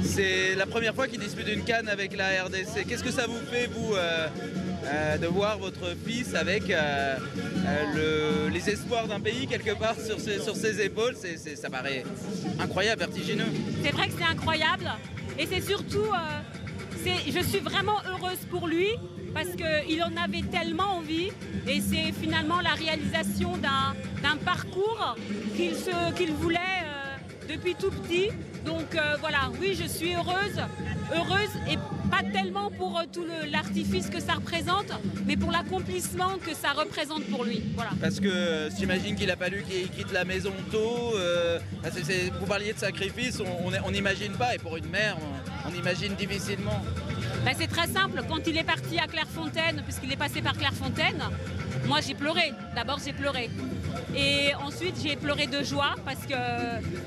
C'est 0.04 0.56
la 0.56 0.66
première 0.66 0.96
fois 0.96 1.08
qu'il 1.08 1.20
dispute 1.20 1.48
une 1.48 1.64
canne 1.64 1.90
avec 1.90 2.16
la 2.16 2.46
RDC. 2.46 2.86
Qu'est-ce 2.88 3.04
que 3.04 3.12
ça 3.12 3.28
vous 3.28 3.40
fait, 3.52 3.68
vous, 3.68 3.96
euh, 3.96 4.28
euh, 4.88 5.18
de 5.18 5.28
voir 5.28 5.58
votre 5.58 5.96
fils 6.06 6.36
avec 6.36 6.70
euh, 6.70 7.18
euh, 7.68 8.46
le- 8.48 8.50
les 8.54 8.70
espoirs 8.70 9.08
d'un 9.08 9.20
pays 9.20 9.48
quelque 9.48 9.76
part 9.76 9.96
sur 10.00 10.20
ses, 10.20 10.82
épaules 10.82 11.16
Ça 11.56 11.70
paraît 11.70 12.04
incroyable, 12.60 13.00
vertigineux. 13.00 13.46
C'est 13.84 13.92
vrai 13.92 14.08
que 14.08 14.14
c'est 14.18 14.24
incroyable 14.32 14.90
et 15.40 15.46
c'est 15.48 15.62
surtout, 15.62 16.06
je 17.06 17.40
suis 17.42 17.60
vraiment 17.60 17.98
heureuse 18.08 18.40
pour 18.50 18.68
lui 18.68 18.90
parce 19.34 19.50
qu'il 19.50 20.02
en 20.04 20.16
avait 20.16 20.44
tellement 20.50 20.98
envie 20.98 21.30
et 21.68 21.82
c'est 21.82 22.12
finalement 22.14 22.62
la 22.62 22.72
réalisation 22.74 23.58
d'un 23.58 24.38
parcours 24.46 25.16
qu'il 25.56 26.32
voulait 26.34 26.60
depuis 27.50 27.76
tout 27.76 27.92
petit. 27.92 28.30
Donc 28.66 28.96
euh, 28.96 29.16
voilà, 29.20 29.50
oui, 29.62 29.78
je 29.80 29.88
suis 29.88 30.14
heureuse, 30.16 30.58
heureuse 31.14 31.50
et 31.70 31.78
pas 32.10 32.24
tellement 32.32 32.70
pour 32.72 32.98
euh, 32.98 33.04
tout 33.12 33.26
l'artifice 33.52 34.10
que 34.10 34.20
ça 34.20 34.34
représente, 34.34 34.88
mais 35.26 35.38
pour 35.38 35.52
l'accomplissement 35.52 36.38
que 36.46 36.54
ça 36.56 36.70
représente 36.72 37.24
pour 37.26 37.44
lui. 37.44 37.62
Voilà. 37.76 37.92
Parce 38.02 38.20
que 38.20 38.28
euh, 38.28 38.70
j'imagine 38.78 39.16
qu'il 39.16 39.30
a 39.30 39.36
fallu 39.36 39.64
qu'il 39.64 39.90
quitte 39.90 40.12
la 40.12 40.26
maison 40.26 40.54
tôt. 40.72 41.14
euh, 41.16 41.60
vous 42.40 42.46
parliez 42.48 42.74
de 42.74 42.80
sacrifice, 42.80 43.40
on- 43.42 43.92
n'imagine 43.92 44.34
pas. 44.34 44.56
Et 44.56 44.58
pour 44.58 44.76
une 44.78 44.88
mère, 44.90 45.16
on, 45.66 45.70
on 45.70 45.74
imagine 45.80 46.16
difficilement. 46.16 46.82
Ben, 47.46 47.54
c'est 47.58 47.68
très 47.68 47.88
simple. 47.88 48.22
Quand 48.28 48.40
il 48.48 48.58
est 48.58 48.64
parti 48.64 48.98
à 49.00 49.08
Clairefontaine, 49.08 49.82
puisqu'il 49.84 50.12
est 50.12 50.18
passé 50.18 50.42
par 50.42 50.54
Clairefontaine, 50.54 51.22
moi 51.86 52.00
j'ai 52.06 52.16
pleuré. 52.16 52.52
D'abord 52.76 53.00
j'ai 53.04 53.14
pleuré. 53.14 53.50
Et 54.16 54.54
ensuite 54.66 54.96
j'ai 55.04 55.16
pleuré 55.16 55.48
de 55.48 55.64
joie 55.64 55.96
parce 56.06 56.26
que 56.26 56.34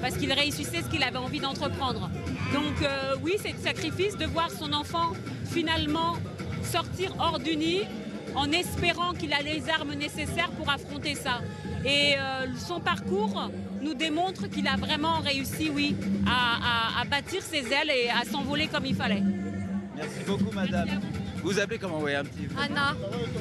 parce 0.00 0.16
qu'il 0.16 0.32
réussissait 0.32 0.82
ce 0.82 0.88
qu'il 0.88 1.02
avait 1.02 1.16
envie 1.18 1.40
d'entreprendre. 1.48 2.10
Donc 2.52 2.82
euh, 2.82 3.14
oui, 3.22 3.32
c'est 3.42 3.52
le 3.52 3.58
sacrifice 3.58 4.16
de 4.16 4.26
voir 4.26 4.50
son 4.50 4.72
enfant 4.72 5.12
finalement 5.46 6.16
sortir 6.62 7.14
hors 7.18 7.38
du 7.38 7.56
nid 7.56 7.82
en 8.34 8.52
espérant 8.52 9.12
qu'il 9.14 9.32
a 9.32 9.40
les 9.40 9.68
armes 9.70 9.94
nécessaires 9.94 10.50
pour 10.50 10.68
affronter 10.70 11.14
ça. 11.14 11.40
Et 11.84 12.14
euh, 12.18 12.46
son 12.56 12.80
parcours 12.80 13.50
nous 13.80 13.94
démontre 13.94 14.48
qu'il 14.48 14.66
a 14.68 14.76
vraiment 14.76 15.20
réussi, 15.20 15.70
oui, 15.74 15.96
à, 16.26 16.98
à- 16.98 17.00
à 17.00 17.04
bâtir 17.04 17.42
ses 17.42 17.58
ailes 17.72 17.90
et 17.90 18.10
à 18.10 18.24
s'envoler 18.30 18.66
comme 18.68 18.84
il 18.86 18.94
fallait. 18.94 19.22
Merci 19.96 20.20
beaucoup, 20.26 20.52
madame. 20.54 21.00
Vous 21.42 21.50
vous 21.52 21.60
appelez 21.60 21.78
comment 21.78 22.00
ouais, 22.00 22.16
un 22.16 22.24
petit... 22.24 22.48
Anna. 22.60 22.94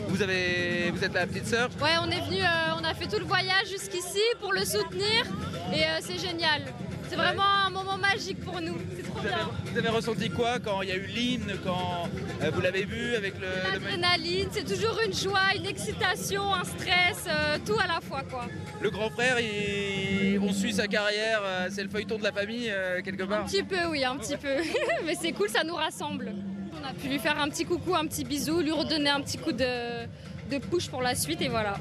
Vous, 0.08 0.22
avez, 0.22 0.92
vous 0.92 1.04
êtes 1.04 1.14
la 1.14 1.26
petite 1.28 1.48
sœur? 1.48 1.70
Ouais, 1.82 1.96
on 2.02 2.10
est 2.10 2.22
venu, 2.22 2.42
euh, 2.42 2.80
on 2.80 2.84
a 2.84 2.94
fait 2.94 3.08
tout 3.08 3.20
le 3.20 3.26
voyage 3.26 3.68
jusqu'ici 3.70 4.22
pour 4.40 4.54
le 4.54 4.64
soutenir 4.64 5.26
et 5.74 5.84
euh, 5.84 6.00
c'est 6.02 6.20
génial. 6.20 6.62
C'est 7.10 7.16
vraiment 7.16 7.44
un 7.66 7.70
moment 7.70 7.98
magique 7.98 8.40
pour 8.42 8.60
nous. 8.62 8.76
C'est 8.96 9.04
trop 9.04 9.20
vous 9.20 9.26
avez, 9.26 9.36
bien. 9.36 9.50
vous 9.72 9.78
avez 9.78 9.90
ressenti 9.90 10.30
quoi 10.30 10.60
quand 10.60 10.82
il 10.82 10.90
y 10.90 10.92
a 10.92 10.96
eu 10.96 11.06
l'hymne, 11.08 11.54
quand 11.64 12.10
euh, 12.42 12.52
vous 12.54 12.62
l'avez 12.62 12.86
vu 12.86 13.16
avec 13.16 13.36
le... 13.40 13.48
L'adrénaline, 13.72 14.48
c'est 14.52 14.66
toujours 14.66 15.00
une 15.06 15.14
joie, 15.14 15.56
une 15.56 15.66
excitation, 15.66 16.54
un 16.54 16.64
stress, 16.64 17.26
euh, 17.28 17.58
tout 17.66 17.80
à 17.80 17.88
la 17.88 18.02
fois 18.02 18.24
quoi. 18.30 18.46
Le 18.82 18.90
grand 18.90 19.10
frère, 19.10 19.40
il- 19.40 20.40
on 20.42 20.52
suit 20.54 20.74
sa 20.74 20.88
carrière, 20.88 21.42
euh, 21.44 21.68
c'est 21.72 21.84
le 21.84 21.90
feuilleton 21.90 22.18
de 22.18 22.24
la 22.24 22.32
famille 22.32 22.72
quelque 23.04 23.24
part. 23.24 23.42
Un 23.42 23.46
petit 23.46 23.64
peu, 23.64 23.86
oui, 23.90 24.04
un 24.04 24.18
petit 24.18 24.38
peu. 24.38 24.56
Mais 25.06 25.16
c'est 25.20 25.32
cool, 25.32 25.50
ça 25.50 25.64
nous 25.64 25.76
rassemble. 25.76 26.32
On 26.80 26.86
a 26.88 26.94
pu 26.94 27.08
lui 27.08 27.20
faire 27.20 27.40
un 27.40 27.50
petit 27.50 27.66
coucou, 27.66 27.96
un 27.96 28.06
petit 28.06 28.24
bisou, 28.24 28.60
lui 28.60 28.72
redonner 28.72 29.10
un 29.10 29.22
petit 29.22 29.38
coup 29.38 29.52
de, 29.52 30.06
de 30.52 30.58
push 30.60 30.90
pour 30.90 31.02
la 31.02 31.16
suite 31.16 31.42
et 31.42 31.48
voilà. 31.50 31.78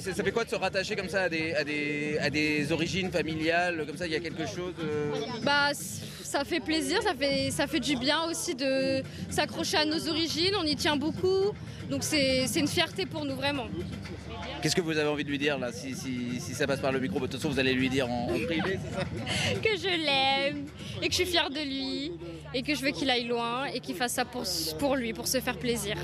Ça 0.00 0.22
fait 0.22 0.32
quoi 0.32 0.44
de 0.44 0.50
se 0.50 0.56
rattacher 0.56 0.94
comme 0.96 1.08
ça 1.08 1.22
à 1.22 1.28
des, 1.28 1.54
à 1.54 1.64
des, 1.64 2.18
à 2.20 2.28
des 2.30 2.70
origines 2.72 3.10
familiales 3.10 3.84
Comme 3.86 3.96
ça, 3.96 4.06
il 4.06 4.12
y 4.12 4.16
a 4.16 4.20
quelque 4.20 4.46
chose. 4.46 4.74
euh, 4.82 5.12
Bah, 5.42 5.70
ça 5.74 6.44
fait 6.44 6.60
plaisir, 6.60 7.00
ça 7.02 7.14
fait, 7.14 7.50
ça 7.50 7.66
fait 7.66 7.80
du 7.80 7.96
bien 7.96 8.24
aussi 8.30 8.54
de 8.54 9.02
s'accrocher 9.30 9.78
à 9.78 9.84
nos 9.86 10.08
origines, 10.08 10.54
on 10.60 10.64
y 10.64 10.76
tient 10.76 10.96
beaucoup, 10.96 11.52
donc 11.90 12.04
c'est 12.04 12.46
c'est 12.46 12.60
une 12.60 12.68
fierté 12.68 13.06
pour 13.06 13.24
nous 13.24 13.34
vraiment. 13.34 13.66
Qu'est-ce 14.60 14.76
que 14.76 14.82
vous 14.82 14.98
avez 14.98 15.08
envie 15.08 15.24
de 15.24 15.30
lui 15.30 15.38
dire 15.38 15.56
là 15.58 15.72
si, 15.72 15.94
si, 15.94 16.38
si 16.40 16.52
ça 16.54 16.66
passe 16.66 16.80
par 16.80 16.92
le 16.92 16.98
micro 17.00 17.20
De 17.20 17.26
toute 17.26 17.36
façon, 17.40 17.48
vous 17.48 17.58
allez 17.60 17.72
lui 17.72 17.88
dire 17.88 18.10
en, 18.10 18.24
en 18.34 18.38
privé, 18.46 18.78
c'est 18.84 18.94
ça? 18.98 19.04
Que 19.62 19.76
je 19.76 19.88
l'aime 20.04 20.66
et 21.00 21.06
que 21.06 21.12
je 21.12 21.16
suis 21.22 21.26
fière 21.26 21.48
de 21.48 21.60
lui 21.60 22.12
et 22.52 22.62
que 22.62 22.74
je 22.74 22.82
veux 22.82 22.90
qu'il 22.90 23.08
aille 23.08 23.26
loin 23.28 23.64
et 23.66 23.80
qu'il 23.80 23.94
fasse 23.94 24.12
ça 24.14 24.24
pour, 24.26 24.42
pour 24.78 24.96
lui, 24.96 25.12
pour 25.14 25.26
se 25.28 25.40
faire 25.40 25.56
plaisir. 25.56 25.96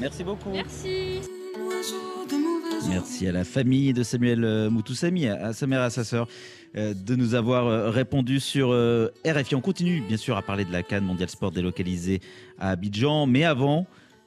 Merci 0.00 0.24
beaucoup. 0.24 0.50
Merci. 0.50 1.20
Merci 2.88 3.26
à 3.26 3.32
la 3.32 3.44
famille 3.44 3.92
de 3.92 4.02
Samuel 4.02 4.44
euh, 4.44 4.70
Moutoussami, 4.70 5.26
à 5.26 5.52
sa 5.52 5.66
mère 5.66 5.80
et 5.80 5.84
à 5.84 5.90
sa 5.90 6.04
sœur, 6.04 6.28
euh, 6.76 6.94
de 6.94 7.16
nous 7.16 7.34
avoir 7.34 7.66
euh, 7.66 7.90
répondu 7.90 8.40
sur 8.40 8.70
RFI. 9.26 9.54
On 9.54 9.60
continue 9.60 10.00
bien 10.00 10.16
sûr 10.16 10.36
à 10.36 10.42
parler 10.42 10.64
de 10.64 10.72
la 10.72 10.82
Cannes 10.82 11.04
mondiale 11.04 11.28
sport 11.28 11.50
délocalisée 11.50 12.20
à 12.58 12.70
Abidjan, 12.70 13.26
mais 13.26 13.44
avant 13.44 13.86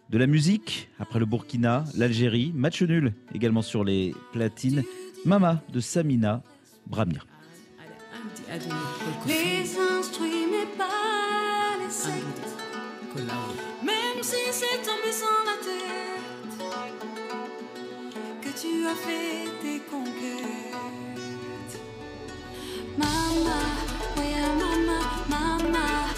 de 0.10 0.18
la 0.18 0.28
musique, 0.28 0.90
après 1.00 1.20
le 1.20 1.26
Burkina, 1.26 1.84
l'Algérie, 1.96 2.52
match 2.56 2.82
nul 2.82 3.14
également 3.34 3.62
sur 3.62 3.84
les 3.84 4.16
platines, 4.34 4.84
Mama 5.26 5.62
de 5.72 5.80
Samina 5.80 6.42
Bramir. 6.88 7.28
Les 9.28 9.78
instruits, 9.78 10.48
mais 10.50 10.66
pas 10.78 11.78
les 11.84 11.92
sectes. 11.92 12.60
Même 13.84 14.22
si 14.22 14.38
c'est 14.52 14.82
tombé 14.84 15.12
sans 15.12 15.46
la 15.46 15.58
que 15.64 15.99
tu 18.62 18.86
as 18.86 18.96
fait 18.96 19.48
tes 19.62 19.80
conquêtes. 19.90 21.80
Mama, 22.98 23.60
ah, 24.18 24.56
mama, 24.60 25.00
mama, 25.30 26.09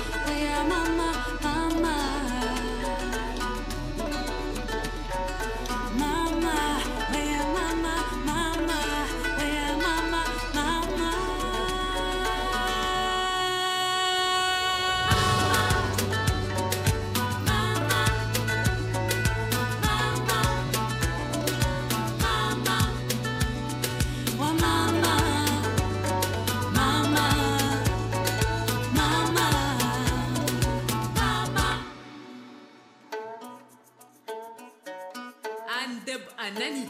a 36.43 36.49
nani 36.59 36.83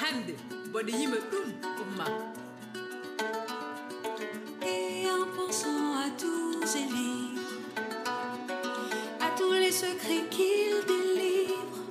hande 0.00 0.32
mboɗo 0.68 0.90
yima 0.98 1.18
ɗum 1.30 1.48
umma 1.82 2.06
Et 4.72 5.06
en 5.16 5.24
pensant 5.36 5.86
à 6.04 6.06
tous 6.20 6.66
ces 6.72 6.86
livres, 6.96 7.54
à 9.26 9.28
tous 9.38 9.52
les 9.52 9.70
secrets 9.82 10.24
qu'ils 10.34 10.80
délivrent, 10.90 11.84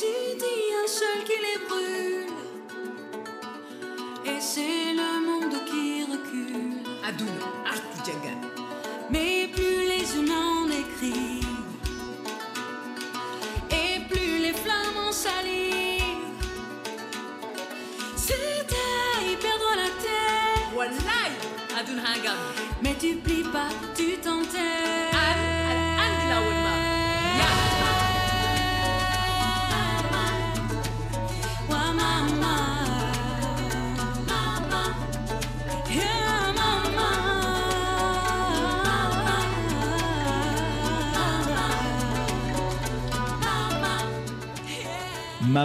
tu 0.00 0.12
dis 0.42 0.64
un 0.82 0.88
seul 0.98 1.18
qui 1.28 1.36
les 1.46 1.58
brûle, 1.68 2.36
et 4.30 4.40
c'est 4.40 4.94
le 5.00 5.10
monde 5.26 5.56
qui 5.68 5.84
recule. 6.12 6.72
aduna 7.08 7.51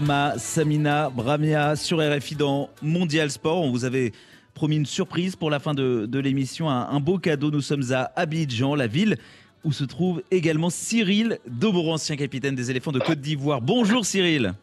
Mama 0.02 0.38
Samina 0.38 1.10
Bramia 1.10 1.76
sur 1.76 1.98
RFI 1.98 2.36
dans 2.36 2.70
Mondial 2.84 3.32
Sport. 3.32 3.64
On 3.64 3.72
vous 3.72 3.84
avait 3.84 4.12
promis 4.54 4.76
une 4.76 4.86
surprise 4.86 5.36
pour 5.36 5.50
la 5.50 5.58
fin 5.58 5.74
de, 5.74 6.20
l'émission, 6.20 6.70
un, 6.70 7.00
beau 7.00 7.18
cadeau. 7.18 7.50
Nous 7.50 7.62
sommes 7.62 7.91
à 7.91 8.12
Abidjan, 8.16 8.76
la 8.76 8.86
ville 8.86 9.18
où 9.64 9.72
se 9.72 9.84
trouve 9.84 10.22
également 10.30 10.70
Cyril 10.70 11.39
Domoro, 11.48 11.93
ancien 11.93 12.16
capitaine 12.16 12.54
des 12.54 12.70
éléphants 12.70 12.91
de 12.91 13.00
Côte 13.00 13.22
d'Ivoire. 13.22 13.60
Bonjour 13.60 14.06
Cyril. 14.06 14.54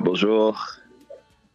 Bonjour. 0.00 0.80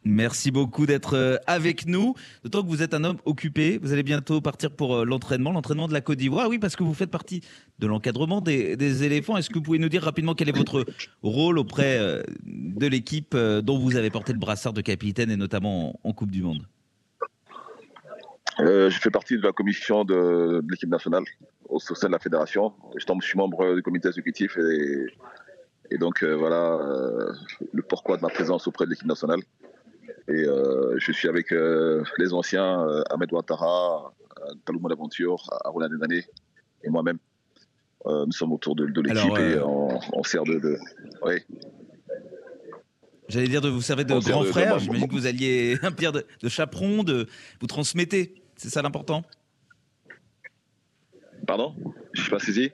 Merci 0.03 0.49
beaucoup 0.49 0.87
d'être 0.87 1.15
euh, 1.15 1.37
avec 1.45 1.85
nous. 1.85 2.15
D'autant 2.43 2.63
que 2.63 2.67
vous 2.67 2.81
êtes 2.81 2.95
un 2.95 3.03
homme 3.03 3.17
occupé. 3.25 3.79
Vous 3.81 3.93
allez 3.93 4.01
bientôt 4.01 4.41
partir 4.41 4.71
pour 4.71 4.95
euh, 4.95 5.05
l'entraînement, 5.05 5.51
l'entraînement 5.51 5.87
de 5.87 5.93
la 5.93 6.01
Côte 6.01 6.17
d'Ivoire. 6.17 6.49
Oui, 6.49 6.57
parce 6.57 6.75
que 6.75 6.83
vous 6.83 6.95
faites 6.95 7.11
partie 7.11 7.41
de 7.77 7.85
l'encadrement 7.85 8.41
des, 8.41 9.03
éléphants. 9.03 9.37
Est-ce 9.37 9.49
que 9.49 9.55
vous 9.55 9.61
pouvez 9.61 9.79
nous 9.79 9.89
dire 9.89 10.01
rapidement 10.01 10.33
quel 10.33 10.49
est 10.49 10.57
votre 10.57 10.85
rôle 11.21 11.59
auprès 11.59 11.99
euh, 11.99 12.23
de 12.43 12.87
l'équipe 12.87 13.35
dont 13.35 13.77
vous 13.77 13.95
avez 13.95 14.09
porté 14.09 14.33
le 14.33 14.39
brassard 14.39 14.73
de 14.73 14.81
capitaine 14.81 15.29
et 15.29 15.37
notamment 15.37 15.99
en, 16.03 16.13
Coupe 16.13 16.31
du 16.31 16.41
Monde? 16.41 16.65
Je 18.59 18.97
fais 19.01 19.09
partie 19.09 19.37
de 19.37 19.43
la 19.43 19.51
commission 19.51 20.03
de, 20.03 20.61
l'équipe 20.69 20.89
nationale 20.89 21.23
au 21.69 21.79
sein 21.79 22.07
de 22.07 22.11
la 22.11 22.19
fédération. 22.19 22.73
Je, 22.95 23.05
je 23.05 23.25
suis 23.25 23.37
membre 23.37 23.75
du 23.75 23.81
comité 23.81 24.07
exécutif 24.07 24.57
et, 24.57 25.97
donc 25.97 26.23
voilà 26.23 26.79
le 27.73 27.81
pourquoi 27.81 28.17
de 28.17 28.21
ma 28.21 28.29
présence 28.29 28.67
auprès 28.67 28.85
de 28.85 28.91
l'équipe 28.91 29.07
nationale. 29.07 29.41
Et 30.27 30.45
euh, 30.45 30.95
je 30.97 31.11
suis 31.11 31.27
avec 31.27 31.51
euh, 31.51 32.03
les 32.17 32.33
anciens 32.33 32.87
euh, 32.87 33.03
Ahmed 33.09 33.31
Ouattara, 33.33 34.13
Kalouma 34.65 34.89
Laventure, 34.89 35.43
Aruna 35.65 35.87
Denane 35.89 36.11
et 36.83 36.89
moi-même. 36.89 37.17
Nous 38.05 38.31
sommes 38.31 38.51
autour 38.53 38.75
de, 38.75 38.87
de 38.87 39.01
l'équipe 39.01 39.37
et 39.37 39.59
on, 39.59 39.99
on 40.13 40.23
sert 40.23 40.43
de, 40.43 40.57
de- 40.57 40.77
oui. 41.23 41.35
J'allais 43.29 43.47
dire 43.47 43.61
de 43.61 43.69
vous 43.69 43.81
servir 43.81 44.05
de 44.05 44.13
On 44.13 44.19
grand 44.19 44.43
frère. 44.43 44.79
J'imagine 44.79 45.07
que 45.07 45.13
vous 45.13 45.27
alliez 45.27 45.77
un 45.83 45.91
pire 45.91 46.11
de, 46.11 46.25
de 46.41 46.49
chaperon, 46.49 47.03
de 47.03 47.27
vous 47.59 47.67
transmettez. 47.67 48.41
C'est 48.57 48.69
ça 48.69 48.81
l'important? 48.81 49.23
Pardon? 51.45 51.75
Je 52.13 52.21
suis 52.23 52.31
pas 52.31 52.39
saisi. 52.39 52.71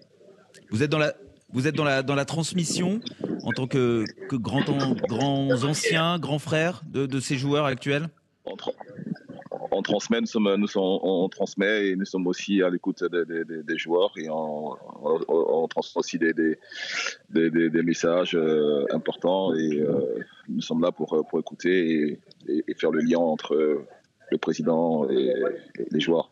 Vous 0.70 0.82
êtes 0.84 0.90
dans 0.90 0.98
la, 0.98 1.14
vous 1.54 1.68
êtes 1.68 1.76
dans 1.76 1.84
la, 1.84 2.04
dans 2.04 2.16
la 2.16 2.26
transmission 2.26 3.00
en 3.44 3.52
tant 3.52 3.68
que, 3.68 4.04
que 4.30 4.36
grand, 4.36 4.68
an- 4.70 4.94
grands 5.08 5.64
anciens, 5.64 6.20
grands 6.20 6.40
frères 6.40 6.82
de, 6.88 7.06
de 7.06 7.20
ces 7.20 7.36
joueurs 7.38 7.66
actuels? 7.66 8.08
On, 8.46 8.56
tra- 8.56 8.74
on 9.72 9.82
transmet, 9.82 10.20
nous, 10.22 10.28
sommes, 10.28 10.56
nous 10.56 10.68
sommes- 10.68 11.00
on, 11.04 11.28
transmet 11.30 11.90
et 11.90 11.96
nous 11.96 12.06
sommes 12.06 12.28
aussi 12.28 12.62
à 12.64 12.70
l'écoute 12.70 13.04
des, 13.04 13.26
des- 13.26 13.78
joueurs 13.78 14.12
et 14.18 14.28
on, 14.30 14.76
transmet 15.68 16.00
aussi 16.00 16.18
des, 16.18 16.34
des, 16.34 16.58
messages 17.84 18.36
euh, 18.36 18.86
importants 18.92 19.54
et 19.56 19.80
euh, 19.80 20.20
nous 20.50 20.62
sommes 20.62 20.82
là 20.82 20.92
pour, 20.92 21.26
pour 21.30 21.40
écouter 21.40 22.20
et, 22.48 22.64
et- 22.68 22.74
faire 22.76 22.92
le 22.92 23.02
lien 23.02 23.20
entre 23.20 23.86
le 24.32 24.38
président 24.38 25.10
et 25.10 25.34
les 25.92 26.00
joueurs. 26.00 26.32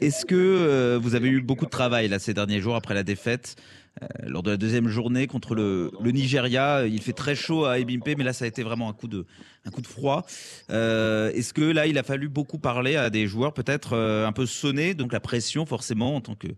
Est-ce 0.00 0.24
que 0.24 0.36
euh, 0.36 0.98
vous 1.00 1.16
avez 1.16 1.28
eu 1.28 1.40
beaucoup 1.40 1.64
de 1.64 1.70
travail 1.70 2.06
là 2.06 2.20
ces 2.20 2.32
derniers 2.32 2.60
jours 2.60 2.76
après 2.76 2.94
la 2.94 3.02
défaite 3.02 3.56
euh, 4.02 4.06
lors 4.28 4.44
de 4.44 4.50
la 4.52 4.56
deuxième 4.56 4.86
journée 4.86 5.26
contre 5.26 5.56
le, 5.56 5.90
Nigeria? 6.04 6.86
Il 6.86 7.02
fait 7.02 7.12
très 7.12 7.34
chaud 7.34 7.64
à 7.64 7.80
Ebimpe, 7.80 8.16
mais 8.16 8.22
là 8.22 8.32
ça 8.32 8.44
a 8.44 8.48
été 8.48 8.62
vraiment 8.62 8.88
un 8.88 8.92
coup 8.92 9.08
de, 9.08 9.26
un 9.64 9.70
coup 9.70 9.80
de 9.80 9.88
froid. 9.88 10.24
Euh, 10.70 11.32
Est-ce 11.32 11.52
que 11.52 11.62
là 11.62 11.88
il 11.88 11.98
a 11.98 12.04
fallu 12.04 12.28
beaucoup 12.28 12.58
parler 12.58 12.94
à 12.94 13.10
des 13.10 13.26
joueurs 13.26 13.52
peut-être 13.52 13.96
un 13.96 14.32
peu 14.32 14.46
sonnés, 14.46 14.94
donc 14.94 15.12
la 15.12 15.20
pression 15.20 15.66
forcément 15.66 16.14
en 16.14 16.20
tant 16.20 16.36
que 16.36 16.48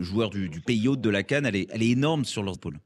joueur 0.00 0.30
du, 0.30 0.48
pays 0.66 0.88
hôte 0.88 1.00
de 1.00 1.10
la 1.10 1.22
Cannes, 1.22 1.46
elle 1.46 1.56
est, 1.56 1.68
elle 1.70 1.82
est 1.82 1.90
énorme 1.90 2.24
sur 2.24 2.42
leur 2.42 2.58
pôle. 2.58 2.78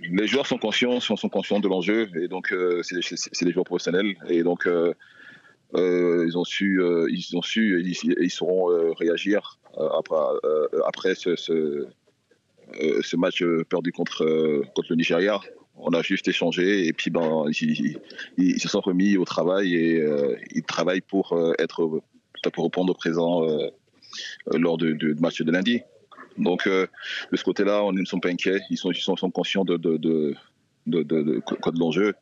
les 0.00 0.26
joueurs 0.26 0.46
sont 0.46 0.56
conscients, 0.56 1.00
sont, 1.00 1.16
conscients 1.28 1.60
de 1.60 1.68
l'enjeu 1.68 2.08
et 2.16 2.28
donc 2.28 2.54
c'est 2.82 3.44
des- 3.44 3.52
joueurs 3.52 3.66
professionnels 3.66 4.14
et 4.26 4.42
donc 4.42 4.66
ils 6.26 6.36
ont 6.36 6.44
su, 6.44 6.80
euh, 6.82 7.06
ils 7.10 7.36
ont 7.36 7.42
su, 7.42 7.80
ils, 7.82 8.14
ils 8.20 8.30
sauront 8.30 8.70
euh, 8.70 8.92
réagir 8.92 9.58
euh, 9.78 9.88
après, 9.98 10.16
euh, 10.44 10.66
après 10.86 11.14
ce, 11.14 11.34
euh, 12.80 13.02
match 13.16 13.42
euh, 13.42 13.64
perdu 13.68 13.92
contre, 13.92 14.24
euh, 14.24 14.62
le 14.90 14.96
Nigeria. 14.96 15.40
On 15.76 15.90
a 15.94 16.02
juste 16.02 16.28
échangé 16.28 16.86
et 16.86 16.92
puis 16.92 17.10
ben, 17.10 17.44
ils, 17.48 17.70
ils- 17.80 17.98
ils 18.36 18.60
se 18.60 18.68
sont 18.68 18.80
remis 18.80 19.16
au 19.16 19.24
travail 19.24 19.74
et 19.74 20.00
euh, 20.00 20.36
ils 20.54 20.62
travaillent 20.62 21.00
pour 21.00 21.32
euh, 21.32 21.54
être 21.58 22.02
pour 22.52 22.64
répondre 22.64 22.90
au 22.90 22.94
présent 22.94 23.44
euh, 23.44 23.68
euh, 24.52 24.58
lors 24.58 24.76
du 24.76 25.14
match 25.20 25.40
de 25.40 25.50
lundi. 25.50 25.80
Donc 26.38 26.66
euh, 26.66 26.86
de 27.30 27.36
ce 27.36 27.44
côté-là, 27.44 27.82
on 27.84 27.92
ne 27.92 28.04
sont 28.04 28.20
pas 28.20 28.28
inquiets. 28.30 28.60
Ils 28.70 28.76
sont, 28.76 28.90
ils 28.90 29.00
conscients 29.30 29.64
de, 29.64 29.76
de, 29.76 29.96
de, 29.96 30.34
l'enjeu. 31.78 32.14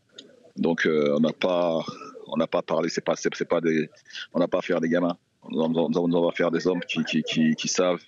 Donc 0.56 0.86
euh, 0.86 1.14
on 1.16 1.20
n'a 1.20 1.32
pas 1.32 1.84
on 2.32 2.36
n'a 2.36 2.46
pas 2.46 2.62
parlé. 2.62 2.88
C'est 2.88 3.04
pas 3.04 3.14
c'est, 3.16 3.44
pas 3.44 3.60
des 3.60 3.88
on 4.32 4.38
n'a 4.38 4.48
pas 4.48 4.58
à 4.58 4.62
faire 4.62 4.80
des 4.80 4.88
gamins. 4.88 5.16
On, 5.42 6.22
va 6.22 6.32
faire 6.32 6.50
des 6.50 6.66
hommes 6.66 6.80
qui, 6.80 7.68
savent 7.68 8.02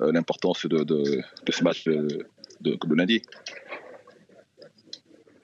euh, 0.00 0.12
l'importance 0.12 0.66
de, 0.66 1.22
ce 1.48 1.64
match 1.64 1.84
de, 1.84 2.26
de 2.60 2.94
lundi. 2.94 3.22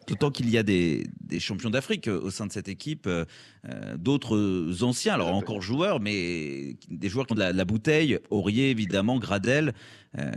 D'autant 0.07 0.31
qu'il 0.31 0.49
y 0.51 0.57
a 0.57 0.63
des, 0.63 1.05
des 1.21 1.41
champions 1.41 1.69
d'Afrique 1.71 2.07
euh, 2.07 2.21
au 2.21 2.31
sein 2.31 2.47
de 2.47 2.53
cette 2.53 2.69
équipe, 2.69 3.07
euh, 3.09 3.25
euh, 3.69 3.97
d'autres 3.97 4.83
anciens, 4.83 5.15
alors 5.15 5.35
encore 5.35 5.63
joueurs, 5.63 5.99
mais 6.01 6.77
des 6.89 7.09
joueurs 7.09 7.27
qui 7.27 7.33
ont 7.33 7.37
de 7.37 7.41
la, 7.41 7.53
de 7.53 7.59
la 7.59 7.65
bouteille, 7.65 8.19
Aurier 8.31 8.71
évidemment, 8.71 9.19
Gradel, 9.19 9.75
euh, 10.19 10.31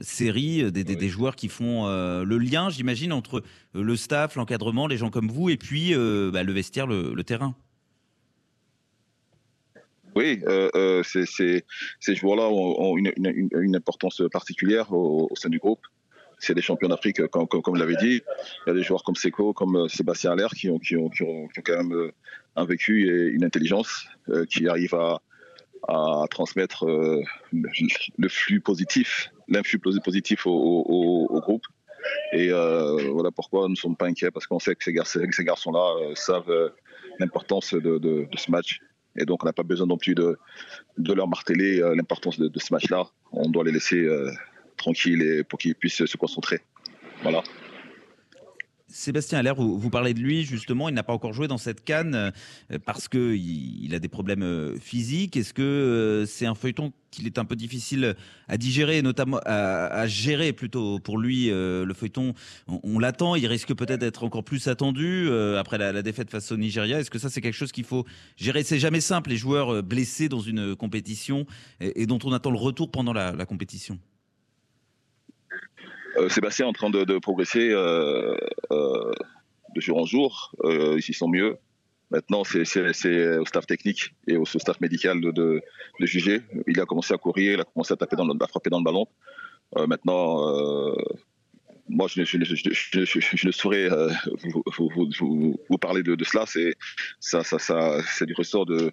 Série, 0.00 0.72
des, 0.72 0.82
des- 0.84 0.96
des 0.96 1.08
joueurs 1.08 1.36
qui 1.36 1.48
font 1.48 1.86
euh, 1.86 2.24
le 2.24 2.38
lien, 2.38 2.68
j'imagine, 2.68 3.12
entre 3.12 3.42
le 3.74 3.96
staff, 3.96 4.34
l'encadrement, 4.34 4.88
les 4.88 4.96
gens 4.96 5.10
comme 5.10 5.28
vous, 5.28 5.50
et 5.50 5.56
puis 5.56 5.94
bah, 6.32 6.42
le 6.42 6.52
vestiaire, 6.52 6.86
le, 6.88 7.14
le 7.14 7.24
terrain. 7.24 7.54
Oui, 10.14 10.40
euh, 10.46 10.68
euh, 10.74 11.02
ces 11.04 11.64
joueurs-là 12.14 12.48
ont, 12.48 12.80
ont 12.82 12.96
une, 12.98 13.12
une- 13.16 13.32
une- 13.34 13.48
une 13.62 13.76
importance 13.76 14.20
particulière 14.30 14.92
au, 14.92 15.28
au 15.30 15.36
sein 15.36 15.48
du 15.48 15.58
groupe. 15.58 15.80
C'est 16.42 16.54
des 16.54 16.60
champions 16.60 16.88
d'Afrique, 16.88 17.20
euh, 17.20 17.28
comme, 17.28 17.46
comme, 17.46 17.62
comme 17.62 17.76
l'avait 17.76 17.96
dit. 17.96 18.20
Il 18.66 18.68
y 18.68 18.70
a 18.70 18.74
des 18.74 18.82
joueurs 18.82 19.04
comme 19.04 19.14
Seco, 19.14 19.52
comme 19.52 19.76
euh, 19.76 19.88
Sébastien 19.88 20.32
Allaire 20.32 20.50
qui 20.50 20.68
ont, 20.68 20.80
quand 20.80 21.76
même 21.76 21.94
euh, 21.94 22.12
un 22.56 22.64
vécu 22.64 23.06
et 23.06 23.28
une 23.28 23.44
intelligence 23.44 24.06
qui 24.50 24.68
arrivent 24.68 24.94
à, 24.94 25.20
transmettre 26.30 26.84
le, 26.86 28.28
flux 28.28 28.60
positif, 28.60 29.30
l'influx 29.48 29.78
posi- 29.78 30.02
positif 30.02 30.46
au, 30.46 31.40
groupe. 31.40 31.64
Et 32.32 32.50
voilà 32.50 33.30
pourquoi 33.34 33.62
nous 33.62 33.70
ne 33.70 33.74
sommes 33.76 33.96
pas 33.96 34.06
inquiets, 34.06 34.30
parce 34.30 34.46
qu'on 34.46 34.58
sait 34.58 34.74
que 34.74 34.84
ces, 34.84 34.92
gar- 34.92 35.06
ces- 35.06 35.26
ces 35.32 35.44
garçons-là 35.44 36.14
savent 36.14 36.72
l'importance 37.18 37.72
de, 37.72 38.28
ce 38.36 38.50
match. 38.50 38.80
Et 39.16 39.24
donc 39.24 39.42
on 39.42 39.46
n'a 39.46 39.52
pas 39.54 39.62
besoin 39.62 39.86
non 39.86 39.96
plus 39.96 40.14
de, 40.14 40.36
leur 40.98 41.26
marteler 41.26 41.78
l'importance 41.96 42.38
de, 42.38 42.58
ce 42.58 42.72
match-là. 42.72 43.06
On 43.32 43.48
doit 43.48 43.64
les 43.64 43.72
laisser 43.72 44.06
tranquilles 44.82 45.22
et 45.22 45.44
pour 45.44 45.58
qu'ils 45.58 45.74
puissent 45.74 46.04
se 46.04 46.16
concentrer. 46.16 46.60
Voilà. 47.22 47.42
Sébastien 48.92 49.38
Allaire, 49.38 49.54
vous, 49.54 49.90
parlez 49.90 50.12
de 50.12 50.20
lui 50.20 50.44
justement, 50.44 50.88
il 50.88 50.94
n'a 50.94 51.02
pas 51.02 51.14
encore 51.14 51.32
joué 51.32 51.48
dans 51.48 51.58
cette 51.58 51.82
canne 51.82 52.14
euh, 52.14 52.78
parce 52.84 53.08
que 53.08 53.34
il, 53.34 53.84
il 53.84 53.94
a 53.94 53.98
des 53.98 54.08
problèmes 54.08 54.42
euh, 54.42 54.76
physiques. 54.78 55.36
Est-ce 55.36 55.54
que 55.54 55.62
euh, 55.62 56.26
c'est 56.26 56.44
un 56.44 56.54
feuilleton 56.54 56.92
qu'il 57.10 57.26
est 57.26 57.38
un 57.38 57.44
peu 57.46 57.56
difficile 57.56 58.14
à 58.48 58.58
digérer, 58.58 59.00
notamment 59.02 59.40
à, 59.44 60.06
gérer 60.06 60.52
plutôt 60.52 60.98
pour 60.98 61.18
lui 61.18 61.50
le 61.50 61.92
feuilleton? 61.94 62.32
On, 62.68 62.98
l'attend, 62.98 63.34
il 63.34 63.46
risque 63.46 63.74
peut-être 63.74 64.00
d'être 64.00 64.24
encore 64.24 64.44
plus 64.44 64.66
attendu 64.66 65.30
après 65.58 65.76
la, 65.76 66.00
défaite 66.00 66.30
face 66.30 66.50
au 66.52 66.56
Nigeria. 66.56 67.00
Est-ce 67.00 67.10
que 67.10 67.18
ça 67.18 67.28
c'est 67.28 67.42
quelque 67.42 67.52
chose 67.52 67.70
qu'il 67.70 67.84
faut 67.84 68.06
gérer? 68.38 68.62
C'est 68.62 68.78
jamais 68.78 69.02
simple 69.02 69.28
les 69.28 69.36
joueurs 69.36 69.82
blessés 69.82 70.30
dans 70.30 70.40
une 70.40 70.74
compétition 70.74 71.44
et, 71.80 72.06
dont 72.06 72.18
on 72.24 72.32
attend 72.32 72.50
le 72.50 72.56
retour 72.56 72.90
pendant 72.90 73.12
la 73.12 73.44
compétition. 73.44 73.98
Euh, 76.18 76.28
Sébastien 76.28 76.66
est 76.66 76.68
en 76.68 76.72
train 76.72 76.90
de, 76.90 77.04
de 77.04 77.18
progresser 77.18 77.70
euh, 77.70 78.36
euh, 78.70 79.12
de 79.74 79.80
jour 79.80 79.98
en 79.98 80.04
jour. 80.06 80.52
Ils 80.64 81.02
s'y 81.02 81.12
sont 81.14 81.28
mieux. 81.28 81.56
Maintenant, 82.10 82.44
c'est- 82.44 83.38
au 83.38 83.46
staff 83.46 83.66
technique 83.66 84.14
et 84.28 84.36
au 84.36 84.44
staff 84.44 84.78
médical 84.80 85.20
de, 85.22 85.30
de, 85.30 85.62
de 85.98 86.06
juger. 86.06 86.42
Il 86.66 86.78
a 86.78 86.84
commencé 86.84 87.14
à 87.14 87.16
courir, 87.16 87.54
il 87.54 87.60
a 87.60 87.64
commencé 87.64 87.94
à 87.94 87.96
taper 87.96 88.16
dans 88.16 88.26
le, 88.26 88.34
à 88.38 88.46
frapper 88.48 88.68
dans 88.68 88.78
le 88.78 88.84
ballon. 88.84 89.06
Euh, 89.78 89.86
maintenant, 89.86 90.46
euh, 90.90 90.94
moi, 91.88 92.06
je, 92.08 92.20
ne- 92.20 92.26
je, 92.26 92.36
ne- 92.36 92.44
je, 92.44 92.54
je- 92.54 93.04
je- 93.06 93.20
je 93.34 93.46
ne 93.46 93.52
saurais 93.52 93.90
euh, 93.90 94.10
vous, 94.44 94.62
vous- 94.76 94.90
vous- 94.94 95.08
vous- 95.18 95.60
vous 95.70 95.78
parler 95.78 96.02
de, 96.02 96.14
de 96.14 96.24
cela. 96.24 96.44
C'est 96.46 96.74
ça, 97.18 97.42
ça, 97.44 97.58
ça, 97.58 98.02
c'est 98.14 98.26
du 98.26 98.34
ressort 98.34 98.66
de, 98.66 98.92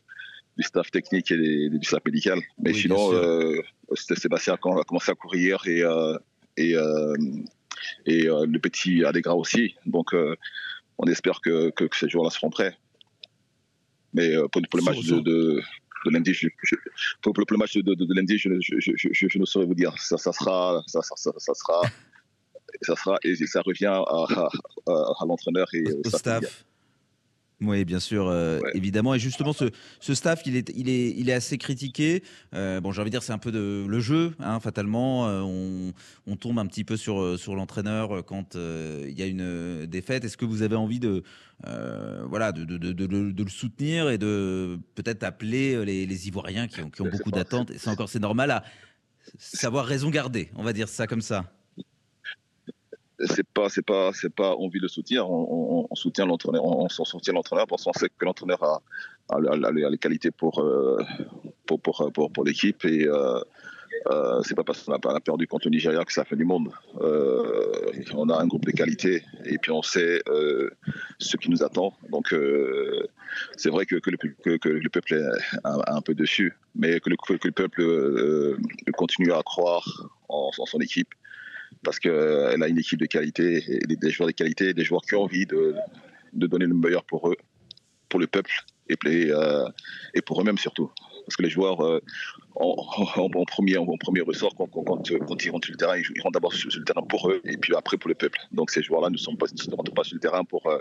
du 0.58 0.64
staff 0.64 0.90
technique 0.90 1.30
et 1.32 1.38
des- 1.38 1.70
du 1.70 1.86
staff 1.86 2.02
médical. 2.06 2.40
Mais 2.58 2.72
Oui, 2.72 2.80
sinon, 2.80 3.12
Sébastien 3.96 4.54
a 4.54 4.58
commencé 4.58 5.12
à 5.12 5.16
courir 5.16 5.62
et 5.68 5.84
et, 6.60 6.76
euh, 6.76 7.14
et 8.06 8.28
euh, 8.28 8.46
le 8.46 8.60
petit 8.60 9.04
Allegra 9.06 9.36
aussi. 9.36 9.76
Donc, 9.86 10.14
euh, 10.14 10.36
on 10.98 11.06
espère 11.08 11.40
que, 11.42 11.70
que, 11.72 11.86
que 11.86 11.96
ces 11.96 12.10
joueurs-là 12.10 12.30
seront 12.32 12.50
prêts. 12.50 12.76
Mais 14.14 14.36
pour, 14.52 14.62
pour 14.70 14.80
le 14.80 14.84
match 14.84 14.98
de, 15.06 15.20
de, 15.22 15.62
de 16.06 16.10
lundi, 16.12 16.34
je, 16.34 16.48
je- 16.64 16.76
pour, 17.22 17.34
pour 17.34 17.46
le 17.50 17.58
match 17.58 17.76
de, 17.78 17.82
de, 17.94 18.14
lundi, 18.14 18.38
je, 18.38 18.50
je, 18.60 19.40
ne 19.40 19.46
saurais 19.46 19.66
vous 19.66 19.76
dire. 19.76 19.94
Ça, 19.98 20.18
ça 20.18 20.32
sera, 20.34 20.84
ça, 20.88 21.02
ça, 21.02 21.16
ça, 21.16 21.54
sera, 21.54 21.82
ça 22.82 22.96
sera, 22.96 23.18
et 23.24 23.36
ça 23.48 23.62
revient 23.62 23.86
à, 23.86 24.00
à, 24.00 24.50
à- 24.88 25.26
l'entraîneur 25.28 25.68
et 25.74 25.84
au 25.94 26.00
au 26.00 26.10
staff. 26.20 26.66
Oui, 27.62 27.84
bien 27.84 28.00
sûr, 28.00 28.30
euh, 28.30 28.60
évidemment. 28.74 29.14
Et 29.14 29.20
justement, 29.20 29.52
ce, 29.52 29.66
ce 30.00 30.16
staff, 30.16 30.44
il 30.46 30.56
est, 30.56 30.72
il 30.76 30.88
est, 30.88 31.10
il 31.18 31.30
est 31.30 31.34
assez 31.34 31.58
critiqué. 31.58 32.24
Euh, 32.56 32.80
bon, 32.80 32.94
j'ai 32.94 33.02
envie 33.02 33.10
de 33.10 33.16
dire, 33.16 33.24
c'est 33.24 33.34
un 33.34 33.38
peu 33.38 33.52
de, 33.52 33.86
le 33.86 34.00
jeu, 34.00 34.34
hein, 34.40 34.62
fatalement. 34.62 35.28
Euh, 35.28 35.42
on, 35.42 35.92
on 36.26 36.36
tombe 36.38 36.58
un 36.58 36.66
petit 36.66 36.86
peu 36.86 36.96
sur, 36.96 37.38
sur 37.38 37.56
l'entraîneur 37.56 38.24
quand 38.26 38.56
il 38.56 39.18
y 39.18 39.22
a 39.22 39.26
une 39.26 39.86
défaite. 39.88 40.24
Est-ce 40.24 40.38
que 40.38 40.46
vous 40.46 40.62
avez 40.62 40.78
envie 40.78 41.02
de, 41.02 41.24
voilà, 42.28 42.54
de, 42.54 43.44
le 43.44 43.50
soutenir 43.50 44.10
et 44.10 44.18
de 44.18 44.80
peut-être 44.96 45.24
appeler 45.24 45.84
les, 45.84 46.06
les 46.06 46.28
Ivoiriens 46.30 46.68
qui 46.68 46.82
ont, 46.82 46.90
qui 46.90 47.02
ont 47.02 47.10
beaucoup 47.10 47.32
d'attentes? 47.32 47.72
Et 47.72 47.78
c'est 47.78 47.90
encore, 47.90 48.08
c'est 48.08 48.20
normal 48.20 48.52
à 48.52 48.64
savoir 49.38 49.86
raison 49.86 50.10
garder, 50.10 50.50
on 50.56 50.64
va 50.64 50.72
dire 50.72 50.88
ça 50.88 51.08
comme 51.08 51.22
ça. 51.22 51.52
C'est 53.26 53.48
pas 53.48 53.70
c'est 53.70 53.86
pas 53.86 54.12
c'est 54.14 54.34
pas 54.34 54.56
envie 54.56 54.80
de 54.80 54.84
le 54.84 54.88
soutenir 54.88 55.30
on, 55.30 55.48
on- 55.82 55.88
on 55.90 55.96
soutient 55.96 56.26
l'entraîneur 56.26 56.64
on, 56.66 56.86
on 56.86 57.06
soutient 57.06 57.34
l'entraîneur 57.34 57.68
parce 57.68 57.84
qu'on 57.84 57.94
sait 57.94 58.10
que 58.10 58.26
l'entraîneur 58.26 58.64
a, 58.64 58.82
a, 59.30 59.36
a- 59.38 59.68
a 59.68 59.72
les 59.72 59.98
qualités 59.98 60.32
pour 60.32 60.60
euh, 60.62 60.98
pour 61.66 61.82
pour, 61.82 62.12
pour, 62.14 62.32
pour 62.32 62.44
l'équipe 62.44 62.84
et 62.86 63.08
euh, 63.08 63.40
euh, 64.12 64.42
c'est 64.44 64.56
pas 64.56 64.64
parce 64.64 64.84
qu'on 64.84 64.94
a, 64.94 65.00
on 65.04 65.20
perdu 65.20 65.48
contre 65.48 65.68
le 65.68 65.72
Nigeria 65.72 66.06
que 66.06 66.14
ça 66.14 66.24
fait 66.24 66.36
du 66.36 66.46
monde. 66.46 66.70
Euh, 67.02 67.92
on 68.14 68.30
a 68.30 68.40
un 68.40 68.48
groupe 68.48 68.64
de 68.66 68.72
qualité 68.72 69.24
et 69.46 69.58
puis 69.58 69.72
on 69.72 69.82
sait 69.82 70.22
euh, 70.30 70.70
ce 71.18 71.36
qui 71.38 71.50
nous 71.50 71.64
attend. 71.64 71.94
Donc 72.10 72.32
euh, 72.32 73.08
c'est 73.58 73.70
vrai 73.70 73.86
que, 73.86 73.96
que, 73.96 74.12
le, 74.12 74.18
que, 74.18 74.58
que 74.58 74.70
le 74.70 74.90
peuple 74.90 75.16
est 75.16 75.58
un, 75.64 75.80
un 75.88 76.02
peu 76.02 76.14
dessus 76.14 76.56
mais 76.76 77.00
que 77.00 77.10
le, 77.10 77.18
que 77.18 77.48
le 77.48 77.52
peuple 77.52 77.82
euh, 77.82 78.58
continue 78.96 79.34
à 79.34 79.42
croire 79.44 79.86
en, 80.30 80.52
en 80.58 80.66
son 80.66 80.80
équipe 80.80 81.10
parce 81.84 82.00
qu'elle 82.00 82.62
a 82.62 82.68
une 82.68 82.78
équipe 82.78 83.00
de 83.00 83.06
qualité, 83.06 83.80
des, 83.88 84.12
joueurs 84.12 84.28
de 84.28 84.34
qualité, 84.34 84.74
des 84.74 84.84
joueurs 84.84 85.02
qui 85.02 85.16
ont 85.16 85.24
envie 85.24 85.46
de, 85.46 85.76
de 86.34 86.48
donner 86.48 86.66
le 86.66 86.74
meilleur 86.74 87.04
pour 87.04 87.30
eux, 87.30 87.38
pour 88.10 88.20
le 88.20 88.28
peuple 88.28 88.52
et, 88.90 88.96
et, 89.06 89.32
euh, 89.32 89.66
pour 90.26 90.42
eux-mêmes 90.42 90.58
surtout. 90.58 90.92
Parce 91.26 91.36
que 91.38 91.44
les 91.44 91.50
joueurs, 91.50 91.86
euh, 91.86 92.02
en, 92.56 93.46
premier, 93.46 93.78
en, 93.78 93.86
premier 93.98 94.22
ressort, 94.22 94.56
quand, 94.56 94.68
quand, 94.68 95.10
ils 95.10 95.52
rentrent 95.52 95.66
sur 95.66 95.72
le 95.72 95.78
terrain, 95.78 95.98
ils, 95.98 96.04
ils 96.16 96.22
rentrent 96.22 96.34
d'abord 96.34 96.54
sur, 96.54 96.70
le 96.76 96.84
terrain 96.84 97.04
pour 97.04 97.30
eux 97.30 97.42
et 97.46 97.58
puis 97.58 97.76
après 97.76 97.98
pour 97.98 98.10
le 98.10 98.16
peuple. 98.16 98.40
Donc 98.52 98.72
ces 98.72 98.82
joueurs-là 98.82 99.10
ne, 99.10 99.18
sont 99.18 99.36
pas, 99.36 99.46
rentrent 99.72 99.94
pas 99.94 100.04
sur 100.04 100.16
le 100.16 100.20
terrain 100.20 100.44
pour, 100.44 100.68
euh, 100.68 100.80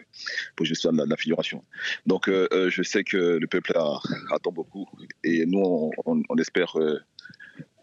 pour 0.57 0.67
juste 0.67 0.89
la, 0.91 1.17
figuration. 1.17 1.63
Donc 2.07 2.29
euh, 2.29 2.49
euh, 2.53 2.71
je 2.71 2.83
sais 2.83 3.05
que 3.05 3.17
le 3.17 3.47
peuple 3.47 3.79
attend 4.33 4.53
beaucoup 4.53 4.89
et 5.23 5.47
nous, 5.47 5.91
on, 6.07 6.37
espère 6.39 6.79
euh, 6.79 6.99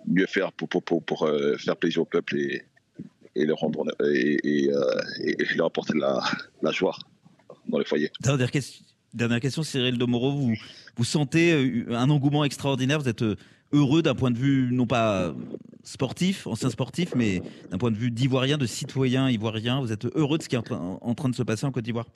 mieux 0.07 0.25
faire 0.25 0.51
pour, 0.51 0.67
pour, 0.67 0.83
pour, 0.83 1.03
pour, 1.03 1.23
euh, 1.23 1.55
faire 1.57 1.77
plaisir 1.77 2.01
au 2.01 2.05
peuple 2.05 2.37
et, 2.37 2.63
et 3.35 3.45
leur, 3.45 3.57
rendre, 3.57 3.85
et, 4.13 4.37
et, 4.43 4.71
euh, 4.71 4.81
et- 5.23 5.35
leur 5.55 5.67
apporter 5.67 5.97
la, 5.97 6.21
la 6.61 6.71
joie 6.71 6.97
dans 7.67 7.77
le 7.77 7.83
foyer. 7.83 8.11
Dernière 8.21 8.51
question, 8.51 8.83
dernière 9.13 9.39
question 9.39 9.63
Cyril 9.63 9.97
Domoro, 9.97 10.31
vous, 10.31 10.55
vous 10.95 11.03
sentez 11.03 11.53
euh, 11.53 11.95
un 11.95 12.09
engouement 12.09 12.45
extraordinaire, 12.45 12.99
vous 12.99 13.09
êtes 13.09 13.23
euh, 13.23 13.35
heureux 13.73 14.01
d'un 14.01 14.15
point 14.15 14.31
de 14.31 14.37
vue, 14.37 14.69
non 14.71 14.87
pas 14.87 15.35
sportif, 15.83 16.47
ancien 16.47 16.69
sportif, 16.69 17.13
mais 17.15 17.41
d'un 17.69 17.77
point 17.77 17.91
de 17.91 17.97
vue 17.97 18.11
d'ivoirien, 18.11 18.57
de 18.57 18.65
citoyen 18.65 19.29
ivoirien, 19.29 19.81
vous 19.81 19.91
êtes 19.91 20.05
heureux 20.15 20.37
de 20.37 20.43
ce 20.43 20.49
qui 20.49 20.55
est 20.55 20.59
en 20.59 20.63
train, 20.63 20.97
en 21.01 21.15
train 21.15 21.29
de 21.29 21.35
se 21.35 21.43
passer 21.43 21.65
en 21.65 21.71
Côte 21.71 21.83
d'Ivoire? 21.83 22.07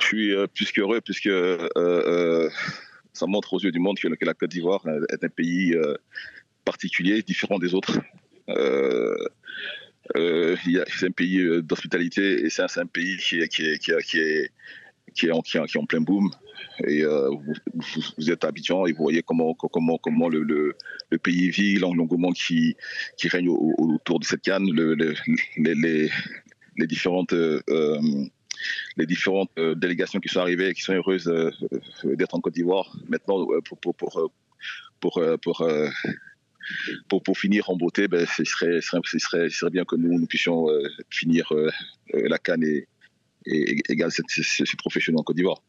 Je 0.00 0.06
suis 0.06 0.34
plus 0.54 0.70
qu'heureux 0.70 1.00
puisque 1.00 1.26
euh, 1.26 1.68
euh, 1.76 2.48
ça 3.12 3.26
montre 3.26 3.54
aux 3.54 3.60
yeux 3.60 3.72
du 3.72 3.80
monde 3.80 3.98
que, 3.98 4.24
la 4.24 4.34
Côte 4.34 4.50
d'Ivoire 4.50 4.84
est 5.10 5.24
un 5.24 5.28
pays 5.28 5.74
particulier, 6.64 7.22
différent 7.22 7.58
des 7.58 7.74
autres. 7.74 7.98
Euh, 8.50 9.16
euh, 10.16 10.56
c'est 10.98 11.06
un 11.06 11.10
pays 11.10 11.40
euh, 11.40 11.62
d'hospitalité 11.62 12.44
et 12.44 12.50
c'est 12.50 12.62
un, 12.62 12.86
pays 12.86 13.16
qui 13.18 13.40
est, 13.40 13.48
qui 13.48 13.62
est, 13.62 13.78
qui 13.78 13.90
est, 13.90 14.50
qui 15.14 15.26
est, 15.26 15.32
en, 15.32 15.40
qui 15.42 15.56
est 15.56 15.76
en- 15.78 15.84
plein 15.86 16.00
boom. 16.00 16.30
Et 16.86 17.02
vous, 17.04 18.30
êtes 18.30 18.44
à 18.44 18.48
Abidjan 18.48 18.86
et 18.86 18.92
vous 18.92 19.02
voyez 19.02 19.22
comment, 19.22 19.54
comment, 19.54 19.98
comment 19.98 20.28
le, 20.28 20.42
le, 20.42 20.74
le 21.10 21.18
pays 21.18 21.50
vit, 21.50 21.78
l'engouement 21.78 22.32
qui, 22.32 22.76
qui 23.16 23.28
règne 23.28 23.48
au- 23.48 23.74
au- 23.78 23.94
autour 23.94 24.20
de 24.20 24.24
cette 24.24 24.42
canne, 24.42 24.70
le- 24.70 24.94
le- 24.94 25.14
les, 25.56 25.74
les- 25.74 26.10
les 26.76 26.86
différentes, 26.86 27.32
les 27.32 29.06
différentes 29.06 29.50
délégations 29.76 30.20
qui 30.20 30.28
sont 30.28 30.40
arrivées 30.40 30.68
et 30.68 30.74
qui 30.74 30.82
sont 30.82 30.92
heureuses 30.92 31.32
d'être 32.04 32.34
en 32.34 32.40
Côte 32.40 32.54
d'Ivoire. 32.54 32.94
Maintenant, 33.08 33.46
pour, 33.64 33.78
pour, 33.78 33.94
pour, 33.94 34.30
pour, 35.00 35.68
pour, 37.08 37.38
finir 37.38 37.70
en 37.70 37.76
beauté, 37.76 38.08
ben, 38.08 38.26
ce, 38.26 38.44
serait, 38.44 39.70
bien 39.70 39.84
que 39.84 39.96
nous, 39.96 40.26
puissions 40.26 40.68
euh, 40.68 40.82
finir 41.10 41.52
euh, 41.52 41.70
euh, 42.14 42.28
la 42.28 42.38
canne 42.38 42.64
et, 42.64 42.88
et, 43.46 43.82
ce, 44.10 45.10
nous 45.12 45.18
en 45.18 45.22
Côte 45.22 45.36
d'Ivoire. 45.36 45.62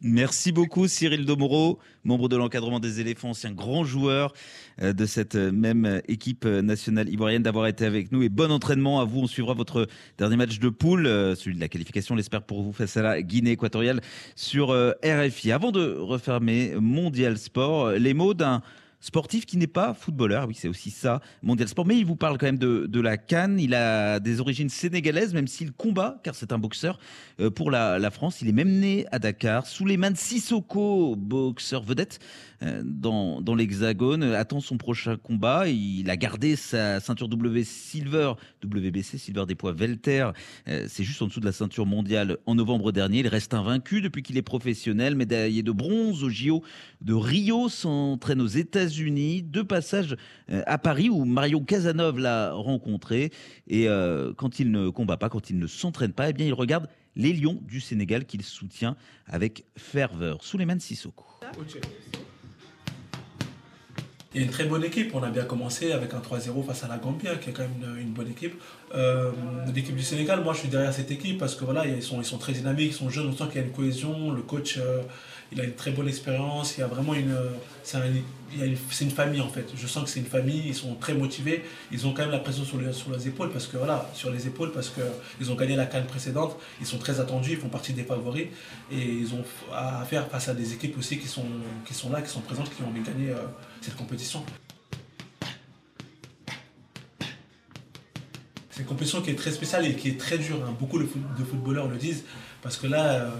Merci 0.00 0.52
beaucoup 0.52 0.86
Cyril 0.86 1.24
Domoro, 1.24 1.80
membre 2.04 2.28
de 2.28 2.36
l'encadrement 2.36 2.78
des 2.78 3.00
éléphants, 3.00 3.30
ancien 3.30 3.50
grand 3.50 3.82
joueur 3.82 4.32
de 4.80 5.06
cette 5.06 5.34
même 5.34 6.00
équipe 6.06 6.44
nationale 6.44 7.08
ivoirienne 7.08 7.42
d'avoir 7.42 7.66
été 7.66 7.84
avec 7.84 8.12
nous 8.12 8.22
et 8.22 8.28
bon 8.28 8.52
entraînement 8.52 9.00
à 9.00 9.04
vous. 9.04 9.18
On 9.18 9.26
suivra 9.26 9.54
votre 9.54 9.88
dernier 10.16 10.36
match 10.36 10.60
de 10.60 10.68
poule, 10.68 11.06
celui 11.34 11.56
de 11.56 11.60
la 11.60 11.66
qualification, 11.66 12.14
on 12.14 12.16
l'espère 12.16 12.44
pour 12.44 12.62
vous 12.62 12.72
face 12.72 12.96
à 12.96 13.02
la 13.02 13.20
Guinée 13.22 13.50
équatoriale 13.50 14.00
sur 14.36 14.68
RFI. 15.02 15.50
Avant 15.50 15.72
de 15.72 15.96
refermer 15.96 16.76
Mondial 16.76 17.36
Sport, 17.36 17.90
les 17.90 18.14
mots 18.14 18.34
d'un 18.34 18.62
sportif 19.00 19.46
qui 19.46 19.56
n'est 19.56 19.66
pas 19.66 19.94
footballeur, 19.94 20.46
oui 20.48 20.54
c'est 20.54 20.68
aussi 20.68 20.90
ça, 20.90 21.20
Mondial 21.42 21.68
Sport, 21.68 21.86
mais 21.86 21.96
il 21.96 22.04
vous 22.04 22.16
parle 22.16 22.38
quand 22.38 22.46
même 22.46 22.58
de, 22.58 22.86
de 22.86 23.00
la 23.00 23.16
Cannes, 23.16 23.58
il 23.60 23.74
a 23.74 24.20
des 24.20 24.40
origines 24.40 24.68
sénégalaises, 24.68 25.34
même 25.34 25.46
s'il 25.46 25.72
combat, 25.72 26.20
car 26.22 26.34
c'est 26.34 26.52
un 26.52 26.58
boxeur 26.58 26.98
euh, 27.40 27.50
pour 27.50 27.70
la, 27.70 27.98
la 27.98 28.10
France, 28.10 28.42
il 28.42 28.48
est 28.48 28.52
même 28.52 28.80
né 28.80 29.06
à 29.12 29.18
Dakar, 29.18 29.66
sous 29.66 29.86
les 29.86 29.96
mains 29.96 30.10
de 30.10 30.16
Sissoko, 30.16 31.14
boxeur 31.16 31.82
vedette 31.82 32.18
dans, 32.60 33.40
dans 33.40 33.54
l'Hexagone, 33.54 34.22
attend 34.22 34.60
son 34.60 34.78
prochain 34.78 35.16
combat, 35.16 35.68
il 35.68 36.10
a 36.10 36.16
gardé 36.16 36.56
sa 36.56 37.00
ceinture 37.00 37.28
W 37.28 37.64
Silver, 37.64 38.32
WBC, 38.64 39.18
Silver 39.18 39.44
des 39.46 39.54
poids 39.54 39.72
Velter, 39.72 40.30
euh, 40.66 40.86
c'est 40.88 41.04
juste 41.04 41.22
en 41.22 41.26
dessous 41.26 41.40
de 41.40 41.46
la 41.46 41.52
ceinture 41.52 41.86
mondiale 41.86 42.38
en 42.46 42.54
novembre 42.54 42.92
dernier, 42.92 43.20
il 43.20 43.28
reste 43.28 43.54
invaincu 43.54 44.00
depuis 44.00 44.22
qu'il 44.22 44.36
est 44.36 44.42
professionnel, 44.42 45.14
médaillé 45.14 45.62
de 45.62 45.72
bronze 45.72 46.24
au 46.24 46.30
JO 46.30 46.62
de 47.00 47.14
Rio, 47.14 47.68
s'entraîne 47.68 48.40
aux 48.40 48.46
États-Unis, 48.46 49.42
deux 49.42 49.64
passages 49.64 50.16
euh, 50.50 50.62
à 50.66 50.78
Paris 50.78 51.08
où 51.08 51.24
Mario 51.24 51.60
Casanov 51.60 52.18
l'a 52.18 52.52
rencontré. 52.52 53.30
Et 53.66 53.88
euh, 53.88 54.32
quand 54.36 54.60
il 54.60 54.70
ne 54.70 54.88
combat 54.90 55.16
pas, 55.16 55.28
quand 55.28 55.50
il 55.50 55.58
ne 55.58 55.66
s'entraîne 55.66 56.12
pas, 56.12 56.30
eh 56.30 56.32
bien, 56.32 56.46
il 56.46 56.54
regarde 56.54 56.88
les 57.16 57.32
Lions 57.32 57.60
du 57.62 57.80
Sénégal 57.80 58.24
qu'il 58.24 58.42
soutient 58.42 58.96
avec 59.26 59.64
ferveur. 59.76 60.42
Souleymane 60.44 60.80
Sissoko. 60.80 61.24
Il 64.38 64.42
y 64.42 64.44
a 64.44 64.46
une 64.46 64.52
très 64.52 64.66
bonne 64.66 64.84
équipe. 64.84 65.12
On 65.16 65.22
a 65.24 65.30
bien 65.30 65.42
commencé 65.42 65.90
avec 65.90 66.14
un 66.14 66.20
3-0 66.20 66.64
face 66.64 66.84
à 66.84 66.86
la 66.86 66.96
Gambie, 66.96 67.26
hein, 67.26 67.38
qui 67.40 67.50
est 67.50 67.52
quand 67.52 67.62
même 67.62 67.96
une, 67.96 68.02
une 68.02 68.12
bonne 68.12 68.30
équipe. 68.30 68.54
Euh, 68.94 69.32
L'équipe 69.74 69.96
du 69.96 70.02
Sénégal, 70.04 70.44
moi 70.44 70.52
je 70.54 70.60
suis 70.60 70.68
derrière 70.68 70.94
cette 70.94 71.10
équipe 71.10 71.38
parce 71.38 71.56
que 71.56 71.64
voilà, 71.64 71.84
ils 71.86 72.04
sont, 72.04 72.20
ils 72.20 72.24
sont 72.24 72.38
très 72.38 72.52
dynamiques, 72.52 72.92
ils 72.92 72.94
sont 72.94 73.10
jeunes, 73.10 73.26
on 73.26 73.32
sent 73.36 73.50
qu'il 73.50 73.60
y 73.60 73.64
a 73.64 73.66
une 73.66 73.72
cohésion. 73.72 74.30
Le 74.30 74.42
coach, 74.42 74.78
euh, 74.78 75.02
il 75.52 75.60
a 75.60 75.64
une 75.64 75.74
très 75.74 75.90
bonne 75.92 76.08
expérience. 76.08 76.76
Il 76.76 76.80
y 76.80 76.82
a 76.82 76.86
vraiment 76.86 77.14
une. 77.14 77.34
C'est 77.82 77.98
une, 79.04 79.10
famille 79.10 79.40
en 79.40 79.48
fait. 79.48 79.66
Je 79.76 79.86
sens 79.86 80.04
que 80.04 80.10
c'est 80.10 80.20
une 80.20 80.26
famille, 80.26 80.62
ils 80.66 80.74
sont 80.74 80.94
très 80.96 81.14
motivés. 81.14 81.64
Ils 81.90 82.06
ont 82.06 82.12
quand 82.12 82.22
même 82.22 82.30
la 82.30 82.38
pression 82.38 82.64
sur, 82.64 82.78
les- 82.80 82.92
sur 82.92 83.10
leurs 83.10 83.26
épaules 83.26 83.50
parce 83.50 83.66
que 83.66 83.76
voilà, 83.78 84.08
sur 84.14 84.30
les 84.30 84.46
épaules 84.46 84.72
parce 84.72 84.90
qu'ils 84.90 85.50
ont 85.50 85.54
gagné 85.54 85.74
la 85.76 85.86
canne 85.86 86.06
précédente. 86.06 86.56
Ils 86.80 86.86
sont 86.86 86.98
très 86.98 87.18
attendus, 87.20 87.52
ils 87.52 87.56
font 87.58 87.68
partie 87.68 87.92
des 87.92 88.04
favoris 88.04 88.46
et 88.92 88.96
ils 89.02 89.32
ont 89.34 89.44
à 89.72 90.04
faire 90.04 90.28
face 90.28 90.48
à 90.48 90.54
des 90.54 90.72
équipes 90.74 90.98
aussi 90.98 91.18
qui 91.18 91.28
sont, 91.28 91.46
qui 91.86 91.94
sont 91.94 92.10
là, 92.10 92.20
qui 92.22 92.30
sont 92.30 92.40
présentes, 92.40 92.70
qui 92.74 92.82
ont 92.82 92.90
gagné 92.92 93.30
euh, 93.30 93.36
cette 93.80 93.96
compétition. 93.96 94.44
C'est 98.70 98.80
une 98.82 98.86
compétition 98.86 99.20
qui 99.22 99.30
est 99.30 99.34
très 99.34 99.50
spéciale 99.50 99.86
et 99.86 99.94
qui 99.96 100.10
est 100.10 100.20
très 100.20 100.38
dure. 100.38 100.62
hein. 100.64 100.74
Beaucoup 100.78 100.98
de 100.98 101.04
de 101.04 101.44
footballeurs 101.44 101.88
le 101.88 101.96
disent. 101.96 102.24
Parce 102.62 102.76
que 102.76 102.86
là, 102.86 103.12
euh, 103.12 103.30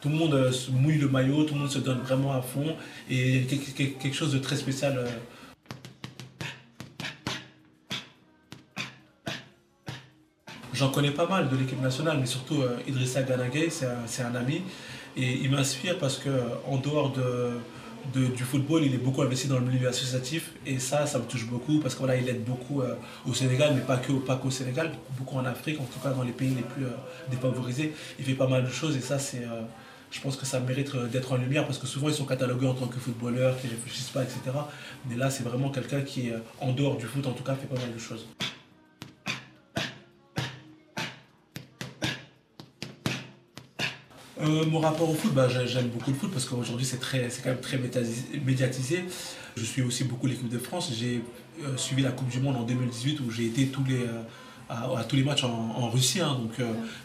tout 0.00 0.08
le 0.08 0.16
monde 0.16 0.34
euh, 0.34 0.52
se 0.52 0.70
mouille 0.70 0.98
le 0.98 1.08
maillot, 1.08 1.44
tout 1.44 1.54
le 1.54 1.60
monde 1.60 1.70
se 1.70 1.78
donne 1.78 2.00
vraiment 2.00 2.32
à 2.32 2.42
fond. 2.42 2.76
Et 3.08 3.42
quelque, 3.42 4.12
chose 4.12 4.32
de 4.32 4.38
très 4.38 4.56
spécial. 4.56 4.98
euh. 4.98 5.06
J'en 10.72 10.90
connais 10.90 11.10
pas 11.10 11.26
mal 11.26 11.48
de 11.48 11.56
l'équipe 11.56 11.80
nationale, 11.80 12.18
mais 12.20 12.26
surtout 12.26 12.62
Idrissa 12.86 13.22
Ganagay, 13.22 13.70
c'est 13.70 13.86
un, 13.86 14.26
un 14.26 14.34
ami. 14.34 14.60
Et 15.16 15.32
il 15.32 15.50
m'inspire 15.50 15.98
parce 15.98 16.18
que 16.18 16.28
en 16.66 16.76
dehors 16.76 17.12
de, 17.12 17.52
du 18.14 18.44
football, 18.44 18.84
il 18.84 18.94
est 18.94 18.98
beaucoup 18.98 19.22
investi 19.22 19.48
dans 19.48 19.58
le 19.58 19.66
milieu 19.66 19.88
associatif. 19.88 20.52
Et 20.66 20.78
ça, 20.78 21.06
ça 21.06 21.18
me 21.18 21.24
touche 21.24 21.46
beaucoup 21.46 21.80
parce 21.80 21.94
qu'il 21.94 22.06
il 22.20 22.28
aide 22.28 22.44
beaucoup 22.44 22.82
euh, 22.82 22.94
au 23.26 23.34
Sénégal, 23.34 23.72
mais 23.74 23.80
pas 23.82 23.96
que 23.98 24.12
pas 24.12 24.36
qu'au 24.36 24.50
Sénégal, 24.50 24.92
beaucoup 25.18 25.36
en 25.36 25.44
Afrique, 25.44 25.80
en 25.80 25.84
tout 25.84 25.98
cas 26.00 26.10
dans 26.10 26.22
les 26.22 26.32
pays 26.32 26.50
les 26.54 26.62
plus 26.62 26.84
euh, 26.84 26.90
défavorisés. 27.30 27.94
Il 28.18 28.24
fait 28.24 28.34
pas 28.34 28.46
mal 28.48 28.64
de 28.64 28.70
choses 28.70 28.96
et 28.96 29.00
ça, 29.00 29.18
c'est. 29.18 29.44
euh, 29.44 29.62
je 30.10 30.20
pense 30.20 30.36
que 30.36 30.46
ça 30.46 30.60
mérite 30.60 30.94
d'être 31.12 31.32
en 31.32 31.36
lumière 31.36 31.66
parce 31.66 31.78
que 31.78 31.86
souvent 31.86 32.08
ils 32.08 32.14
sont 32.14 32.24
catalogués 32.24 32.68
en 32.68 32.74
tant 32.74 32.86
que 32.86 32.98
footballeurs, 32.98 33.60
qui 33.60 33.66
réfléchissent 33.66 34.10
pas, 34.10 34.22
etc. 34.22 34.40
Mais 35.08 35.16
là, 35.16 35.30
c'est 35.30 35.42
vraiment 35.42 35.68
quelqu'un 35.68 36.00
qui, 36.02 36.30
en 36.60 36.72
dehors 36.72 36.96
du 36.96 37.06
foot, 37.06 37.26
en 37.26 37.32
tout 37.32 37.42
cas, 37.42 37.54
fait 37.56 37.66
pas 37.66 37.78
mal 37.80 37.92
de 37.92 37.98
choses. 37.98 38.24
Euh, 44.46 44.64
mon 44.66 44.80
rapport 44.80 45.10
au 45.10 45.14
foot, 45.14 45.32
bah, 45.34 45.48
j'ai- 45.48 45.66
j'aime 45.66 45.88
beaucoup 45.88 46.10
le 46.10 46.16
foot 46.16 46.30
parce 46.32 46.44
qu'aujourd'hui 46.44 46.86
c'est 46.86 46.98
très, 47.00 47.30
c'est 47.30 47.42
quand 47.42 47.50
même 47.50 47.60
très 47.60 47.78
médiatisé. 48.44 49.04
Je 49.56 49.64
suis 49.64 49.82
aussi 49.82 50.04
beaucoup 50.04 50.26
l'équipe 50.26 50.48
de 50.48 50.58
France. 50.58 50.92
J'ai 50.96 51.22
euh, 51.64 51.76
suivi 51.76 52.02
la 52.02 52.10
Coupe 52.12 52.28
du 52.28 52.38
Monde 52.40 52.56
en 52.56 52.62
2018 52.62 53.20
où 53.20 53.30
j'ai 53.30 53.46
été 53.46 53.66
tous 53.68 53.82
les, 53.84 54.02
euh, 54.02 54.22
à, 54.68 54.84
à 54.98 55.04
tous 55.04 55.16
les 55.16 55.24
matchs 55.24 55.44
en, 55.44 55.48
en 55.76 55.88
Russie. 55.90 56.20
hein. 56.20 56.36
Donc 56.40 56.52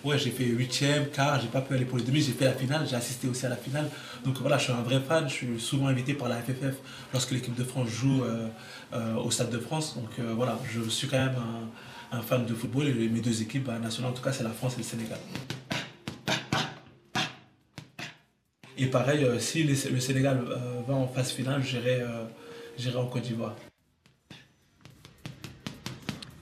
ouais, 0.04 0.20
j'ai 0.20 0.30
fait 0.32 0.44
huitième, 0.46 1.08
quart, 1.10 1.40
j'ai 1.40 1.48
pas 1.48 1.62
pu 1.62 1.74
aller 1.74 1.86
pour 1.86 1.98
les 1.98 2.04
demi, 2.04 2.20
j'ai 2.22 2.34
fait 2.34 2.46
la 2.46 2.54
finale, 2.54 2.86
j'ai 2.90 2.96
assisté 2.96 3.28
aussi 3.28 3.46
à 3.46 3.50
la 3.50 3.56
finale. 3.56 3.90
Donc 4.26 4.38
voilà, 4.42 4.58
je 4.58 4.64
suis 4.66 4.74
un 4.74 4.82
vrai 4.82 5.00
fan. 5.08 5.28
Je 5.30 5.34
suis 5.34 5.60
souvent 5.60 5.88
invité 5.88 6.14
par 6.14 6.28
la 6.30 6.36
FFF 6.38 6.76
lorsque 7.14 7.32
l'équipe 7.32 7.56
de 7.56 7.64
France 7.64 7.88
joue 7.90 8.22
au 9.24 9.32
Stade 9.32 9.50
de 9.52 9.60
France. 9.60 9.96
Donc 9.96 10.26
voilà, 10.36 10.60
je 10.74 10.82
suis 10.90 11.08
quand 11.08 11.18
même 11.20 11.36
un, 12.12 12.18
un 12.18 12.22
fan 12.22 12.46
de 12.46 12.54
football 12.54 12.88
et 12.88 12.94
mes 13.10 13.22
deux 13.22 13.42
équipes 13.42 13.66
bah, 13.66 13.80
nationales, 13.80 14.12
en 14.12 14.16
tout 14.16 14.24
cas, 14.24 14.34
c'est 14.34 14.44
la 14.44 14.50
France 14.50 14.74
et 14.74 14.78
le 14.80 14.84
Sénégal. 14.84 15.20
Et 18.78 18.88
pareil, 18.88 19.24
euh, 19.24 19.40
si 19.40 19.64
le 19.64 20.00
Sénégal 20.00 20.40
euh, 20.50 20.82
va 20.88 20.96
en 20.96 21.08
phase 21.08 21.32
finale, 21.32 21.62
j'irai 21.64 22.02
euh, 22.02 22.24
j'irai 22.78 22.98
en 22.98 23.08
Côte 23.08 23.24
d'Ivoire. 23.24 23.56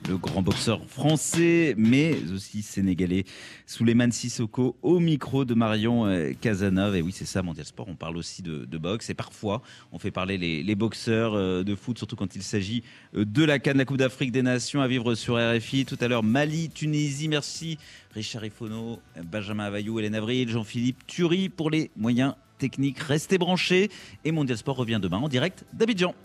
Le 0.10 0.18
grand 0.18 0.41
boxeur 0.41 0.84
français, 0.88 1.76
mais 1.78 2.16
aussi 2.34 2.64
sénégalais, 2.64 3.26
Souleymane 3.68 4.12
Sissoko, 4.12 4.76
au 4.82 4.99
micro 4.99 5.45
de 5.45 5.53
Marion 5.53 6.07
euh, 6.07 6.32
Casanov. 6.41 6.95
Et 6.95 7.03
oui, 7.03 7.12
c'est 7.12 7.26
ça, 7.26 7.43
Mondial 7.43 7.68
Sport. 7.68 7.89
On 7.89 7.93
parle 7.93 8.18
aussi 8.18 8.41
de, 8.41 8.66
boxe. 8.80 9.12
Et 9.12 9.14
parfois, 9.14 9.62
on 9.91 9.99
fait 9.99 10.10
parler 10.10 10.39
les, 10.39 10.64
les 10.64 10.74
boxeurs 10.74 11.36
euh, 11.36 11.64
de 11.64 11.76
foot, 11.76 11.99
surtout 11.99 12.16
quand 12.16 12.36
il 12.36 12.41
s'agit 12.41 12.82
euh, 13.16 13.24
de 13.24 13.43
la 13.43 13.60
Cannes, 13.60 13.78
la 13.78 13.86
Coupe 13.86 13.97
d'Afrique 13.97 14.32
des 14.32 14.41
Nations, 14.41 14.82
à 14.82 14.88
vivre 14.88 15.14
sur 15.14 15.36
RFI. 15.36 15.86
Tout 15.86 15.97
à 16.01 16.07
l'heure, 16.07 16.24
Mali, 16.24 16.72
Tunisie. 16.72 17.28
Merci 17.28 17.78
Richard 18.16 18.43
Ifono, 18.43 18.97
Benjamin 19.32 19.66
Availlou, 19.66 19.99
Hélène 19.99 20.16
Avril, 20.16 20.49
Jean-Philippe 20.49 21.05
Thury 21.05 21.49
pour 21.49 21.70
les 21.70 21.91
moyens 21.95 22.34
techniques. 22.57 22.97
Restez 22.97 23.38
branchés. 23.38 23.91
Et 24.26 24.32
Mondial 24.32 24.57
Sport 24.57 24.78
revient 24.78 24.99
demain 24.99 25.20
en 25.20 25.30
direct 25.30 25.66
d'Abidjan. 25.72 26.16